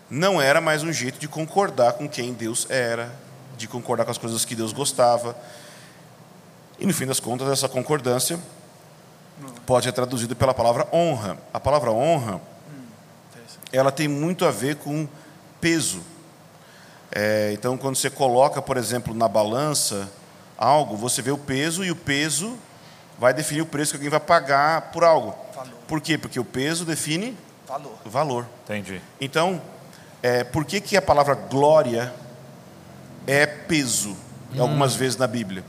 não 0.08 0.40
era 0.40 0.60
mais 0.60 0.84
um 0.84 0.92
jeito 0.92 1.18
de 1.18 1.26
concordar 1.26 1.94
com 1.94 2.08
quem 2.08 2.32
Deus 2.32 2.64
era, 2.70 3.12
de 3.56 3.66
concordar 3.66 4.04
com 4.04 4.12
as 4.12 4.16
coisas 4.16 4.44
que 4.44 4.54
Deus 4.54 4.72
gostava. 4.72 5.36
E 6.78 6.86
no 6.86 6.94
fim 6.94 7.06
das 7.06 7.18
contas, 7.18 7.48
essa 7.48 7.68
concordância 7.68 8.38
pode 9.66 9.86
ser 9.86 9.92
traduzida 9.92 10.32
pela 10.36 10.54
palavra 10.54 10.86
honra. 10.92 11.36
A 11.52 11.58
palavra 11.58 11.90
honra, 11.90 12.40
ela 13.72 13.90
tem 13.90 14.06
muito 14.06 14.44
a 14.44 14.52
ver 14.52 14.76
com 14.76 15.08
peso. 15.60 16.00
É, 17.10 17.50
então, 17.52 17.76
quando 17.76 17.96
você 17.96 18.10
coloca, 18.10 18.62
por 18.62 18.76
exemplo, 18.76 19.12
na 19.12 19.26
balança 19.26 20.08
algo, 20.56 20.96
você 20.96 21.20
vê 21.20 21.32
o 21.32 21.38
peso 21.38 21.84
e 21.84 21.90
o 21.90 21.96
peso 21.96 22.56
vai 23.18 23.32
definir 23.32 23.62
o 23.62 23.66
preço 23.66 23.92
que 23.92 23.96
alguém 23.96 24.10
vai 24.10 24.20
pagar 24.20 24.92
por 24.92 25.04
algo. 25.04 25.34
Valor. 25.54 25.72
Por 25.86 26.00
quê? 26.00 26.18
Porque 26.18 26.38
o 26.38 26.44
peso 26.44 26.84
define 26.84 27.36
Valor. 27.66 27.98
valor. 28.04 28.46
Entendi. 28.64 29.00
Então, 29.20 29.60
é, 30.22 30.44
por 30.44 30.64
que, 30.64 30.80
que 30.80 30.96
a 30.96 31.02
palavra 31.02 31.34
glória 31.34 32.12
é 33.26 33.46
peso, 33.46 34.16
algumas 34.58 34.94
vezes 34.94 35.16
na 35.16 35.26
Bíblia? 35.26 35.64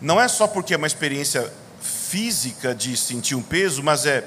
Não 0.00 0.20
é 0.20 0.28
só 0.28 0.46
porque 0.46 0.74
é 0.74 0.76
uma 0.76 0.86
experiência 0.86 1.52
física 1.80 2.74
de 2.74 2.96
sentir 2.96 3.34
um 3.34 3.42
peso, 3.42 3.82
mas 3.82 4.06
é 4.06 4.24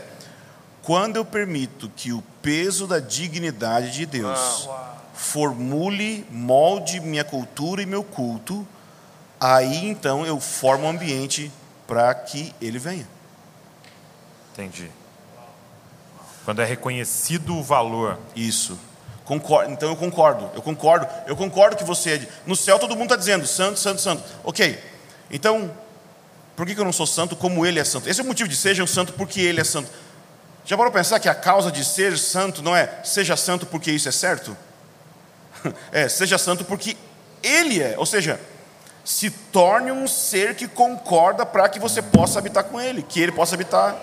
quando 0.82 1.18
eu 1.18 1.26
permito 1.26 1.92
que 1.96 2.12
o 2.12 2.24
peso 2.42 2.88
da 2.88 3.00
dignidade 3.00 3.92
de 3.92 4.06
Deus 4.06 4.68
formule, 5.14 6.26
molde 6.32 7.00
minha 7.00 7.24
cultura 7.24 7.82
e 7.82 7.86
meu 7.86 8.04
culto, 8.04 8.68
aí 9.40 9.86
então 9.88 10.26
eu 10.26 10.40
formo 10.40 10.86
um 10.86 10.90
ambiente 10.90 11.52
para 11.90 12.14
que 12.14 12.54
ele 12.62 12.78
venha. 12.78 13.08
Entendi. 14.54 14.92
Quando 16.46 16.62
é 16.62 16.66
reconhecido 16.66 17.58
o 17.58 17.64
valor. 17.64 18.20
Isso. 18.36 18.78
Concordo. 19.26 19.72
Então 19.72 19.90
eu 19.90 19.96
concordo. 19.96 20.52
Eu 20.54 20.62
concordo. 20.62 21.08
Eu 21.26 21.36
concordo 21.36 21.76
que 21.76 21.84
você. 21.84 22.12
é 22.12 22.18
de- 22.18 22.28
No 22.46 22.56
céu 22.56 22.78
todo 22.78 22.92
mundo 22.96 23.06
está 23.06 23.16
dizendo 23.16 23.48
santo, 23.48 23.80
santo, 23.80 24.00
santo. 24.02 24.24
Ok. 24.44 24.80
Então, 25.32 25.72
por 26.56 26.68
que 26.68 26.76
que 26.76 26.80
eu 26.80 26.86
não 26.86 26.94
sou 26.94 27.08
santo 27.08 27.36
como 27.36 27.66
ele 27.66 27.80
é 27.80 27.84
santo? 27.84 28.08
Esse 28.08 28.22
é 28.22 28.24
o 28.24 28.28
motivo 28.28 28.48
de 28.48 28.56
seja 28.56 28.84
um 28.84 28.88
santo 28.88 29.14
porque 29.14 29.42
ele 29.42 29.60
é 29.60 29.64
santo. 29.64 29.90
Já 30.66 30.78
parou 30.78 30.92
para 30.92 31.02
pensar 31.02 31.20
que 31.20 31.28
a 31.28 31.34
causa 31.34 31.72
de 31.72 31.84
ser 31.84 32.20
santo 32.20 32.62
não 32.62 32.76
é 32.76 33.02
seja 33.04 33.36
santo 33.36 33.66
porque 33.66 33.92
isso 33.92 34.08
é 34.08 34.12
certo? 34.12 34.56
É, 35.92 36.08
seja 36.08 36.38
santo 36.38 36.64
porque 36.64 36.96
ele 37.42 37.82
é. 37.82 37.96
Ou 37.98 38.06
seja, 38.06 38.40
se 39.04 39.30
torne 39.30 39.92
um 39.92 40.08
ser 40.08 40.56
que 40.56 40.68
concorda 40.68 41.46
para 41.46 41.68
que 41.70 41.80
você 41.80 42.02
possa 42.02 42.40
habitar 42.40 42.64
com 42.66 42.80
ele, 42.80 43.02
que 43.02 43.20
ele 43.20 43.32
possa 43.32 43.56
habitar 43.56 43.96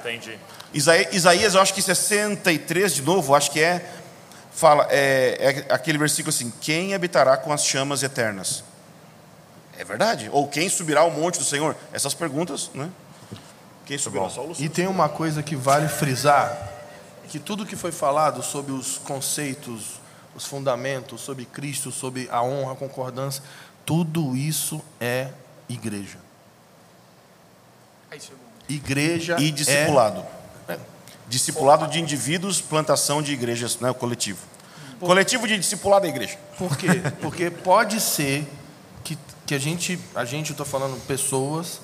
Entendi. 0.00 0.38
Isaí- 0.74 1.08
Isaías, 1.12 1.54
eu 1.54 1.60
acho 1.60 1.72
que 1.74 1.82
63 1.82 2.94
de 2.94 3.02
novo, 3.02 3.34
acho 3.34 3.50
que 3.50 3.60
é, 3.60 3.88
fala, 4.52 4.86
é, 4.90 5.64
é 5.68 5.74
aquele 5.74 5.98
versículo 5.98 6.30
assim: 6.30 6.52
Quem 6.60 6.94
habitará 6.94 7.36
com 7.36 7.52
as 7.52 7.64
chamas 7.64 8.02
eternas? 8.02 8.64
É 9.78 9.84
verdade. 9.84 10.28
Ou 10.32 10.48
quem 10.48 10.68
subirá 10.68 11.00
ao 11.00 11.10
monte 11.10 11.38
do 11.38 11.44
Senhor? 11.44 11.76
Essas 11.92 12.14
perguntas, 12.14 12.70
né? 12.74 12.90
Quem 13.86 13.98
subirá 13.98 14.28
só 14.30 14.42
o 14.44 14.54
E 14.58 14.68
tem 14.68 14.86
uma 14.86 15.08
coisa 15.08 15.42
que 15.42 15.54
vale 15.56 15.88
frisar, 15.88 16.70
que 17.28 17.38
tudo 17.38 17.66
que 17.66 17.76
foi 17.76 17.92
falado 17.92 18.42
sobre 18.42 18.72
os 18.72 18.98
conceitos, 18.98 20.00
os 20.34 20.44
fundamentos, 20.46 21.20
sobre 21.20 21.44
Cristo, 21.44 21.90
sobre 21.92 22.28
a 22.32 22.42
honra, 22.42 22.72
a 22.72 22.76
concordância, 22.76 23.42
tudo 23.84 24.36
isso 24.36 24.82
é 25.00 25.30
igreja. 25.68 26.18
É 28.10 28.16
é. 28.16 28.20
Igreja 28.68 29.36
E 29.40 29.48
é 29.48 29.50
discipulado. 29.50 30.24
Discipulado 31.28 31.86
de 31.86 32.00
indivíduos, 32.00 32.60
plantação 32.60 33.22
de 33.22 33.32
igrejas, 33.32 33.78
né? 33.78 33.90
O 33.90 33.94
coletivo. 33.94 34.38
Coletivo 35.00 35.48
de 35.48 35.58
discipulado 35.58 36.02
da 36.02 36.08
igreja. 36.08 36.38
Por 36.58 36.76
quê? 36.76 36.88
Porque 37.20 37.50
pode 37.50 38.00
ser 38.00 38.46
que, 39.02 39.18
que 39.46 39.54
a 39.54 39.58
gente, 39.58 39.98
a 40.14 40.24
gente, 40.24 40.50
eu 40.50 40.54
estou 40.54 40.66
falando 40.66 41.00
pessoas, 41.06 41.80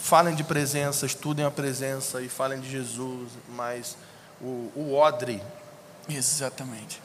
falem 0.00 0.34
de 0.34 0.44
presença, 0.44 1.06
estudem 1.06 1.44
a 1.44 1.50
presença 1.50 2.20
e 2.20 2.28
falem 2.28 2.60
de 2.60 2.70
Jesus, 2.70 3.30
mas 3.48 3.96
o, 4.40 4.70
o 4.76 4.94
odre 4.94 5.42
Exatamente. 6.08 7.00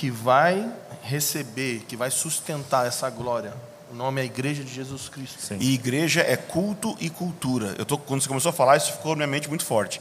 Que 0.00 0.10
vai 0.10 0.66
receber, 1.02 1.84
que 1.86 1.94
vai 1.94 2.10
sustentar 2.10 2.86
essa 2.86 3.10
glória, 3.10 3.52
o 3.92 3.94
nome 3.94 4.18
é 4.22 4.22
a 4.22 4.24
Igreja 4.24 4.64
de 4.64 4.72
Jesus 4.72 5.10
Cristo. 5.10 5.36
E 5.60 5.74
igreja 5.74 6.22
é 6.22 6.38
culto 6.38 6.96
e 6.98 7.10
cultura. 7.10 7.74
Eu 7.76 7.84
tô, 7.84 7.98
quando 7.98 8.22
você 8.22 8.28
começou 8.28 8.48
a 8.48 8.52
falar, 8.52 8.78
isso 8.78 8.92
ficou 8.92 9.10
na 9.10 9.16
minha 9.18 9.26
mente 9.26 9.46
muito 9.46 9.62
forte. 9.62 10.00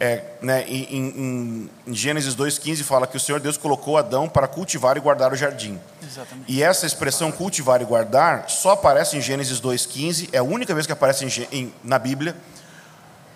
É, 0.00 0.24
né, 0.42 0.64
em, 0.66 0.96
em- 0.96 1.70
em 1.86 1.94
Gênesis 1.94 2.34
2,15 2.34 2.82
fala 2.82 3.06
que 3.06 3.16
o 3.16 3.20
Senhor 3.20 3.38
Deus 3.38 3.56
colocou 3.56 3.96
Adão 3.96 4.28
para 4.28 4.48
cultivar 4.48 4.96
e 4.96 5.00
guardar 5.00 5.32
o 5.32 5.36
jardim. 5.36 5.78
Exatamente. 6.02 6.50
E 6.52 6.60
essa 6.60 6.84
expressão 6.84 7.30
cultivar 7.30 7.80
e 7.80 7.84
guardar 7.84 8.50
só 8.50 8.70
aparece 8.72 9.16
em 9.16 9.20
Gênesis 9.20 9.60
2,15, 9.60 10.30
é 10.32 10.38
a 10.38 10.42
única 10.42 10.74
vez 10.74 10.84
que 10.84 10.92
aparece 10.92 11.46
em- 11.52 11.72
na 11.84 11.96
Bíblia, 12.00 12.34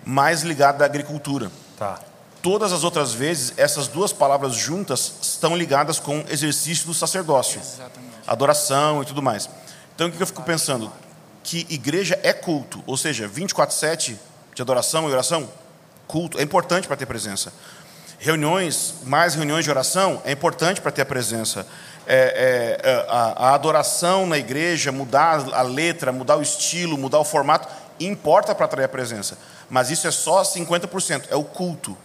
mais 0.05 0.41
ligada 0.41 0.83
à 0.83 0.85
agricultura. 0.85 1.49
Tá. 1.79 2.01
Todas 2.47 2.71
as 2.71 2.85
outras 2.85 3.11
vezes, 3.11 3.53
essas 3.57 3.89
duas 3.89 4.13
palavras 4.13 4.55
juntas 4.55 5.15
estão 5.21 5.53
ligadas 5.53 5.99
com 5.99 6.19
o 6.19 6.25
exercício 6.29 6.85
do 6.85 6.93
sacerdócio 6.93 7.59
Exatamente. 7.59 8.13
adoração 8.25 9.03
e 9.03 9.05
tudo 9.05 9.21
mais. 9.21 9.49
Então, 9.93 10.07
o 10.07 10.11
que 10.13 10.23
eu 10.23 10.25
fico 10.25 10.41
pensando? 10.43 10.89
Que 11.43 11.67
igreja 11.69 12.17
é 12.23 12.31
culto, 12.31 12.81
ou 12.87 12.95
seja, 12.95 13.27
24/7 13.27 14.17
de 14.55 14.61
adoração 14.61 15.09
e 15.09 15.11
oração, 15.11 15.49
culto 16.07 16.39
é 16.39 16.41
importante 16.41 16.87
para 16.87 16.95
ter 16.95 17.05
presença. 17.05 17.51
Reuniões, 18.17 18.93
mais 19.03 19.35
reuniões 19.35 19.65
de 19.65 19.69
oração 19.69 20.21
é 20.23 20.31
importante 20.31 20.79
para 20.79 20.93
ter 20.93 21.01
a 21.01 21.05
presença. 21.05 21.67
É, 22.07 22.79
é, 22.85 22.89
é, 22.89 23.05
a, 23.09 23.49
a 23.49 23.55
adoração 23.55 24.25
na 24.25 24.37
igreja, 24.37 24.89
mudar 24.89 25.53
a 25.53 25.63
letra, 25.63 26.13
mudar 26.13 26.37
o 26.37 26.41
estilo, 26.41 26.97
mudar 26.97 27.19
o 27.19 27.25
formato, 27.25 27.67
importa 27.99 28.55
para 28.55 28.63
atrair 28.63 28.85
a 28.85 28.87
presença. 28.87 29.37
Mas 29.69 29.89
isso 29.89 30.07
é 30.07 30.11
só 30.11 30.43
50%, 30.43 31.25
é 31.29 31.35
o 31.35 31.43
culto. 31.43 31.97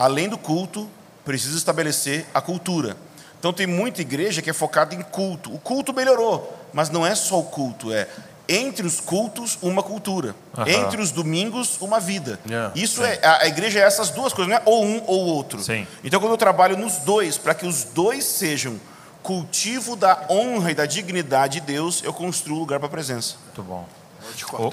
Além 0.00 0.30
do 0.30 0.38
culto, 0.38 0.88
precisa 1.26 1.58
estabelecer 1.58 2.24
a 2.32 2.40
cultura. 2.40 2.96
Então 3.38 3.52
tem 3.52 3.66
muita 3.66 4.00
igreja 4.00 4.40
que 4.40 4.48
é 4.48 4.52
focada 4.54 4.94
em 4.94 5.02
culto. 5.02 5.54
O 5.54 5.58
culto 5.58 5.92
melhorou, 5.92 6.58
mas 6.72 6.88
não 6.88 7.06
é 7.06 7.14
só 7.14 7.38
o 7.38 7.42
culto, 7.42 7.92
é 7.92 8.08
entre 8.48 8.86
os 8.86 8.98
cultos 8.98 9.58
uma 9.60 9.82
cultura, 9.82 10.34
entre 10.66 11.02
os 11.02 11.10
domingos 11.10 11.76
uma 11.82 12.00
vida. 12.00 12.40
Yeah, 12.48 12.72
Isso 12.74 13.04
é 13.04 13.20
a, 13.22 13.42
a 13.42 13.46
igreja 13.46 13.78
é 13.78 13.82
essas 13.82 14.08
duas 14.08 14.32
coisas, 14.32 14.50
não 14.50 14.56
é 14.56 14.62
ou 14.64 14.82
um 14.82 15.02
ou 15.06 15.26
outro. 15.26 15.62
Sim. 15.62 15.86
Então 16.02 16.18
quando 16.18 16.32
eu 16.32 16.38
trabalho 16.38 16.78
nos 16.78 16.96
dois, 17.00 17.36
para 17.36 17.52
que 17.52 17.66
os 17.66 17.84
dois 17.84 18.24
sejam 18.24 18.80
cultivo 19.22 19.96
da 19.96 20.24
honra 20.30 20.70
e 20.70 20.74
da 20.74 20.86
dignidade 20.86 21.60
de 21.60 21.66
Deus, 21.66 22.02
eu 22.02 22.14
construo 22.14 22.58
lugar 22.58 22.80
para 22.80 22.88
a 22.88 22.90
presença. 22.90 23.36
Muito 23.44 23.62
bom. 23.62 23.86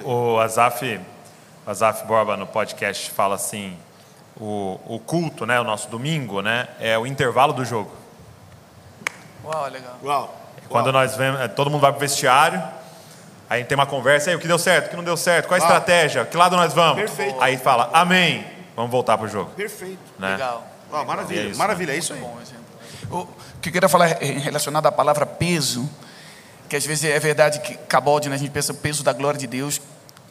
O, 0.06 0.36
o 0.36 0.40
Azaf, 0.40 1.02
o 1.66 1.70
Azaf 1.70 2.08
Borba 2.08 2.38
no 2.38 2.48
podcast 2.48 3.12
fala 3.12 3.36
assim: 3.36 3.78
o, 4.40 4.80
o 4.86 5.00
culto, 5.00 5.46
né, 5.46 5.60
o 5.60 5.64
nosso 5.64 5.90
domingo, 5.90 6.42
né, 6.42 6.68
é 6.80 6.98
o 6.98 7.06
intervalo 7.06 7.54
do 7.54 7.66
jogo. 7.66 7.92
Uau, 9.44 9.70
legal. 9.70 9.98
Uau. 10.04 10.42
Quando 10.70 10.92
nós 10.92 11.16
vemos, 11.16 11.40
eh, 11.40 11.48
todo 11.48 11.70
mundo 11.70 11.82
vai 11.82 11.92
pro 11.92 12.00
vestiário, 12.02 12.62
aí 13.50 13.64
tem 13.64 13.76
uma 13.76 13.86
conversa, 13.86 14.30
aí 14.30 14.36
o 14.36 14.40
que 14.40 14.48
deu 14.48 14.60
certo, 14.60 14.88
o 14.88 14.90
que 14.90 14.96
não 14.96 15.04
deu 15.04 15.16
certo, 15.16 15.48
qual 15.48 15.56
a 15.56 15.64
estratégia, 15.64 16.26
que 16.26 16.36
lado 16.36 16.56
nós 16.58 16.74
vamos? 16.74 16.98
Perfeito. 16.98 17.42
Aí 17.42 17.58
fala, 17.58 17.90
amém, 17.94 18.46
vamos 18.76 18.92
voltar 18.92 19.18
pro 19.18 19.28
jogo. 19.28 19.52
Perfeito. 19.52 20.00
Né? 20.20 20.32
Legal. 20.32 20.68
Uau, 20.92 21.06
maravilha, 21.06 21.42
É 21.42 21.46
isso. 21.46 21.60
maravilha, 21.60 21.92
é 21.94 21.98
isso 21.98 22.14
aí. 22.14 22.20
Bom 22.20 22.38
exemplo. 22.42 22.68
O 23.10 23.26
que 23.62 23.70
eu 23.70 23.74
queria 23.74 23.90
falar 23.90 24.22
é 24.22 24.26
relacionado 24.40 24.86
à 24.86 24.92
palavra 24.92 25.26
peso, 25.26 25.90
que 26.68 26.76
às 26.76 26.86
vezes 26.86 27.10
é 27.10 27.20
verdade 27.20 27.60
que 27.62 27.76
Cabaldi, 27.76 28.28
né, 28.28 28.36
a 28.36 28.40
gente 28.40 28.52
pensa 28.52 28.74
o 28.74 28.76
peso 28.76 29.04
da 29.04 29.14
glória 29.14 29.40
de 29.40 29.48
Deus. 29.48 29.82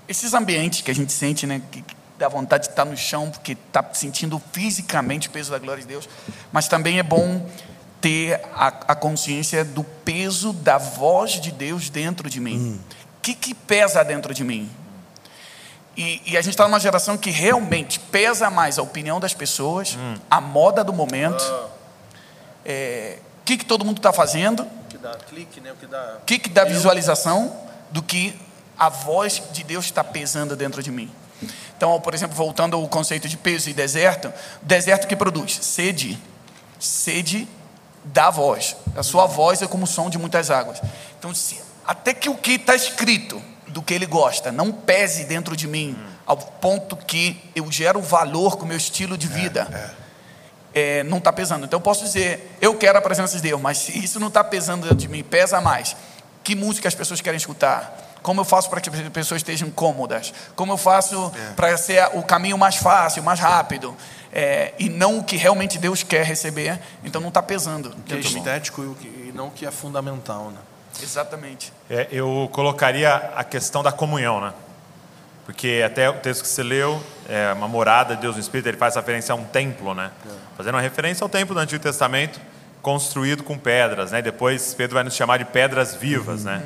Esses 0.07 0.35
ambientes 0.35 0.83
que 0.83 0.91
a 0.91 0.95
gente 0.95 1.13
sente, 1.13 1.47
né, 1.47 1.63
que 1.73 1.83
dá 2.19 2.29
vontade 2.29 2.65
de 2.65 2.71
estar 2.71 2.85
no 2.85 2.97
chão, 2.97 3.31
porque 3.31 3.53
está 3.53 3.85
sentindo 3.93 4.41
fisicamente 4.53 5.29
o 5.29 5.31
peso 5.31 5.51
da 5.51 5.59
glória 5.59 5.83
de 5.83 5.89
Deus, 5.89 6.09
mas 6.53 6.69
também 6.69 6.99
é 6.99 7.03
bom 7.03 7.49
ter 8.01 8.41
a, 8.55 8.69
a 8.69 8.95
consciência 8.95 9.65
do 9.65 9.83
peso 9.83 10.53
da 10.53 10.79
voz 10.79 11.33
de 11.41 11.51
Deus 11.51 11.91
dentro 11.91 12.29
de 12.31 12.41
mim. 12.41 12.81
O 13.19 13.21
que, 13.21 13.35
que 13.35 13.55
pesa 13.55 14.05
dentro 14.05 14.33
de 14.33 14.45
mim? 14.45 14.71
E, 15.97 16.23
e 16.27 16.37
a 16.37 16.43
gente 16.43 16.53
está 16.53 16.65
numa 16.65 16.79
geração 16.79 17.17
que 17.17 17.31
realmente 17.31 17.99
pesa 17.99 18.51
mais 18.51 18.79
a 18.79 18.83
opinião 18.83 19.19
das 19.19 19.33
pessoas, 19.33 19.97
a 20.31 20.41
moda 20.41 20.85
do 20.85 20.93
momento, 20.93 21.43
é, 22.65 23.19
o 23.41 23.45
que, 23.45 23.57
que 23.57 23.65
todo 23.65 23.85
mundo 23.85 23.97
está 23.99 24.13
fazendo, 24.13 24.63
O 24.63 24.89
que 24.89 24.99
dá 24.99 25.15
clique, 25.15 25.61
né? 25.61 25.73
O 25.73 25.77
que 25.77 25.87
dá. 25.87 26.19
que, 26.27 26.39
que 26.39 26.49
dá 26.51 26.65
visualização, 26.65 27.57
do 27.91 28.03
que 28.03 28.39
a 28.79 28.89
voz 28.89 29.43
de 29.53 29.65
Deus 29.65 29.87
está 29.87 30.05
pesando 30.05 30.55
dentro 30.55 30.83
de 30.83 30.91
mim. 30.91 31.11
Então, 31.77 32.01
por 32.01 32.15
exemplo, 32.15 32.37
voltando 32.37 32.77
ao 32.77 32.89
conceito 32.89 33.29
de 33.29 33.37
peso 33.37 33.69
e 33.69 33.75
deserto, 33.75 34.33
deserto 34.63 35.07
que 35.07 35.15
produz 35.15 35.59
sede, 35.63 36.19
sede 36.79 37.49
da 38.05 38.31
voz. 38.31 38.77
A 38.97 39.03
sua 39.03 39.27
voz 39.27 39.63
é 39.63 39.67
como 39.67 39.85
o 39.85 39.87
som 39.87 40.09
de 40.09 40.19
muitas 40.19 40.51
águas. 40.51 40.81
Então, 41.19 41.35
se, 41.35 41.61
até 41.87 42.15
que 42.15 42.29
o 42.29 42.37
que 42.37 42.53
está 42.53 42.75
escrito 42.75 43.43
do 43.69 43.83
que 43.83 43.93
ele 43.93 44.07
gosta 44.07 44.51
não 44.51 44.73
pese 44.73 45.25
dentro 45.25 45.57
de 45.57 45.67
mim, 45.67 45.97
ao 46.25 46.37
ponto 46.37 46.97
que 46.97 47.41
eu 47.55 47.71
gero 47.71 48.01
valor 48.01 48.57
com 48.57 48.65
o 48.65 48.69
meu 48.69 48.77
estilo 48.77 49.19
de 49.19 49.27
vida, 49.27 49.95
é, 50.75 51.03
não 51.05 51.19
está 51.19 51.33
pesando. 51.33 51.65
Então 51.65 51.79
eu 51.79 51.83
posso 51.83 52.05
dizer, 52.05 52.57
eu 52.61 52.75
quero 52.77 52.99
a 52.99 53.01
presença 53.01 53.37
de 53.37 53.43
Deus, 53.43 53.61
mas 53.61 53.79
se 53.79 53.99
isso 53.99 54.21
não 54.21 54.29
está 54.29 54.43
pesando 54.45 54.83
dentro 54.83 54.99
de 54.99 55.09
mim, 55.09 55.23
pesa 55.23 55.61
mais. 55.61 55.97
Que 56.45 56.55
música 56.55 56.87
as 56.87 56.95
pessoas 56.95 57.21
querem 57.21 57.39
escutar? 57.39 58.06
Como 58.27 58.41
eu 58.41 58.45
faço 58.45 58.69
para 58.69 58.81
que 58.81 58.91
as 58.91 59.09
pessoas 59.11 59.39
estejam 59.39 59.71
cômodas? 59.71 60.35
Como 60.57 60.73
eu 60.73 60.77
faço 60.77 61.33
para 61.55 61.77
ser 61.77 62.09
o 62.13 62.25
caminho 62.25 62.59
mais 62.59 62.75
fácil, 62.75 63.23
mais 63.23 63.39
rápido? 63.39 63.97
É, 64.33 64.75
e 64.81 64.89
não 64.89 65.21
o 65.21 65.23
que 65.25 65.37
realmente 65.37 65.79
Deus 65.79 66.03
quer 66.03 66.25
receber, 66.27 66.77
então 67.05 67.21
não 67.21 67.29
está 67.29 67.41
pesando. 67.41 67.91
O 67.91 68.03
que 68.03 68.15
é 68.15 68.17
estético 68.41 68.83
e 68.83 68.87
o 68.89 68.95
que- 68.97 69.07
e 69.07 69.33
não 69.33 69.47
o 69.47 69.51
que 69.53 69.65
é 69.65 69.71
fundamental, 69.71 70.51
né? 70.51 70.59
Exatamente. 71.01 71.73
É, 71.89 72.09
eu 72.11 72.51
colocaria 72.53 73.15
a 73.37 73.45
questão 73.45 73.81
da 73.81 73.93
comunhão, 73.93 74.41
né? 74.41 74.53
Porque 75.45 75.81
até 75.87 76.11
o 76.11 76.15
texto 76.15 76.43
que 76.43 76.49
você 76.49 76.65
leu, 76.65 77.01
é 77.29 77.53
uma 77.53 77.69
morada 77.69 78.17
de 78.17 78.23
Deus 78.23 78.35
no 78.35 78.41
Espírito, 78.41 78.67
ele 78.69 78.77
faz 78.77 78.97
referência 78.97 79.33
a 79.33 79.37
um 79.37 79.45
templo, 79.45 79.95
né? 79.95 80.11
Fazendo 80.57 80.75
uma 80.75 80.81
referência 80.81 81.23
ao 81.23 81.29
templo 81.29 81.55
do 81.55 81.61
Antigo 81.61 81.81
Testamento, 81.81 82.41
construído 82.83 83.45
com 83.45 83.57
pedras, 83.57 84.11
né? 84.11 84.21
Depois 84.21 84.75
Pedro 84.75 84.95
vai 84.95 85.05
nos 85.05 85.15
chamar 85.15 85.39
de 85.39 85.45
pedras 85.45 85.95
vivas, 85.95 86.43
né? 86.43 86.61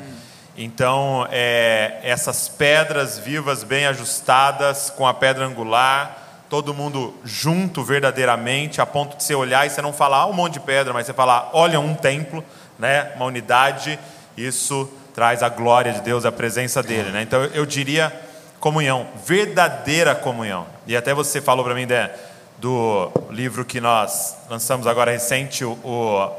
Então, 0.57 1.27
é, 1.31 2.01
essas 2.03 2.49
pedras 2.49 3.19
vivas 3.19 3.63
bem 3.63 3.87
ajustadas 3.87 4.91
com 4.91 5.07
a 5.07 5.15
pedra 5.15 5.45
angular, 5.45 6.45
todo 6.49 6.75
mundo 6.75 7.15
junto 7.25 7.85
verdadeiramente, 7.85 8.81
a 8.81 8.87
ponto 8.87 9.17
de 9.17 9.23
você 9.23 9.35
olhar 9.35 9.67
e 9.67 9.71
você 9.71 9.81
não 9.81 9.93
falar 9.93 10.19
ah, 10.19 10.27
um 10.27 10.33
monte 10.33 10.55
de 10.55 10.61
pedra, 10.61 10.93
mas 10.93 11.07
você 11.07 11.13
falar, 11.13 11.51
olha 11.53 11.79
um 11.79 11.95
templo, 11.95 12.45
né? 12.79 13.13
Uma 13.15 13.27
unidade, 13.27 13.99
isso 14.37 14.91
traz 15.15 15.43
a 15.43 15.49
glória 15.49 15.93
de 15.93 16.01
Deus, 16.01 16.25
a 16.25 16.33
presença 16.33 16.83
dele, 16.83 17.11
né? 17.11 17.23
Então, 17.23 17.45
eu 17.45 17.65
diria 17.65 18.13
comunhão, 18.59 19.07
verdadeira 19.25 20.15
comunhão. 20.15 20.67
E 20.87 20.97
até 20.97 21.15
você 21.15 21.41
falou 21.41 21.65
para 21.65 21.75
mim, 21.75 21.87
Dé, 21.87 22.13
do 22.59 23.11
livro 23.31 23.65
que 23.65 23.81
nós 23.81 24.37
lançamos 24.51 24.87
agora 24.87 25.11
recente, 25.11 25.65
o, 25.65 25.73
o, 25.83 26.31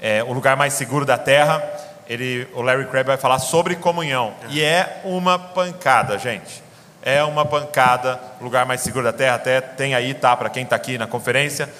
é, 0.00 0.22
o 0.22 0.32
Lugar 0.32 0.56
Mais 0.56 0.74
Seguro 0.74 1.06
da 1.06 1.16
Terra. 1.16 1.62
Ele, 2.10 2.48
o 2.54 2.60
Larry 2.60 2.86
Crabb 2.86 3.06
vai 3.06 3.16
falar 3.16 3.38
sobre 3.38 3.76
comunhão. 3.76 4.34
E 4.48 4.60
é 4.60 5.00
uma 5.04 5.38
pancada, 5.38 6.18
gente. 6.18 6.60
É 7.00 7.22
uma 7.22 7.46
pancada, 7.46 8.20
lugar 8.40 8.66
mais 8.66 8.80
seguro 8.80 9.04
da 9.04 9.12
Terra, 9.12 9.36
até 9.36 9.60
tem 9.60 9.94
aí, 9.94 10.12
tá? 10.12 10.36
Para 10.36 10.50
quem 10.50 10.64
está 10.64 10.74
aqui 10.74 10.98
na 10.98 11.06
conferência. 11.06 11.72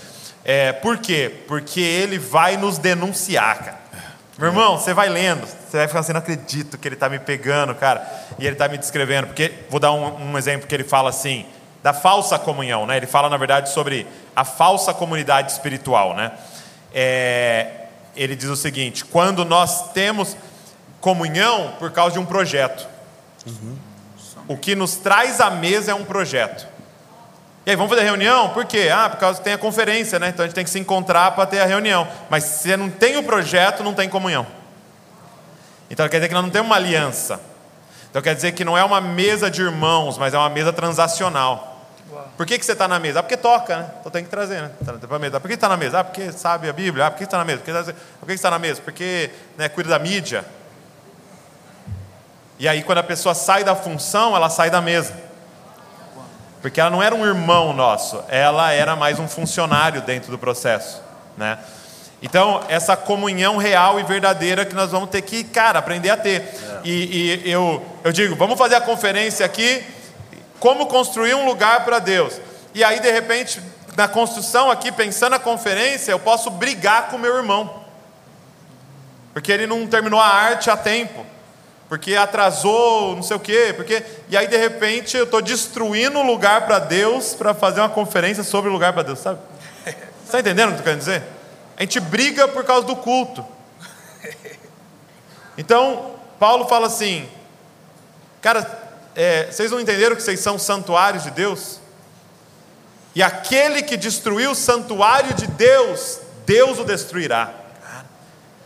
É, 0.45 0.71
por 0.71 0.99
quê? 0.99 1.43
Porque 1.49 1.81
ele 1.81 2.17
vai 2.17 2.57
nos 2.57 2.79
denunciar, 2.79 3.59
cara. 3.59 3.81
Meu 4.39 4.51
irmão, 4.51 4.79
você 4.79 4.95
vai 4.95 5.09
lendo, 5.09 5.45
você 5.45 5.79
vai 5.79 5.89
ficar 5.89 5.99
assim, 5.99 6.13
não 6.13 6.21
acredito 6.21 6.79
que 6.79 6.87
ele 6.87 6.95
está 6.95 7.09
me 7.09 7.19
pegando, 7.19 7.75
cara, 7.75 8.01
e 8.39 8.47
ele 8.47 8.55
está 8.55 8.69
me 8.69 8.79
descrevendo. 8.79 9.27
Porque, 9.27 9.53
vou 9.69 9.81
dar 9.81 9.91
um, 9.91 10.31
um 10.31 10.39
exemplo 10.39 10.69
que 10.69 10.75
ele 10.77 10.85
fala 10.85 11.11
assim, 11.11 11.45
da 11.83 11.93
falsa 11.93 12.39
comunhão, 12.39 12.87
né? 12.87 12.97
Ele 12.97 13.07
fala, 13.07 13.29
na 13.29 13.37
verdade, 13.37 13.71
sobre 13.71 14.07
a 14.37 14.45
falsa 14.45 14.95
comunidade 14.95 15.51
espiritual, 15.51 16.15
né? 16.15 16.31
É, 16.95 17.80
ele 18.17 18.37
diz 18.37 18.49
o 18.49 18.57
seguinte: 18.57 19.05
quando 19.05 19.45
nós 19.45 19.93
temos 19.93 20.37
comunhão 21.01 21.75
por 21.79 21.91
causa 21.91 22.13
de 22.13 22.19
um 22.19 22.27
projeto. 22.27 22.87
O 24.47 24.57
que 24.57 24.75
nos 24.75 24.97
traz 24.97 25.41
à 25.41 25.51
mesa 25.51 25.93
é 25.93 25.95
um 25.95 26.05
projeto. 26.05 26.67
E 27.65 27.71
aí, 27.71 27.77
vamos 27.77 27.91
fazer 27.91 28.05
reunião? 28.05 28.51
Por 28.51 28.65
quê? 28.65 28.91
Ah, 28.93 29.09
por 29.09 29.19
causa 29.19 29.39
que 29.39 29.45
tem 29.45 29.53
a 29.53 29.59
conferência, 29.59 30.19
né? 30.19 30.29
Então 30.29 30.45
a 30.45 30.47
gente 30.47 30.55
tem 30.55 30.65
que 30.65 30.71
se 30.71 30.79
encontrar 30.79 31.33
para 31.33 31.47
ter 31.47 31.61
a 31.61 31.67
reunião. 31.67 32.09
Mas 32.29 32.45
se 32.45 32.63
você 32.63 32.77
não 32.77 32.91
tem 32.91 33.17
o 33.17 33.23
projeto, 33.23 33.83
não 33.83 33.95
tem 33.95 34.09
comunhão. 34.09 34.47
Então 35.91 36.09
quer 36.09 36.17
dizer 36.17 36.29
que 36.29 36.35
nós 36.35 36.43
não 36.43 36.51
temos 36.51 36.69
uma 36.69 36.77
aliança. 36.77 37.41
Então 38.11 38.21
quer 38.21 38.35
dizer 38.35 38.53
que 38.53 38.65
não 38.65 38.77
é 38.77 38.85
uma 38.85 39.01
mesa 39.01 39.51
de 39.51 39.63
irmãos, 39.63 40.19
mas 40.19 40.35
é 40.35 40.39
uma 40.39 40.49
mesa 40.49 40.73
transacional. 40.73 41.70
Por 42.37 42.47
que, 42.47 42.59
que 42.59 42.65
você 42.65 42.73
está 42.73 42.89
na 42.89 42.99
mesa? 42.99 43.21
Ah, 43.21 43.23
porque 43.23 43.37
toca, 43.37 43.77
né? 43.77 43.91
Então 44.01 44.11
tem 44.11 44.25
que 44.25 44.31
trazer, 44.31 44.63
né? 44.63 44.71
Tá 44.85 44.93
pra 45.07 45.19
mesa. 45.19 45.41
Por 45.41 45.49
que 45.49 45.55
está 45.55 45.69
na 45.69 45.77
mesa? 45.77 46.01
Ah, 46.01 46.05
porque 46.05 46.33
sabe 46.33 46.69
a 46.69 46.73
Bíblia. 46.73 47.07
Ah, 47.07 47.11
por 47.11 47.19
que 47.19 47.25
está 47.25 47.39
na 47.39 47.45
mesa? 47.45 47.61
Por 47.61 47.67
que 47.67 47.95
você 48.27 48.33
está 48.33 48.51
na 48.51 48.59
mesa? 48.59 48.81
Porque 48.83 49.31
né, 49.57 49.69
cuida 49.69 49.91
da 49.91 49.99
mídia. 49.99 50.45
E 52.59 52.69
aí, 52.69 52.83
quando 52.83 52.99
a 52.99 53.03
pessoa 53.03 53.35
sai 53.35 53.65
da 53.65 53.75
função, 53.75 54.37
ela 54.37 54.51
sai 54.51 54.71
da 54.71 54.81
mesa. 54.81 55.15
Porque 56.61 56.81
ela 56.81 56.91
não 56.91 57.03
era 57.03 57.15
um 57.15 57.25
irmão 57.25 57.73
nosso, 57.73 58.23
ela 58.29 58.71
era 58.71 58.95
mais 58.95 59.19
um 59.19 59.27
funcionário 59.27 60.03
dentro 60.03 60.31
do 60.31 60.39
processo, 60.39 61.03
né? 61.37 61.59
Então, 62.23 62.63
essa 62.69 62.97
comunhão 62.99 63.57
real 63.57 63.99
e 63.99 64.03
verdadeira 64.03 64.67
que 64.67 64.75
nós 64.75 64.91
vamos 64.91 65.09
ter 65.09 65.23
que, 65.23 65.43
cara, 65.43 65.79
aprender 65.79 66.11
a 66.11 66.19
ter. 66.19 66.43
É. 66.43 66.81
E, 66.85 67.41
e 67.47 67.51
eu, 67.51 67.83
eu 68.05 68.13
digo, 68.13 68.37
vamos 68.37 68.59
fazer 68.59 68.75
a 68.75 68.81
conferência 68.81 69.45
aqui, 69.47 69.83
como 70.61 70.87
construir 70.87 71.35
um 71.35 71.45
lugar 71.45 71.85
para 71.85 71.99
Deus. 71.99 72.41
E 72.73 72.85
aí, 72.85 73.01
de 73.01 73.11
repente, 73.11 73.61
na 73.97 74.07
construção 74.07 74.71
aqui, 74.71 74.93
pensando 74.93 75.33
na 75.33 75.39
conferência, 75.41 76.13
eu 76.13 76.21
posso 76.21 76.51
brigar 76.51 77.09
com 77.09 77.19
meu 77.19 77.37
irmão. 77.37 77.85
Porque 79.33 79.51
ele 79.51 79.67
não 79.67 79.85
terminou 79.89 80.21
a 80.21 80.29
arte 80.29 80.71
a 80.71 80.77
tempo 80.77 81.27
porque 81.91 82.15
atrasou, 82.15 83.17
não 83.17 83.23
sei 83.23 83.37
o 83.37 83.41
quê, 83.41 83.75
porque 83.77 84.01
e 84.29 84.37
aí 84.37 84.47
de 84.47 84.57
repente 84.57 85.17
eu 85.17 85.25
estou 85.25 85.43
destruindo 85.43 86.21
o 86.21 86.23
lugar 86.23 86.65
para 86.65 86.79
Deus 86.79 87.35
para 87.35 87.53
fazer 87.53 87.81
uma 87.81 87.89
conferência 87.89 88.45
sobre 88.45 88.71
o 88.71 88.73
lugar 88.73 88.93
para 88.93 89.03
Deus, 89.03 89.19
sabe? 89.19 89.41
Você 89.85 90.27
está 90.27 90.39
entendendo 90.39 90.69
o 90.69 90.75
que 90.75 90.79
eu 90.79 90.85
querendo 90.85 91.01
dizer? 91.01 91.25
A 91.77 91.83
gente 91.83 91.99
briga 91.99 92.47
por 92.47 92.63
causa 92.65 92.87
do 92.87 92.95
culto. 92.95 93.45
Então 95.59 96.15
Paulo 96.39 96.69
fala 96.69 96.87
assim, 96.87 97.29
cara, 98.41 98.63
é, 99.15 99.51
vocês 99.51 99.71
não 99.71 99.81
entenderam 99.81 100.17
que 100.17 100.23
vocês 100.23 100.41
são 100.41 100.59
santuários 100.59 101.25
de 101.25 101.31
Deus? 101.31 101.81
E 103.15 103.23
aquele 103.23 103.83
que 103.83 103.97
destruiu 103.97 104.53
o 104.53 104.55
santuário 104.55 105.35
de 105.35 105.47
Deus, 105.47 106.21
Deus 106.47 106.79
o 106.79 106.85
destruirá. 106.85 107.53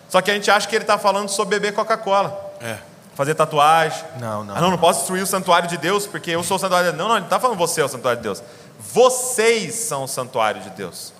Só 0.09 0.21
que 0.21 0.31
a 0.31 0.35
gente 0.35 0.51
acha 0.51 0.69
que 0.69 0.77
ele 0.77 0.85
está 0.85 0.99
falando 0.99 1.29
sobre 1.29 1.59
beber 1.59 1.75
Coca-Cola. 1.75 2.55
É 2.61 2.95
fazer 3.15 3.35
tatuagem. 3.35 4.05
Não, 4.19 4.45
não. 4.45 4.57
Ah, 4.57 4.61
não, 4.61 4.71
não 4.71 4.79
posso 4.79 5.01
destruir 5.01 5.23
o 5.23 5.27
santuário 5.27 5.69
de 5.69 5.77
Deus 5.77 6.07
porque 6.07 6.33
eu 6.33 6.43
sou 6.43 6.57
o 6.57 6.61
santuário 6.61 6.91
de 6.91 6.97
Deus. 6.97 6.99
Não, 6.99 7.09
não, 7.09 7.17
ele 7.17 7.21
não 7.21 7.27
está 7.27 7.41
falando 7.41 7.57
você 7.57 7.81
é 7.81 7.85
o 7.85 7.89
santuário 7.89 8.21
de 8.21 8.25
Deus. 8.25 8.43
Vocês 8.79 9.75
são 9.75 10.05
o 10.05 10.09
santuário 10.09 10.61
de 10.61 10.71
Deus. 10.71 11.13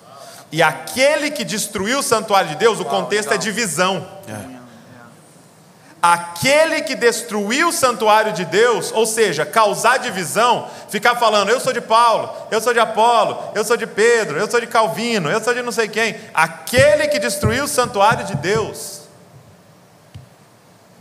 E 0.51 0.61
aquele 0.61 1.31
que 1.31 1.43
destruiu 1.43 1.99
o 1.99 2.03
santuário 2.03 2.49
de 2.49 2.55
Deus, 2.55 2.79
o 2.79 2.85
contexto 2.85 3.33
é 3.33 3.37
divisão. 3.37 4.05
É. 4.27 4.55
Aquele 6.01 6.81
que 6.81 6.95
destruiu 6.95 7.69
o 7.69 7.73
santuário 7.73 8.31
de 8.31 8.45
Deus, 8.45 8.91
ou 8.91 9.05
seja, 9.05 9.45
causar 9.45 9.97
divisão, 9.97 10.67
ficar 10.87 11.15
falando, 11.15 11.49
eu 11.49 11.59
sou 11.59 11.73
de 11.73 11.81
Paulo, 11.81 12.31
eu 12.51 12.61
sou 12.61 12.73
de 12.73 12.79
Apolo, 12.79 13.51
eu 13.55 13.65
sou 13.65 13.75
de 13.75 13.87
Pedro, 13.87 14.37
eu 14.37 14.49
sou 14.49 14.59
de 14.59 14.67
Calvino, 14.67 15.31
eu 15.31 15.43
sou 15.43 15.53
de 15.53 15.63
não 15.63 15.71
sei 15.71 15.87
quem. 15.87 16.15
Aquele 16.33 17.07
que 17.07 17.17
destruiu 17.17 17.63
o 17.63 17.67
santuário 17.67 18.23
de 18.23 18.35
Deus, 18.35 19.01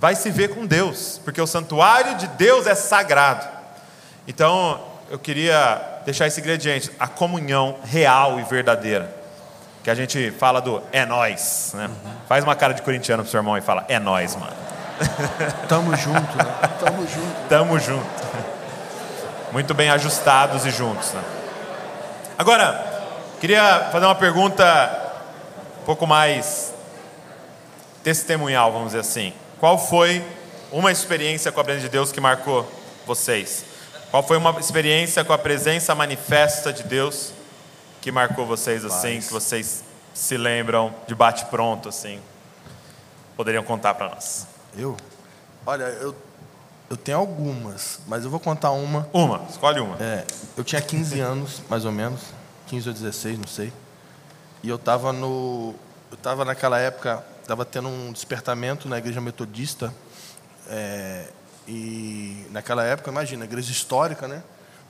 vai 0.00 0.14
se 0.14 0.30
ver 0.30 0.54
com 0.54 0.64
Deus, 0.64 1.20
porque 1.22 1.40
o 1.40 1.46
santuário 1.46 2.14
de 2.16 2.26
Deus 2.28 2.66
é 2.66 2.74
sagrado. 2.74 3.46
Então, 4.26 4.80
eu 5.10 5.18
queria 5.18 6.00
deixar 6.04 6.26
esse 6.26 6.40
ingrediente, 6.40 6.90
a 6.98 7.06
comunhão 7.06 7.76
real 7.84 8.40
e 8.40 8.42
verdadeira. 8.42 9.14
Que 9.82 9.90
a 9.90 9.94
gente 9.94 10.30
fala 10.32 10.62
do 10.62 10.82
é 10.92 11.04
nós, 11.04 11.72
né? 11.74 11.90
Faz 12.26 12.42
uma 12.42 12.56
cara 12.56 12.72
de 12.72 12.80
corintiano 12.80 13.22
pro 13.22 13.30
seu 13.30 13.38
irmão 13.38 13.56
e 13.56 13.60
fala: 13.60 13.84
"É 13.86 13.98
nós, 13.98 14.34
mano". 14.34 14.73
Tamo 15.68 15.96
junto, 15.96 16.36
né? 16.36 16.44
Tamo 16.78 17.06
junto. 17.06 17.48
Tamo 17.48 17.78
junto. 17.78 18.24
Muito 19.52 19.74
bem 19.74 19.90
ajustados 19.90 20.64
e 20.66 20.70
juntos, 20.70 21.12
né? 21.12 21.22
Agora, 22.36 22.84
queria 23.40 23.88
fazer 23.92 24.06
uma 24.06 24.14
pergunta 24.14 24.64
um 25.82 25.84
pouco 25.84 26.06
mais 26.06 26.72
testemunhal, 28.02 28.72
vamos 28.72 28.88
dizer 28.88 29.00
assim. 29.00 29.32
Qual 29.60 29.78
foi 29.78 30.24
uma 30.72 30.90
experiência 30.90 31.52
com 31.52 31.60
a 31.60 31.64
presença 31.64 31.86
de 31.86 31.92
Deus 31.92 32.10
que 32.10 32.20
marcou 32.20 32.68
vocês? 33.06 33.64
Qual 34.10 34.22
foi 34.22 34.36
uma 34.36 34.58
experiência 34.58 35.24
com 35.24 35.32
a 35.32 35.38
presença 35.38 35.94
manifesta 35.94 36.72
de 36.72 36.82
Deus 36.82 37.32
que 38.00 38.12
marcou 38.12 38.46
vocês 38.46 38.84
assim, 38.84 39.14
Paz. 39.14 39.26
que 39.26 39.32
vocês 39.32 39.84
se 40.12 40.36
lembram 40.36 40.94
de 41.06 41.14
bate 41.14 41.44
pronto 41.46 41.88
assim? 41.88 42.20
Poderiam 43.36 43.64
contar 43.64 43.94
para 43.94 44.10
nós? 44.10 44.53
Eu? 44.76 44.96
Olha, 45.66 45.84
eu 45.84 46.14
eu 46.90 46.98
tenho 46.98 47.18
algumas, 47.18 48.00
mas 48.06 48.24
eu 48.24 48.30
vou 48.30 48.38
contar 48.38 48.70
uma. 48.70 49.08
Uma, 49.12 49.42
escolhe 49.48 49.80
uma. 49.80 49.96
É, 49.98 50.24
eu 50.56 50.62
tinha 50.62 50.80
15 50.80 51.18
anos, 51.18 51.62
mais 51.68 51.84
ou 51.84 51.90
menos, 51.90 52.20
15 52.66 52.88
ou 52.88 52.94
16, 52.94 53.38
não 53.38 53.46
sei. 53.46 53.72
E 54.62 54.68
eu 54.68 54.76
estava 54.76 55.12
no 55.12 55.74
eu 56.10 56.14
estava 56.14 56.44
naquela 56.44 56.78
época 56.78 57.24
estava 57.42 57.64
tendo 57.64 57.88
um 57.88 58.12
despertamento 58.12 58.88
na 58.88 58.98
igreja 58.98 59.20
metodista. 59.20 59.92
É, 60.68 61.28
e 61.66 62.46
naquela 62.50 62.84
época, 62.84 63.10
imagina, 63.10 63.44
igreja 63.44 63.72
histórica, 63.72 64.28
né? 64.28 64.42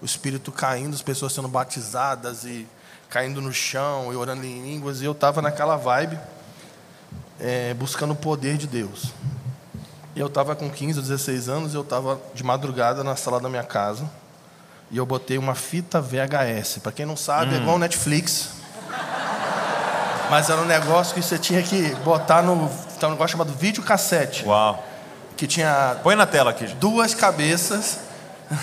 O 0.03 0.05
espírito 0.05 0.53
caindo, 0.53 0.95
as 0.95 1.03
pessoas 1.03 1.33
sendo 1.33 1.49
batizadas 1.49 2.45
e 2.45 2.67
caindo 3.09 3.41
no 3.41 3.53
chão 3.53 4.13
e 4.13 4.17
orando 4.17 4.45
em 4.45 4.63
línguas. 4.63 5.01
E 5.01 5.05
eu 5.05 5.13
estava 5.13 5.41
naquela 5.41 5.77
vibe, 5.77 6.19
é, 7.41 7.75
buscando 7.75 8.13
o 8.13 8.17
poder 8.17 8.57
de 8.57 8.67
Deus. 8.67 9.13
E 10.15 10.21
eu 10.21 10.29
estava 10.29 10.55
com 10.55 10.71
15 10.71 10.99
ou 10.99 11.05
16 11.05 11.49
anos, 11.49 11.75
eu 11.75 11.81
estava 11.81 12.21
de 12.35 12.45
madrugada 12.45 13.03
na 13.03 13.17
sala 13.17 13.41
da 13.41 13.49
minha 13.49 13.65
casa. 13.65 14.09
E 14.91 14.97
eu 14.97 15.05
botei 15.05 15.39
uma 15.39 15.55
fita 15.55 16.01
VHS. 16.01 16.79
Para 16.83 16.93
quem 16.93 17.05
não 17.05 17.17
sabe, 17.17 17.53
é 17.53 17.57
hum. 17.57 17.61
é 17.61 17.63
igual 17.63 17.79
Netflix. 17.79 18.51
Mas 20.31 20.49
era 20.49 20.61
um 20.61 20.67
negócio 20.67 21.15
que 21.15 21.23
você 21.23 21.39
tinha 21.39 21.63
que 21.63 21.95
botar 21.97 22.43
no. 22.43 22.71
Tem 22.99 23.09
um 23.09 23.13
negócio 23.13 23.33
chamado 23.33 23.53
videocassete. 23.53 24.45
Uau. 24.47 24.83
Que 25.37 25.47
tinha. 25.47 25.97
Põe 26.03 26.15
na 26.15 26.27
tela 26.27 26.51
aqui. 26.51 26.67
Duas 26.75 27.15
cabeças. 27.15 27.99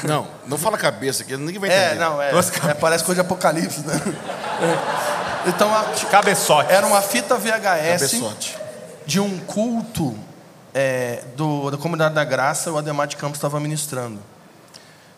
Não, 0.04 0.28
não 0.47 0.58
fala 0.58 0.78
cabeça, 0.78 1.24
que 1.24 1.36
ninguém 1.36 1.60
vai 1.60 1.70
é, 1.70 1.88
entender. 1.88 1.95
É, 1.95 1.99
não, 1.99 2.22
é. 2.22 2.32
é 2.70 2.74
parece 2.76 3.04
coisa 3.04 3.22
de 3.22 3.28
apocalipse, 3.28 3.82
né? 3.82 3.99
Então, 5.43 5.74
a, 5.74 5.84
Cabeçote. 6.12 6.72
Era 6.72 6.86
uma 6.86 7.02
fita 7.02 7.36
VHS 7.36 8.12
Cabeçote. 8.12 8.58
de 9.08 9.20
um 9.20 9.39
culto 9.39 10.16
é, 10.74 11.24
do, 11.36 11.69
da 11.72 11.78
Comunidade 11.78 12.15
da 12.15 12.24
Graça, 12.24 12.72
o 12.72 12.78
Ademar 12.78 13.07
de 13.07 13.17
Campos 13.17 13.38
estava 13.38 13.59
ministrando. 13.59 14.19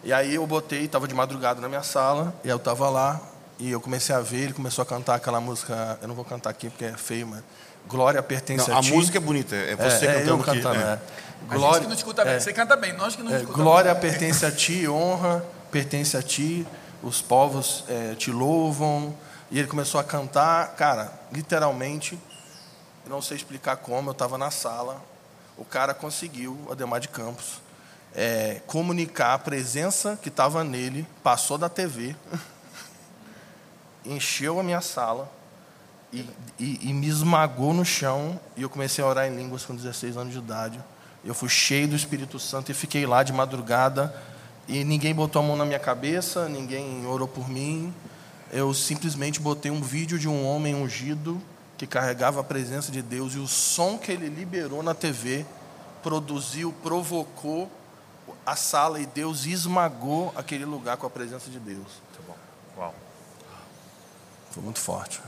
E 0.03 0.11
aí 0.11 0.35
eu 0.35 0.45
botei, 0.45 0.85
estava 0.85 1.07
de 1.07 1.13
madrugada 1.13 1.61
na 1.61 1.69
minha 1.69 1.83
sala, 1.83 2.33
e 2.43 2.49
eu 2.49 2.57
estava 2.57 2.89
lá, 2.89 3.21
e 3.59 3.71
eu 3.71 3.79
comecei 3.79 4.13
a 4.13 4.19
ver, 4.19 4.43
ele 4.43 4.53
começou 4.53 4.81
a 4.81 4.85
cantar 4.85 5.15
aquela 5.15 5.39
música, 5.39 5.97
eu 6.01 6.07
não 6.07 6.15
vou 6.15 6.25
cantar 6.25 6.49
aqui 6.49 6.69
porque 6.69 6.85
é 6.85 6.93
feio, 6.93 7.27
mas 7.27 7.41
Glória 7.87 8.23
pertence 8.23 8.69
não, 8.69 8.77
a, 8.77 8.79
a 8.79 8.81
ti. 8.81 8.91
A 8.91 8.95
música 8.95 9.17
é 9.17 9.21
bonita, 9.21 9.55
é 9.55 9.75
você 9.75 10.05
é, 10.05 10.19
cantando, 10.19 10.41
é 10.41 10.45
cantando 10.45 10.79
aqui. 10.79 11.03
É. 11.51 11.55
Glória, 11.55 11.67
a 11.67 11.73
gente 11.73 11.81
que 11.81 11.87
não 11.87 11.95
escuta 11.95 12.23
bem, 12.23 12.33
é. 12.33 12.39
você 12.39 12.53
canta 12.53 12.75
bem, 12.77 12.93
nós 12.93 13.15
que 13.15 13.21
não 13.21 13.31
é, 13.31 13.35
escutamos 13.35 13.61
Glória 13.61 13.93
bem. 13.93 14.09
pertence 14.09 14.45
a 14.45 14.51
ti, 14.51 14.87
honra 14.87 15.43
pertence 15.73 16.15
a 16.15 16.21
ti, 16.21 16.67
os 17.01 17.19
povos 17.19 17.83
é, 17.89 18.13
te 18.13 18.31
louvam. 18.31 19.15
E 19.49 19.57
ele 19.57 19.67
começou 19.67 19.99
a 19.99 20.03
cantar, 20.03 20.75
cara, 20.75 21.11
literalmente, 21.31 22.17
eu 23.05 23.09
não 23.09 23.21
sei 23.21 23.37
explicar 23.37 23.77
como, 23.77 24.09
eu 24.09 24.13
estava 24.13 24.37
na 24.37 24.49
sala, 24.49 25.01
o 25.57 25.65
cara 25.65 25.93
conseguiu, 25.93 26.57
Ademar 26.71 26.99
de 26.99 27.07
Campos, 27.07 27.61
é, 28.15 28.61
comunicar 28.67 29.33
a 29.33 29.39
presença 29.39 30.17
que 30.21 30.29
estava 30.29 30.63
nele, 30.63 31.05
passou 31.23 31.57
da 31.57 31.69
TV, 31.69 32.15
encheu 34.05 34.59
a 34.59 34.63
minha 34.63 34.81
sala 34.81 35.31
e, 36.11 36.25
e, 36.59 36.89
e, 36.89 36.93
me 36.93 37.07
esmagou 37.07 37.73
no 37.73 37.83
chão. 37.83 38.39
E 38.55 38.61
eu 38.61 38.69
comecei 38.69 39.03
a 39.03 39.07
orar 39.07 39.27
em 39.27 39.35
línguas 39.35 39.65
com 39.65 39.75
16 39.75 40.15
anos 40.17 40.33
de 40.33 40.39
idade. 40.39 40.79
Eu 41.25 41.33
fui 41.33 41.49
cheio 41.49 41.87
do 41.87 41.95
Espírito 41.95 42.39
Santo 42.39 42.69
e 42.69 42.73
fiquei 42.73 43.05
lá 43.05 43.23
de 43.23 43.33
madrugada. 43.33 44.13
E 44.67 44.83
ninguém 44.83 45.13
botou 45.13 45.41
a 45.41 45.45
mão 45.45 45.57
na 45.57 45.65
minha 45.65 45.79
cabeça, 45.79 46.47
ninguém 46.47 47.05
orou 47.05 47.27
por 47.27 47.49
mim. 47.49 47.93
Eu 48.51 48.73
simplesmente 48.73 49.39
botei 49.39 49.71
um 49.71 49.81
vídeo 49.81 50.19
de 50.19 50.27
um 50.27 50.45
homem 50.45 50.75
ungido 50.75 51.41
que 51.77 51.87
carregava 51.87 52.41
a 52.41 52.43
presença 52.43 52.91
de 52.91 53.01
Deus 53.01 53.33
e 53.33 53.39
o 53.39 53.47
som 53.47 53.97
que 53.97 54.11
ele 54.11 54.27
liberou 54.27 54.83
na 54.83 54.93
TV 54.93 55.45
produziu, 56.01 56.73
provocou 56.83 57.71
a 58.45 58.55
sala 58.55 58.99
e 58.99 59.05
Deus 59.05 59.45
esmagou 59.45 60.33
aquele 60.35 60.65
lugar 60.65 60.97
com 60.97 61.07
a 61.07 61.09
presença 61.09 61.49
de 61.49 61.59
Deus. 61.59 61.77
Muito 61.77 62.27
bom. 62.27 62.35
Uau. 62.77 62.93
Foi 64.51 64.63
muito 64.63 64.79
forte. 64.79 65.21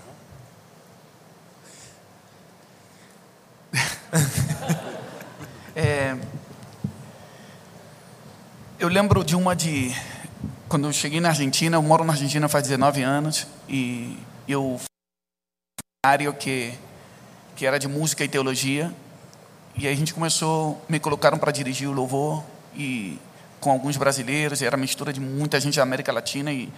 é, 5.76 6.18
eu 8.80 8.88
lembro 8.88 9.24
de 9.24 9.36
uma 9.36 9.56
de. 9.56 9.94
Quando 10.68 10.88
eu 10.88 10.94
cheguei 10.94 11.20
na 11.20 11.30
Argentina, 11.30 11.78
eu 11.78 11.82
moro 11.82 12.04
na 12.04 12.14
Argentina 12.14 12.50
faz 12.50 12.68
19 12.68 13.02
anos, 13.02 13.48
e 13.70 14.18
eu 14.48 14.80
área 16.06 16.32
que, 16.34 16.74
que 17.56 17.66
era 17.66 17.78
de 17.78 17.88
música 17.88 18.24
e 18.24 18.28
teologia, 18.28 18.94
e 19.78 19.88
aí 19.88 19.94
a 19.94 19.98
gente 19.98 20.14
começou, 20.14 20.82
me 20.88 21.00
colocaram 21.00 21.38
para 21.38 21.52
dirigir 21.52 21.88
o 21.88 21.92
louvor, 21.92 22.44
e 22.76 23.20
com 23.60 23.72
alguns 23.72 23.98
brasileiros, 23.98 24.62
era 24.62 24.78
mistura 24.78 25.12
de 25.12 25.20
muita 25.20 25.60
gente 25.60 25.78
da 25.78 25.84
América 25.84 26.12
Latina, 26.12 26.52
e, 26.52 26.72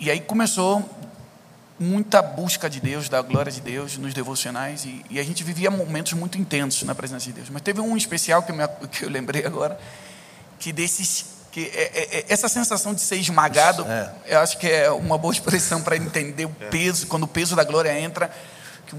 e 0.00 0.10
aí 0.10 0.20
começou 0.20 0.88
muita 1.78 2.20
busca 2.20 2.68
de 2.68 2.78
Deus, 2.78 3.08
da 3.08 3.22
glória 3.22 3.50
de 3.50 3.60
Deus 3.60 3.96
nos 3.96 4.12
devocionais, 4.12 4.84
e, 4.84 5.04
e, 5.08 5.18
a 5.18 5.22
gente 5.22 5.42
vivia 5.42 5.70
momentos 5.70 6.12
muito 6.12 6.36
intensos 6.38 6.82
na 6.82 6.94
presença 6.94 7.24
de 7.26 7.32
Deus. 7.32 7.48
Mas 7.48 7.62
teve 7.62 7.80
um 7.80 7.96
especial 7.96 8.42
que 8.42 8.52
eu, 8.52 8.56
me, 8.56 8.68
que 8.88 9.04
eu 9.04 9.08
lembrei 9.08 9.46
agora, 9.46 9.80
que 10.58 10.72
desses 10.72 11.39
que 11.50 11.70
é, 11.74 11.82
é, 11.82 12.18
é, 12.18 12.24
essa 12.28 12.48
sensação 12.48 12.94
de 12.94 13.00
ser 13.00 13.16
esmagado, 13.16 13.84
é. 13.88 14.10
eu 14.26 14.40
acho 14.40 14.56
que 14.58 14.70
é 14.70 14.90
uma 14.90 15.18
boa 15.18 15.32
expressão 15.32 15.82
para 15.82 15.96
entender 15.96 16.44
o 16.44 16.50
peso, 16.70 17.06
quando 17.06 17.24
o 17.24 17.28
peso 17.28 17.56
da 17.56 17.64
glória 17.64 17.98
entra, 17.98 18.30
que 18.86 18.94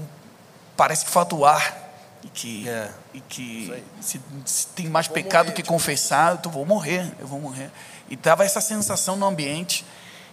parece 0.76 1.04
que 1.04 1.10
falta 1.10 1.34
o 1.34 1.46
ar, 1.46 1.80
e 2.22 2.28
que, 2.28 2.68
é. 2.68 2.90
e 3.14 3.20
que 3.20 3.82
se, 4.00 4.20
se, 4.44 4.66
tem 4.68 4.86
mais 4.86 5.06
vou 5.06 5.14
pecado 5.14 5.46
morrer, 5.46 5.56
que 5.56 5.62
tipo... 5.62 5.72
confessar, 5.72 6.40
eu 6.44 6.50
vou 6.50 6.66
morrer, 6.66 7.10
eu 7.18 7.26
vou 7.26 7.40
morrer. 7.40 7.70
E 8.08 8.16
dava 8.16 8.44
essa 8.44 8.60
sensação 8.60 9.16
no 9.16 9.26
ambiente, 9.26 9.84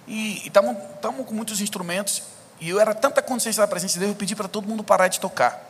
e 0.05 0.45
estávamos 0.45 1.25
com 1.25 1.33
muitos 1.33 1.61
instrumentos, 1.61 2.23
e 2.59 2.69
eu 2.69 2.79
era 2.81 2.93
tanta 2.93 3.21
consciência 3.21 3.61
da 3.61 3.67
presença 3.67 3.93
de 3.93 3.99
Deus, 3.99 4.11
eu 4.11 4.15
pedi 4.15 4.35
para 4.35 4.49
todo 4.49 4.67
mundo 4.67 4.83
parar 4.83 5.07
de 5.07 5.19
tocar. 5.21 5.67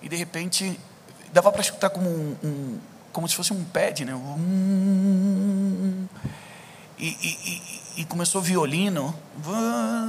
E 0.00 0.08
de 0.08 0.16
repente, 0.16 0.80
dava 1.32 1.52
para 1.52 1.60
escutar 1.60 1.90
como 1.90 2.08
um, 2.08 2.36
um 2.42 2.78
como 3.16 3.26
se 3.26 3.34
fosse 3.34 3.50
um 3.50 3.64
pad, 3.64 4.04
né? 4.04 4.12
E, 6.98 7.06
e, 7.08 8.00
e, 8.02 8.04
começou 8.04 8.42
violino, 8.42 9.14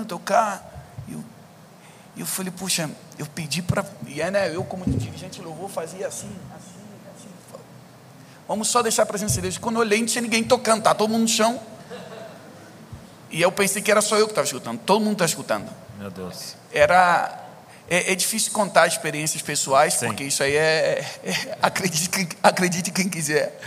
tocar. 0.09 0.91
E 1.07 1.13
eu, 1.13 1.23
eu 2.17 2.25
falei, 2.25 2.51
puxa, 2.51 2.91
eu 3.17 3.25
pedi 3.25 3.61
para. 3.61 3.85
E 4.07 4.21
aí, 4.21 4.29
né, 4.29 4.53
eu, 4.53 4.61
como 4.65 4.83
dirigente 4.85 5.41
louvor, 5.41 5.69
fazia 5.69 6.05
assim, 6.05 6.27
assim, 6.53 6.81
assim. 7.15 7.29
Vamos 8.45 8.67
só 8.67 8.81
deixar 8.81 9.03
a 9.03 9.05
presença 9.05 9.35
de 9.35 9.41
Deus. 9.43 9.57
Quando 9.57 9.75
eu 9.77 9.81
olhei, 9.83 9.99
não 9.99 10.05
tinha 10.05 10.21
ninguém 10.21 10.43
tocando, 10.43 10.83
tá 10.83 10.93
todo 10.93 11.09
mundo 11.09 11.21
no 11.21 11.27
chão. 11.29 11.61
E 13.31 13.41
eu 13.41 13.53
pensei 13.53 13.81
que 13.81 13.89
era 13.89 14.01
só 14.01 14.17
eu 14.17 14.25
que 14.25 14.33
estava 14.33 14.45
escutando. 14.45 14.79
Todo 14.79 14.99
mundo 14.99 15.13
está 15.13 15.25
escutando. 15.25 15.69
Meu 15.97 16.11
Deus. 16.11 16.57
Era 16.73 17.46
é, 17.89 18.11
é, 18.11 18.15
difícil 18.15 18.51
contar 18.51 18.87
experiências 18.87 19.41
pessoais, 19.41 19.93
Sim. 19.93 20.07
porque 20.07 20.23
isso 20.23 20.43
aí 20.43 20.55
é, 20.55 21.05
é 21.23 21.57
acredite, 21.61 22.09
acredite 22.43 22.91
quem 22.91 23.07
quiser. 23.07 23.59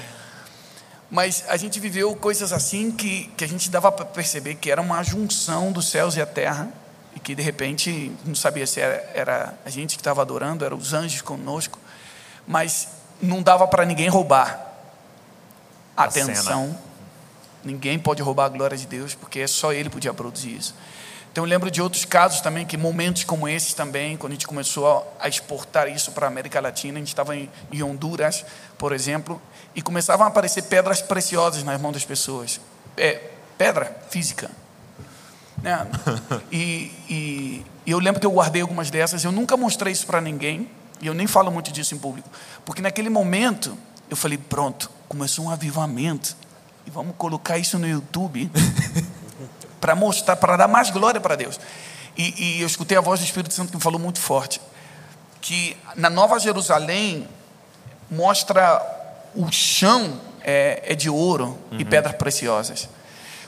Mas 1.11 1.45
a 1.49 1.57
gente 1.57 1.81
viveu 1.81 2.15
coisas 2.15 2.53
assim 2.53 2.93
que, 2.93 3.27
que 3.37 3.45
a 3.45 3.49
gente 3.49 3.69
dava 3.69 3.91
para 3.91 4.05
perceber 4.05 4.55
que 4.55 4.71
era 4.71 4.81
uma 4.81 5.03
junção 5.03 5.73
dos 5.73 5.91
céus 5.91 6.17
e 6.17 6.21
a 6.21 6.27
terra, 6.27 6.69
e 7.17 7.19
que 7.19 7.35
de 7.35 7.43
repente 7.43 8.13
não 8.25 8.35
sabia 8.35 8.67
se 8.67 8.81
era, 8.81 9.11
era 9.15 9.55
a 9.65 9.71
gente 9.71 9.97
que 9.97 10.01
estava 10.01 10.23
adorando, 10.23 10.65
eram 10.65 10.77
os 10.77 10.93
anjos 10.93 11.21
conosco, 11.21 11.79
mas 12.47 12.89
não 13.21 13.43
dava 13.43 13.67
para 13.67 13.85
ninguém 13.85 14.09
roubar 14.09 14.69
a 15.97 16.05
atenção. 16.05 16.79
Ninguém 17.63 17.99
pode 17.99 18.23
roubar 18.23 18.47
a 18.47 18.49
glória 18.49 18.77
de 18.77 18.87
Deus, 18.87 19.15
porque 19.15 19.47
só 19.47 19.73
Ele 19.73 19.91
podia 19.91 20.15
produzir 20.15 20.57
isso. 20.57 20.75
Então 21.33 21.45
eu 21.45 21.49
lembro 21.49 21.71
de 21.71 21.81
outros 21.81 22.05
casos 22.05 22.41
também, 22.41 22.67
que 22.67 22.77
momentos 22.77 23.23
como 23.23 23.49
esses 23.49 23.73
também, 23.73 24.17
quando 24.17 24.33
a 24.33 24.35
gente 24.35 24.47
começou 24.47 25.17
a 25.21 25.29
exportar 25.29 25.89
isso 25.89 26.11
para 26.11 26.27
a 26.27 26.29
América 26.29 26.61
Latina, 26.61 26.97
a 26.97 26.99
gente 26.99 27.09
estava 27.09 27.37
em, 27.37 27.49
Honduras, 27.83 28.45
por 28.77 28.93
exemplo, 28.93 29.41
e 29.75 29.81
começavam 29.81 30.27
a 30.27 30.29
aparecer 30.29 30.63
pedras 30.65 31.01
preciosas 31.01 31.63
nas 31.63 31.81
mãos 31.81 31.93
das 31.93 32.05
pessoas. 32.05 32.61
É, 32.97 33.31
pedra 33.57 33.97
física. 34.11 34.51
Né? 35.63 35.87
E, 36.51 36.91
e, 37.09 37.67
e 37.87 37.91
eu 37.91 38.01
lembro 38.01 38.21
que 38.21 38.27
eu 38.27 38.33
guardei 38.33 38.63
algumas 38.63 38.91
dessas, 38.91 39.23
eu 39.23 39.31
nunca 39.31 39.57
mostrei 39.57 39.93
isso 39.93 40.07
para 40.07 40.21
ninguém, 40.21 40.69
e 41.01 41.07
eu 41.07 41.15
nem 41.15 41.27
falo 41.27 41.51
muito 41.51 41.71
disso 41.71 41.95
em 41.95 41.99
público, 41.99 42.29
porque 42.65 42.83
naquele 42.83 43.09
momento 43.09 43.77
eu 44.09 44.17
falei: 44.17 44.37
pronto, 44.37 44.91
começou 45.09 45.45
um 45.45 45.51
avivamento, 45.51 46.37
e 46.87 46.91
vamos 46.91 47.15
colocar 47.17 47.57
isso 47.57 47.79
no 47.79 47.87
YouTube. 47.87 48.51
para 49.81 49.95
mostrar, 49.95 50.37
para 50.37 50.57
dar 50.57 50.69
mais 50.69 50.91
glória 50.91 51.21
para 51.21 51.37
Deus. 51.37 51.59
E, 52.17 52.59
e, 52.59 52.61
eu 52.61 52.67
escutei 52.67 52.99
a 52.99 53.01
voz 53.01 53.21
do 53.21 53.25
Espírito 53.25 53.55
Santo 53.55 53.71
que 53.71 53.77
me 53.77 53.83
falou 53.83 53.99
muito 53.99 54.21
forte, 54.21 54.61
que 55.41 55.77
na 55.97 56.11
Nova 56.11 56.39
Jerusalém 56.39 57.27
mostra 58.11 58.83
o 59.35 59.51
chão 59.51 60.21
é, 60.43 60.83
é 60.85 60.95
de 60.95 61.09
ouro 61.09 61.59
uhum. 61.71 61.81
e 61.81 61.85
pedras 61.85 62.15
preciosas. 62.17 62.89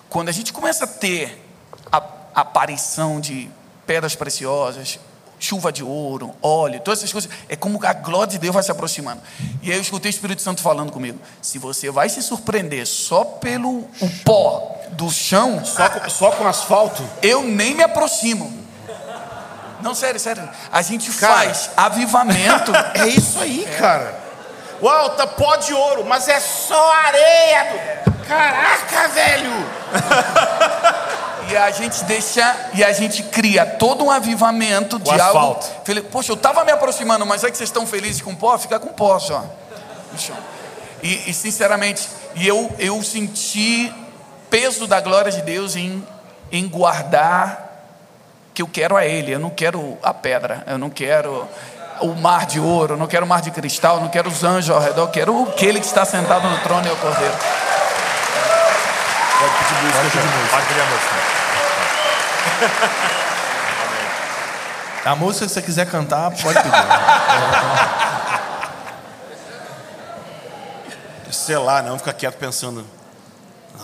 Quando 0.09 0.29
a 0.29 0.33
gente 0.33 0.53
começa 0.53 0.85
a 0.85 0.89
ter 0.89 1.45
a, 1.91 1.99
a 2.35 2.41
aparição 2.43 3.21
de 3.21 3.51
pedras 3.87 4.15
preciosas, 4.15 4.99
chuva 5.43 5.73
de 5.73 5.83
ouro, 5.83 6.33
óleo, 6.41 6.81
todas 6.81 7.01
essas 7.01 7.13
coisas. 7.13 7.31
É 7.49 7.57
como 7.57 7.85
a 7.85 7.93
glória 7.93 8.33
de 8.33 8.39
Deus 8.39 8.55
vai 8.55 8.63
se 8.63 8.71
aproximando. 8.71 9.21
E 9.61 9.71
aí 9.71 9.77
eu 9.77 9.83
escutei 9.83 10.09
o 10.09 10.15
Espírito 10.15 10.41
Santo 10.41 10.63
falando 10.63 10.93
comigo: 10.93 11.19
se 11.43 11.59
você 11.59 11.91
vai 11.91 12.09
se 12.09 12.23
surpreender 12.23 12.87
só 12.87 13.25
pelo 13.25 13.81
o 14.01 14.11
pó 14.25 14.82
do 14.93 15.11
chão, 15.11 15.65
só 15.65 15.89
com, 15.89 16.11
só 16.11 16.31
com 16.33 16.47
asfalto, 16.47 17.03
eu 17.23 17.43
nem 17.43 17.75
me 17.75 17.83
aproximo. 17.83 18.63
Não, 19.81 19.95
sério, 19.95 20.21
sério. 20.21 20.49
A 20.71 20.81
gente 20.81 21.11
cara, 21.13 21.35
faz 21.35 21.71
avivamento. 21.77 22.73
É 22.95 23.09
isso 23.09 23.41
aí, 23.41 23.65
é. 23.65 23.79
cara. 23.79 24.23
Uau, 24.81 25.11
tá 25.11 25.27
pó 25.27 25.57
de 25.57 25.73
ouro, 25.75 26.05
mas 26.05 26.29
é 26.29 26.39
só 26.41 26.93
areia. 26.93 28.03
Do... 28.05 28.13
Caraca, 28.27 29.09
velho! 29.09 29.51
E 31.51 31.57
a 31.57 31.71
gente 31.71 32.05
deixa, 32.05 32.71
e 32.73 32.83
a 32.83 32.93
gente 32.93 33.23
cria 33.25 33.67
todo 33.67 34.05
um 34.05 34.11
avivamento 34.11 34.99
de 34.99 35.11
o 35.11 35.23
algo. 35.23 35.61
Falei, 35.85 36.03
Poxa, 36.03 36.33
eu 36.33 36.37
estava 36.37 36.65
me 36.65 36.73
aproximando, 36.73 37.27
mas 37.27 37.45
é 37.45 37.51
que 37.51 37.57
vocês 37.57 37.69
estão 37.69 37.87
felizes 37.87 38.23
com 38.23 38.35
pó? 38.35 38.57
Fica 38.57 38.79
com 38.79 38.89
pó 38.89 39.19
só. 39.19 39.45
E, 41.03 41.29
e 41.29 41.35
sinceramente, 41.35 42.09
e 42.37 42.47
eu, 42.47 42.75
eu 42.79 43.03
senti 43.03 43.93
peso 44.53 44.87
da 44.87 45.01
glória 45.01 45.33
de 45.33 45.41
Deus 45.41 45.75
em, 45.77 46.07
em 46.53 46.69
guardar 46.69 47.71
que 48.53 48.61
eu 48.61 48.69
quero 48.69 48.95
a 48.99 49.07
Ele, 49.07 49.33
eu 49.33 49.39
não 49.39 49.49
quero 49.49 49.97
a 50.03 50.13
pedra, 50.13 50.63
eu 50.67 50.77
não 50.77 50.91
quero 50.91 51.49
o 52.03 52.09
mar 52.09 52.45
de 52.45 52.61
ouro, 52.61 52.93
eu 52.93 52.99
não 52.99 53.07
quero 53.07 53.25
o 53.25 53.29
mar 53.29 53.41
de 53.41 53.51
cristal, 53.51 53.97
eu 53.97 54.03
não 54.03 54.11
quero 54.11 54.29
os 54.29 54.45
anjos 54.45 54.69
ao 54.69 54.79
redor, 54.79 55.05
eu 55.05 55.09
quero 55.09 55.49
aquele 55.49 55.81
que 55.81 55.87
está 55.87 56.05
sentado 56.05 56.47
no 56.47 56.59
trono 56.59 56.87
e 56.87 56.91
o 56.91 56.97
cordeiro. 56.97 57.35
Pode 59.39 59.55
pedir 59.57 59.75
música, 59.83 60.21
pode 60.51 60.67
pedir 60.67 60.81
a 60.81 60.85
música. 60.85 61.15
A 65.05 65.17
música, 65.17 65.49
se 65.49 65.55
você 65.55 65.63
quiser 65.63 65.91
cantar, 65.91 66.31
pode 66.31 66.63
pedir. 66.63 66.71
Sei 71.33 71.57
lá, 71.57 71.83
não, 71.83 71.99
fica 71.99 72.13
quieto 72.13 72.37
pensando. 72.37 72.87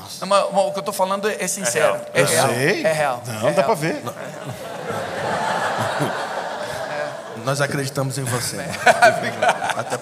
Nossa. 0.09 0.25
Não, 0.25 0.27
mas, 0.27 0.45
o 0.67 0.73
que 0.73 0.79
eu 0.79 0.81
estou 0.81 0.95
falando 0.95 1.29
é 1.29 1.47
sincero. 1.47 2.01
É 2.15 2.23
real. 2.23 2.49
É 2.49 2.49
real. 2.49 2.49
sei. 2.49 2.85
É 2.85 2.93
real. 2.93 3.23
Não, 3.27 3.49
é 3.49 3.53
dá 3.53 3.63
para 3.63 3.75
ver. 3.75 4.03
Nós 7.45 7.61
acreditamos 7.61 8.17
em 8.19 8.25
você. 8.25 8.57
Até... 9.77 9.97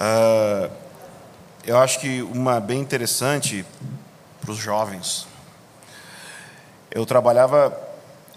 Uh, 0.00 0.70
eu 1.64 1.78
acho 1.78 1.98
que 2.00 2.22
uma 2.22 2.60
bem 2.60 2.80
interessante 2.80 3.66
para 4.40 4.50
os 4.50 4.56
jovens 4.56 5.26
eu 6.90 7.04
trabalhava. 7.04 7.78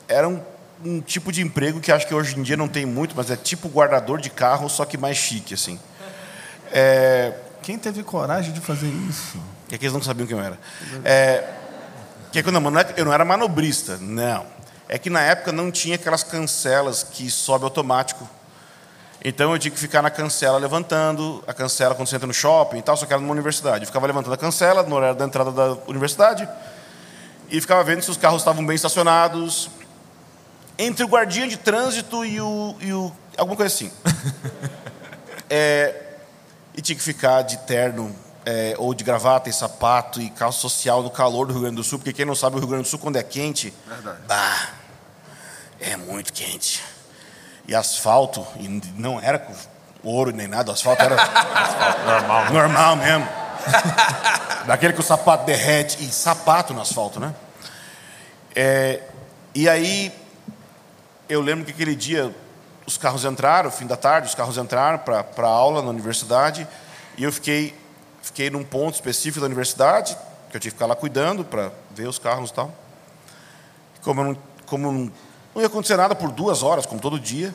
Era 0.08 0.28
um, 0.28 0.42
um, 0.84 1.00
tipo 1.02 1.32
de 1.32 1.42
emprego 1.42 1.80
que 1.80 1.92
acho 1.92 2.06
que 2.06 2.14
hoje 2.14 2.38
em 2.38 2.44
dia 2.44 2.58
não 2.58 2.68
tem 2.68 2.86
muito, 2.86 3.16
mas 3.16 3.32
é 3.32 3.38
tipo 3.38 3.70
guardador 3.70 4.20
de 4.20 4.30
carro, 4.30 4.70
só 4.70 4.84
que 4.84 4.98
mais 4.98 5.18
chique, 5.18 5.54
assim. 5.54 5.80
É, 6.72 7.34
Quem 7.62 7.78
teve 7.78 8.04
coragem 8.04 8.52
de 8.52 8.60
fazer 8.60 8.88
isso? 8.88 9.38
Que 9.78 9.86
eles 9.86 9.94
não 9.94 10.02
sabiam 10.02 10.28
quem 10.28 10.38
eu 10.38 10.44
era. 10.44 10.60
É, 11.04 11.48
que 12.32 12.40
é 12.40 12.44
não, 12.44 12.80
é 12.80 12.94
eu 12.98 13.06
não 13.06 13.14
era 13.14 13.26
manobrista, 13.26 13.98
não. 13.98 14.46
É 14.88 14.98
que 14.98 15.10
na 15.10 15.22
época 15.22 15.52
não 15.52 15.72
tinha 15.72 15.96
aquelas 15.96 16.24
cancelas 16.24 17.04
que 17.04 17.30
sobe 17.30 17.64
automático. 17.64 18.28
Então 19.24 19.52
eu 19.54 19.60
tinha 19.60 19.72
que 19.72 19.80
ficar 19.80 20.02
na 20.02 20.10
cancela 20.10 20.58
levantando, 20.58 21.44
a 21.48 21.54
cancela 21.54 21.94
quando 21.94 22.08
você 22.08 22.16
entra 22.16 22.28
no 22.28 22.34
shopping 22.34 22.80
e 22.80 22.82
tal, 22.82 22.98
só 22.98 23.06
que 23.06 23.14
era 23.14 23.22
numa 23.22 23.32
universidade. 23.32 23.84
Eu 23.84 23.88
ficava 23.88 24.08
levantando 24.08 24.34
a 24.34 24.38
cancela 24.38 24.82
no 24.82 24.96
horário 24.96 25.16
da 25.16 25.26
entrada 25.26 25.52
da 25.52 25.78
universidade, 25.88 26.48
e 27.50 27.62
ficava 27.62 27.84
vendo 27.84 28.02
se 28.02 28.10
os 28.10 28.18
carros 28.18 28.42
estavam 28.42 28.66
bem 28.66 28.76
estacionados. 28.76 29.70
Entre 30.78 31.04
o 31.04 31.08
guardinha 31.08 31.48
de 31.48 31.58
trânsito 31.58 32.26
e 32.26 32.42
o. 32.42 32.76
E 32.80 32.94
o 32.94 33.12
alguma 33.38 33.56
coisa 33.56 33.74
assim. 33.74 33.92
é, 35.50 36.02
e 36.76 36.82
tinha 36.82 36.96
que 36.96 37.04
ficar 37.04 37.42
de 37.44 37.58
terno 37.60 38.16
é, 38.46 38.76
ou 38.78 38.94
de 38.94 39.04
gravata 39.04 39.50
e 39.50 39.54
sapato 39.54 40.22
e 40.22 40.30
calça 40.30 40.60
social 40.60 41.04
no 41.04 41.10
calor 41.10 41.48
do 41.48 41.54
Rio 41.54 41.62
Grande 41.62 41.76
do 41.78 41.84
Sul, 41.84 42.00
porque 42.00 42.14
quem 42.14 42.26
não 42.26 42.36
sabe 42.36 42.56
o 42.56 42.60
Rio 42.60 42.68
Grande 42.68 42.84
do 42.84 42.90
Sul 42.90 43.00
quando 43.00 43.18
é 43.18 43.24
quente, 43.24 43.74
bah, 44.28 44.70
é 45.80 45.96
muito 45.96 46.34
quente. 46.34 46.84
E 47.68 47.76
asfalto, 47.76 48.46
e 48.58 48.68
não 48.96 49.20
era 49.20 49.38
com 49.38 49.54
ouro 50.04 50.32
nem 50.32 50.48
nada, 50.48 50.72
o 50.72 50.74
asfalto 50.74 51.02
era 51.02 51.16
asfalto 51.22 52.06
normal, 52.06 52.52
normal 52.52 52.96
mesmo. 52.96 53.28
Daquele 54.66 54.94
que 54.94 55.00
o 55.00 55.04
sapato 55.04 55.46
derrete. 55.46 56.04
E 56.04 56.12
sapato 56.12 56.74
no 56.74 56.82
asfalto, 56.82 57.20
né? 57.20 57.34
É, 58.56 59.02
e 59.54 59.70
aí, 59.70 60.14
eu 61.30 61.42
lembro 61.42 61.66
que 61.66 61.72
aquele 61.72 61.96
dia 61.96 62.34
os 62.86 62.98
carros 62.98 63.24
entraram, 63.24 63.72
fim 63.72 63.86
da 63.86 63.96
tarde, 63.96 64.28
os 64.28 64.36
carros 64.36 64.58
entraram 64.58 65.00
para 65.00 65.26
a 65.38 65.48
aula 65.48 65.82
na 65.82 65.90
universidade. 65.90 66.68
E 67.18 67.24
eu 67.24 67.32
fiquei, 67.32 67.78
fiquei 68.22 68.50
num 68.50 68.64
ponto 68.64 68.96
específico 68.96 69.40
da 69.40 69.46
universidade, 69.48 70.16
que 70.50 70.58
eu 70.58 70.60
tive 70.60 70.72
que 70.72 70.78
ficar 70.78 70.86
lá 70.86 70.96
cuidando 70.96 71.44
para 71.44 71.72
ver 71.92 72.08
os 72.08 72.20
carros 72.20 72.50
e 72.50 72.54
tal. 72.54 72.74
Como, 74.02 74.24
não, 74.24 74.38
como 74.66 74.92
não, 74.92 75.12
não 75.54 75.62
ia 75.62 75.68
acontecer 75.68 75.96
nada 75.98 76.16
por 76.16 76.32
duas 76.32 76.64
horas, 76.64 76.86
como 76.86 77.00
todo 77.00 77.20
dia, 77.20 77.54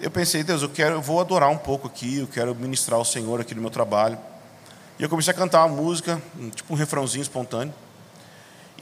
eu 0.00 0.10
pensei, 0.10 0.42
Deus, 0.42 0.62
eu 0.62 0.68
quero, 0.68 0.96
eu 0.96 1.02
vou 1.02 1.20
adorar 1.20 1.48
um 1.48 1.56
pouco 1.56 1.86
aqui, 1.86 2.18
eu 2.18 2.26
quero 2.26 2.54
ministrar 2.54 2.98
o 2.98 3.04
Senhor 3.04 3.40
aqui 3.40 3.54
no 3.54 3.60
meu 3.60 3.70
trabalho. 3.70 4.18
E 4.98 5.02
eu 5.02 5.08
comecei 5.08 5.32
a 5.32 5.36
cantar 5.36 5.64
uma 5.64 5.76
música, 5.76 6.20
tipo 6.54 6.72
um 6.72 6.76
refrãozinho 6.76 7.22
espontâneo. 7.22 7.72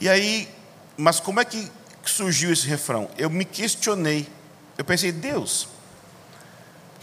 E 0.01 0.09
aí, 0.09 0.49
mas 0.97 1.19
como 1.19 1.39
é 1.39 1.45
que 1.45 1.71
surgiu 2.05 2.51
esse 2.51 2.67
refrão? 2.67 3.09
Eu 3.17 3.29
me 3.29 3.45
questionei. 3.45 4.27
Eu 4.77 4.83
pensei, 4.83 5.11
Deus, 5.11 5.67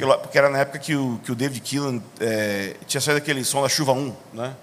porque 0.06 0.38
era 0.38 0.48
na 0.48 0.58
época 0.58 0.78
que 0.78 0.94
o, 0.94 1.20
que 1.22 1.30
o 1.30 1.34
David 1.34 1.60
Keelan 1.60 2.02
é, 2.20 2.76
tinha 2.86 3.00
saído 3.00 3.18
aquele 3.18 3.44
som 3.44 3.62
da 3.62 3.68
Chuva 3.68 3.92
1, 3.92 4.16
né? 4.32 4.54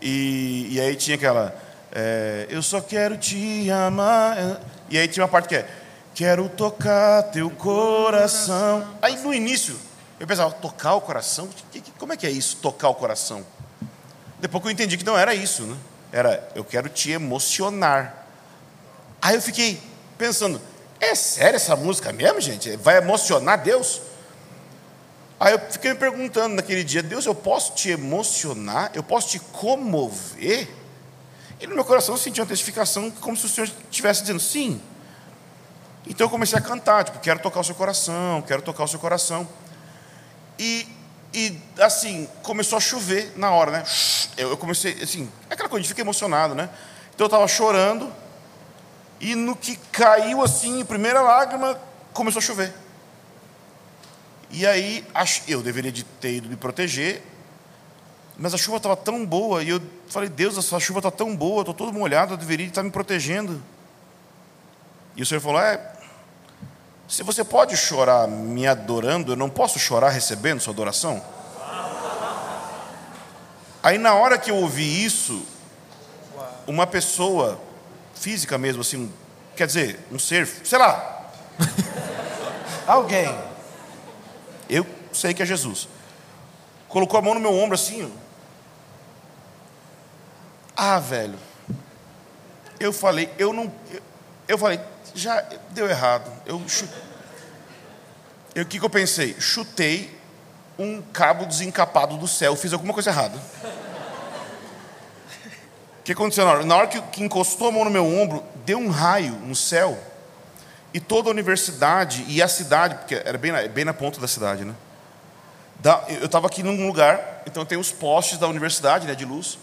E, 0.00 0.68
e 0.70 0.80
aí 0.80 0.96
tinha 0.96 1.16
aquela, 1.16 1.54
é, 1.92 2.46
eu 2.48 2.62
só 2.62 2.80
quero 2.80 3.16
te 3.16 3.70
amar. 3.70 4.60
E 4.90 4.98
aí 4.98 5.06
tinha 5.06 5.22
uma 5.22 5.28
parte 5.28 5.48
que 5.48 5.56
é, 5.56 5.68
quero 6.14 6.48
tocar 6.48 7.22
teu 7.24 7.50
coração. 7.50 8.86
Aí 9.00 9.16
no 9.18 9.32
início, 9.32 9.76
eu 10.18 10.26
pensava, 10.26 10.50
tocar 10.50 10.94
o 10.94 11.00
coração? 11.00 11.48
Como 11.98 12.12
é 12.12 12.16
que 12.16 12.26
é 12.26 12.30
isso, 12.30 12.56
tocar 12.56 12.88
o 12.88 12.94
coração? 12.94 13.44
Depois 14.40 14.62
que 14.62 14.68
eu 14.68 14.72
entendi 14.72 14.96
que 14.96 15.04
não 15.04 15.16
era 15.16 15.34
isso, 15.34 15.62
né? 15.62 15.76
Era, 16.12 16.48
eu 16.54 16.64
quero 16.64 16.88
te 16.88 17.10
emocionar. 17.10 18.26
Aí 19.20 19.36
eu 19.36 19.42
fiquei 19.42 19.80
pensando, 20.18 20.60
é 21.00 21.14
sério 21.14 21.56
essa 21.56 21.76
música 21.76 22.12
mesmo, 22.12 22.40
gente? 22.40 22.76
Vai 22.76 22.96
emocionar 22.96 23.62
Deus? 23.62 24.00
Aí 25.42 25.54
eu 25.54 25.58
fiquei 25.58 25.92
me 25.92 25.98
perguntando 25.98 26.54
naquele 26.54 26.84
dia, 26.84 27.02
Deus, 27.02 27.26
eu 27.26 27.34
posso 27.34 27.72
te 27.74 27.90
emocionar? 27.90 28.92
Eu 28.94 29.02
posso 29.02 29.26
te 29.26 29.40
comover? 29.40 30.68
E 31.60 31.66
no 31.66 31.74
meu 31.74 31.84
coração 31.84 32.14
eu 32.14 32.18
senti 32.18 32.40
uma 32.40 32.46
testificação 32.46 33.10
como 33.10 33.36
se 33.36 33.46
o 33.46 33.48
Senhor 33.48 33.68
estivesse 33.90 34.20
dizendo 34.20 34.38
sim. 34.38 34.80
Então 36.06 36.26
eu 36.26 36.30
comecei 36.30 36.56
a 36.56 36.62
cantar, 36.62 37.02
tipo, 37.02 37.18
quero 37.18 37.40
tocar 37.40 37.58
o 37.58 37.64
seu 37.64 37.74
coração, 37.74 38.40
quero 38.42 38.62
tocar 38.62 38.84
o 38.84 38.86
seu 38.86 39.00
coração. 39.00 39.48
E 40.56 40.86
e 41.34 41.58
assim, 41.80 42.28
começou 42.44 42.76
a 42.76 42.80
chover 42.80 43.32
na 43.34 43.50
hora, 43.50 43.72
né? 43.72 43.84
Eu, 44.36 44.56
comecei, 44.56 44.96
assim, 45.02 45.28
aquela 45.50 45.68
coisa, 45.68 45.82
gente 45.82 45.88
fica 45.88 46.02
emocionado, 46.02 46.54
né? 46.54 46.68
Então 47.16 47.24
eu 47.24 47.26
estava 47.26 47.48
chorando, 47.48 48.12
e 49.18 49.34
no 49.34 49.56
que 49.56 49.74
caiu 49.90 50.40
assim, 50.40 50.82
a 50.82 50.84
primeira 50.84 51.20
lágrima, 51.20 51.80
começou 52.12 52.38
a 52.38 52.42
chover. 52.42 52.81
E 54.52 54.66
aí, 54.66 55.02
eu 55.48 55.62
deveria 55.62 55.90
de 55.90 56.04
ter 56.04 56.34
ido 56.34 56.48
me 56.48 56.56
proteger, 56.56 57.22
mas 58.36 58.52
a 58.52 58.58
chuva 58.58 58.76
estava 58.76 58.94
tão 58.94 59.24
boa, 59.24 59.62
e 59.62 59.70
eu 59.70 59.80
falei, 60.08 60.28
Deus, 60.28 60.58
essa 60.58 60.78
chuva 60.78 60.98
está 60.98 61.10
tão 61.10 61.34
boa, 61.34 61.62
estou 61.62 61.74
todo 61.74 61.90
molhado, 61.90 62.34
eu 62.34 62.36
deveria 62.36 62.66
estar 62.66 62.82
me 62.82 62.90
protegendo. 62.90 63.62
E 65.16 65.22
o 65.22 65.26
Senhor 65.26 65.40
falou, 65.40 65.58
é, 65.58 65.80
se 67.08 67.22
você 67.22 67.42
pode 67.42 67.76
chorar 67.78 68.28
me 68.28 68.66
adorando, 68.66 69.32
eu 69.32 69.36
não 69.36 69.48
posso 69.48 69.78
chorar 69.78 70.10
recebendo 70.10 70.60
sua 70.60 70.74
adoração? 70.74 71.22
Aí 73.82 73.96
na 73.96 74.14
hora 74.14 74.38
que 74.38 74.50
eu 74.50 74.56
ouvi 74.56 75.02
isso, 75.02 75.46
uma 76.66 76.86
pessoa 76.86 77.58
física 78.14 78.58
mesmo, 78.58 78.82
assim, 78.82 79.10
quer 79.56 79.66
dizer, 79.66 79.98
um 80.12 80.18
ser, 80.18 80.46
sei 80.46 80.78
lá, 80.78 81.30
alguém, 82.86 83.34
eu 84.68 84.86
sei 85.12 85.34
que 85.34 85.42
é 85.42 85.46
Jesus, 85.46 85.88
colocou 86.88 87.18
a 87.18 87.22
mão 87.22 87.34
no 87.34 87.40
meu 87.40 87.54
ombro 87.54 87.74
assim, 87.74 88.12
ah, 90.76 90.98
velho, 90.98 91.38
eu 92.80 92.92
falei, 92.92 93.30
eu 93.38 93.52
não, 93.52 93.72
eu, 93.90 94.02
eu 94.48 94.58
falei, 94.58 94.80
já 95.14 95.40
deu 95.70 95.88
errado. 95.88 96.30
Eu 96.46 96.60
o 98.56 98.66
que, 98.66 98.78
que 98.78 98.84
eu 98.84 98.90
pensei? 98.90 99.34
Chutei 99.40 100.18
um 100.78 101.00
cabo 101.00 101.46
desencapado 101.46 102.16
do 102.16 102.28
céu, 102.28 102.56
fiz 102.56 102.72
alguma 102.72 102.92
coisa 102.92 103.10
errada. 103.10 103.38
O 106.00 106.02
que 106.04 106.12
aconteceu 106.12 106.44
na 106.44 106.50
hora? 106.50 106.64
Na 106.64 106.76
hora 106.76 106.86
que, 106.88 107.00
que 107.00 107.22
encostou 107.22 107.68
a 107.68 107.72
mão 107.72 107.84
no 107.84 107.90
meu 107.90 108.04
ombro, 108.04 108.42
deu 108.64 108.78
um 108.78 108.90
raio 108.90 109.32
no 109.36 109.54
céu 109.54 109.96
e 110.92 111.00
toda 111.00 111.28
a 111.28 111.32
universidade 111.32 112.24
e 112.28 112.42
a 112.42 112.48
cidade, 112.48 112.96
porque 112.96 113.14
era 113.14 113.38
bem 113.38 113.52
na, 113.52 113.62
bem 113.68 113.84
na 113.84 113.94
ponta 113.94 114.20
da 114.20 114.28
cidade, 114.28 114.64
né? 114.64 114.74
Da, 115.80 116.04
eu 116.08 116.26
estava 116.26 116.46
aqui 116.46 116.62
num 116.62 116.86
lugar, 116.86 117.42
então 117.46 117.64
tem 117.64 117.78
os 117.78 117.90
postes 117.90 118.38
da 118.38 118.46
universidade, 118.46 119.06
né, 119.06 119.14
de 119.14 119.24
luz 119.24 119.58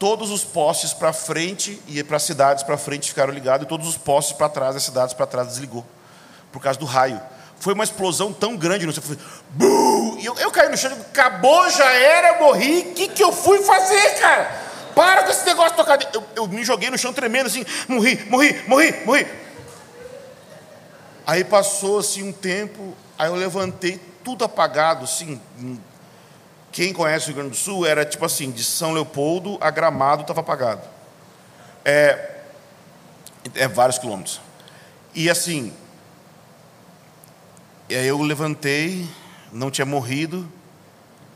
todos 0.00 0.30
os 0.30 0.42
postes 0.42 0.94
para 0.94 1.12
frente 1.12 1.78
e 1.86 2.02
para 2.02 2.16
as 2.16 2.22
cidades 2.22 2.64
para 2.64 2.78
frente 2.78 3.10
ficaram 3.10 3.34
ligados, 3.34 3.66
e 3.66 3.68
todos 3.68 3.86
os 3.86 3.98
postes 3.98 4.34
para 4.34 4.48
trás, 4.48 4.74
as 4.74 4.82
cidades 4.82 5.12
para 5.12 5.26
trás 5.26 5.46
desligou, 5.46 5.84
por 6.50 6.60
causa 6.60 6.78
do 6.78 6.86
raio. 6.86 7.20
Foi 7.58 7.74
uma 7.74 7.84
explosão 7.84 8.32
tão 8.32 8.56
grande 8.56 8.86
no 8.86 8.92
céu. 8.94 9.04
E 10.18 10.24
eu, 10.24 10.34
eu 10.38 10.50
caí 10.50 10.70
no 10.70 10.76
chão, 10.78 10.90
acabou, 10.90 11.68
já 11.68 11.92
era, 11.92 12.28
eu 12.28 12.46
morri. 12.46 12.80
O 12.80 12.94
que, 12.94 13.08
que 13.08 13.22
eu 13.22 13.30
fui 13.30 13.62
fazer, 13.62 14.18
cara? 14.18 14.50
Para 14.94 15.24
com 15.24 15.30
esse 15.30 15.44
negócio 15.44 15.72
de 15.72 15.76
tocar. 15.76 15.98
Eu, 16.14 16.24
eu 16.34 16.48
me 16.48 16.64
joguei 16.64 16.88
no 16.88 16.96
chão 16.96 17.12
tremendo 17.12 17.48
assim, 17.48 17.66
morri, 17.86 18.24
morri, 18.30 18.64
morri, 18.66 19.04
morri. 19.04 19.26
Aí 21.26 21.44
passou 21.44 21.98
assim 21.98 22.22
um 22.22 22.32
tempo, 22.32 22.96
aí 23.18 23.28
eu 23.28 23.34
levantei, 23.34 24.00
tudo 24.24 24.44
apagado, 24.44 25.04
assim, 25.04 25.40
quem 26.72 26.92
conhece 26.92 27.24
o 27.24 27.26
Rio 27.28 27.36
Grande 27.36 27.50
do 27.50 27.56
Sul 27.56 27.84
era 27.84 28.04
tipo 28.04 28.24
assim, 28.24 28.50
de 28.50 28.62
São 28.62 28.92
Leopoldo 28.92 29.58
a 29.60 29.70
Gramado 29.70 30.22
estava 30.22 30.40
apagado. 30.40 30.82
É, 31.84 32.36
é 33.54 33.66
vários 33.66 33.98
quilômetros. 33.98 34.40
E 35.14 35.28
assim, 35.28 35.72
aí 37.88 38.06
eu 38.06 38.20
levantei, 38.22 39.08
não 39.52 39.70
tinha 39.70 39.84
morrido. 39.84 40.48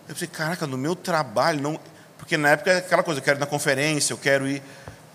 Eu 0.09 0.15
pensei, 0.15 0.29
caraca, 0.29 0.67
no 0.67 0.79
meu 0.79 0.95
trabalho, 0.95 1.61
não. 1.61 1.81
Porque 2.17 2.37
na 2.37 2.51
época 2.51 2.71
é 2.71 2.79
aquela 2.79 3.03
coisa, 3.03 3.21
eu 3.21 3.25
quero 3.25 3.39
ir 3.39 3.41
na 3.41 3.47
conferência, 3.47 4.13
eu 4.13 4.19
quero 4.19 4.47
ir. 4.47 4.63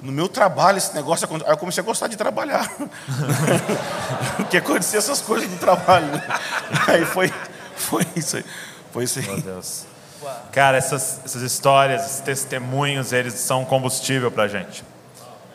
No 0.02 0.12
meu 0.12 0.30
trabalho, 0.30 0.78
esse 0.78 0.96
negócio 0.96 1.28
Aí 1.46 1.52
eu 1.52 1.58
comecei 1.58 1.82
a 1.82 1.86
gostar 1.86 2.08
de 2.08 2.16
trabalhar. 2.16 2.72
Porque 4.38 4.58
acontecia 4.58 5.00
essas 5.00 5.20
coisas 5.22 5.50
no 5.50 5.58
trabalho. 5.58 6.08
Aí 6.88 7.04
foi, 7.06 7.32
foi 7.76 8.06
isso 8.16 8.38
aí. 8.38 8.46
Foi 8.92 9.04
isso 9.04 9.20
aí. 9.20 9.28
Meu 9.28 9.42
Deus. 9.42 9.86
Cara, 10.52 10.78
essas, 10.78 11.22
essas 11.24 11.42
histórias, 11.42 12.06
esses 12.06 12.20
testemunhos, 12.22 13.14
eles 13.14 13.34
são 13.36 13.64
combustível 13.66 14.32
para 14.32 14.44
a 14.44 14.48
gente. 14.48 14.84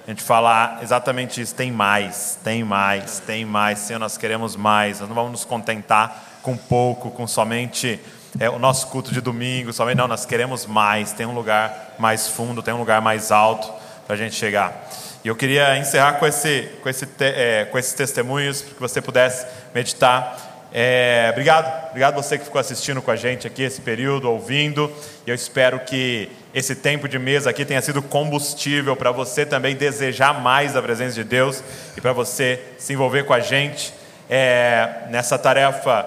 A 0.06 0.10
gente 0.10 0.22
falar 0.22 0.78
exatamente 0.82 1.40
isso, 1.40 1.54
tem 1.54 1.72
mais, 1.72 2.38
tem 2.44 2.62
mais, 2.62 3.20
tem 3.20 3.44
mais, 3.44 3.78
Senhor, 3.80 3.98
nós 3.98 4.16
queremos 4.18 4.54
mais, 4.54 5.00
nós 5.00 5.08
não 5.08 5.14
vamos 5.16 5.32
nos 5.32 5.44
contentar 5.44 6.22
com 6.42 6.56
pouco, 6.56 7.10
com 7.10 7.26
somente 7.26 7.98
é, 8.38 8.48
o 8.50 8.58
nosso 8.58 8.86
culto 8.88 9.12
de 9.12 9.20
domingo, 9.20 9.72
somente, 9.72 9.96
não, 9.96 10.06
nós 10.06 10.26
queremos 10.26 10.66
mais, 10.66 11.12
tem 11.12 11.24
um 11.24 11.34
lugar 11.34 11.94
mais 11.98 12.28
fundo, 12.28 12.62
tem 12.62 12.74
um 12.74 12.78
lugar 12.78 13.00
mais 13.00 13.32
alto 13.32 13.83
para 14.06 14.14
a 14.14 14.18
gente 14.18 14.34
chegar. 14.34 14.90
E 15.24 15.28
eu 15.28 15.36
queria 15.36 15.78
encerrar 15.78 16.14
com, 16.14 16.26
esse, 16.26 16.68
com, 16.82 16.88
esse, 16.88 17.08
é, 17.20 17.66
com 17.70 17.78
esses 17.78 17.92
testemunhos, 17.94 18.62
para 18.62 18.74
que 18.74 18.80
você 18.80 19.00
pudesse 19.00 19.46
meditar 19.74 20.54
é, 20.76 21.28
obrigado, 21.30 21.90
obrigado 21.90 22.16
você 22.16 22.36
que 22.36 22.42
ficou 22.42 22.60
assistindo 22.60 23.00
com 23.00 23.08
a 23.08 23.14
gente 23.14 23.46
aqui 23.46 23.62
esse 23.62 23.80
período, 23.80 24.28
ouvindo. 24.28 24.92
E 25.24 25.30
eu 25.30 25.34
espero 25.34 25.78
que 25.78 26.28
esse 26.52 26.74
tempo 26.74 27.08
de 27.08 27.16
mesa 27.16 27.48
aqui 27.48 27.64
tenha 27.64 27.80
sido 27.80 28.02
combustível 28.02 28.96
para 28.96 29.12
você 29.12 29.46
também 29.46 29.76
desejar 29.76 30.34
mais 30.42 30.72
da 30.72 30.82
presença 30.82 31.14
de 31.14 31.22
Deus 31.22 31.62
e 31.96 32.00
para 32.00 32.12
você 32.12 32.60
se 32.76 32.92
envolver 32.92 33.22
com 33.22 33.32
a 33.32 33.38
gente 33.38 33.94
é, 34.28 35.04
nessa 35.10 35.38
tarefa 35.38 36.04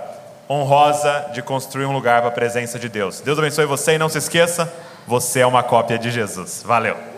honrosa 0.50 1.30
de 1.34 1.41
construir 1.41 1.86
um 1.86 1.93
lugar 1.93 2.20
para 2.20 2.30
a 2.30 2.34
presença 2.34 2.78
de 2.78 2.89
Deus. 2.89 3.22
Deus 3.22 3.39
abençoe 3.39 3.66
você 3.66 3.93
e 3.93 3.98
não 3.98 4.10
se 4.10 4.18
esqueça, 4.18 4.72
você 5.08 5.39
é 5.39 5.48
uma 5.48 5.64
cópia 5.64 5.98
de 5.98 6.12
Jesus. 6.12 6.62
Valeu. 6.66 7.16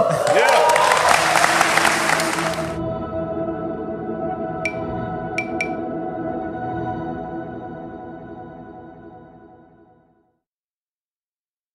Yeah. 0.00 0.67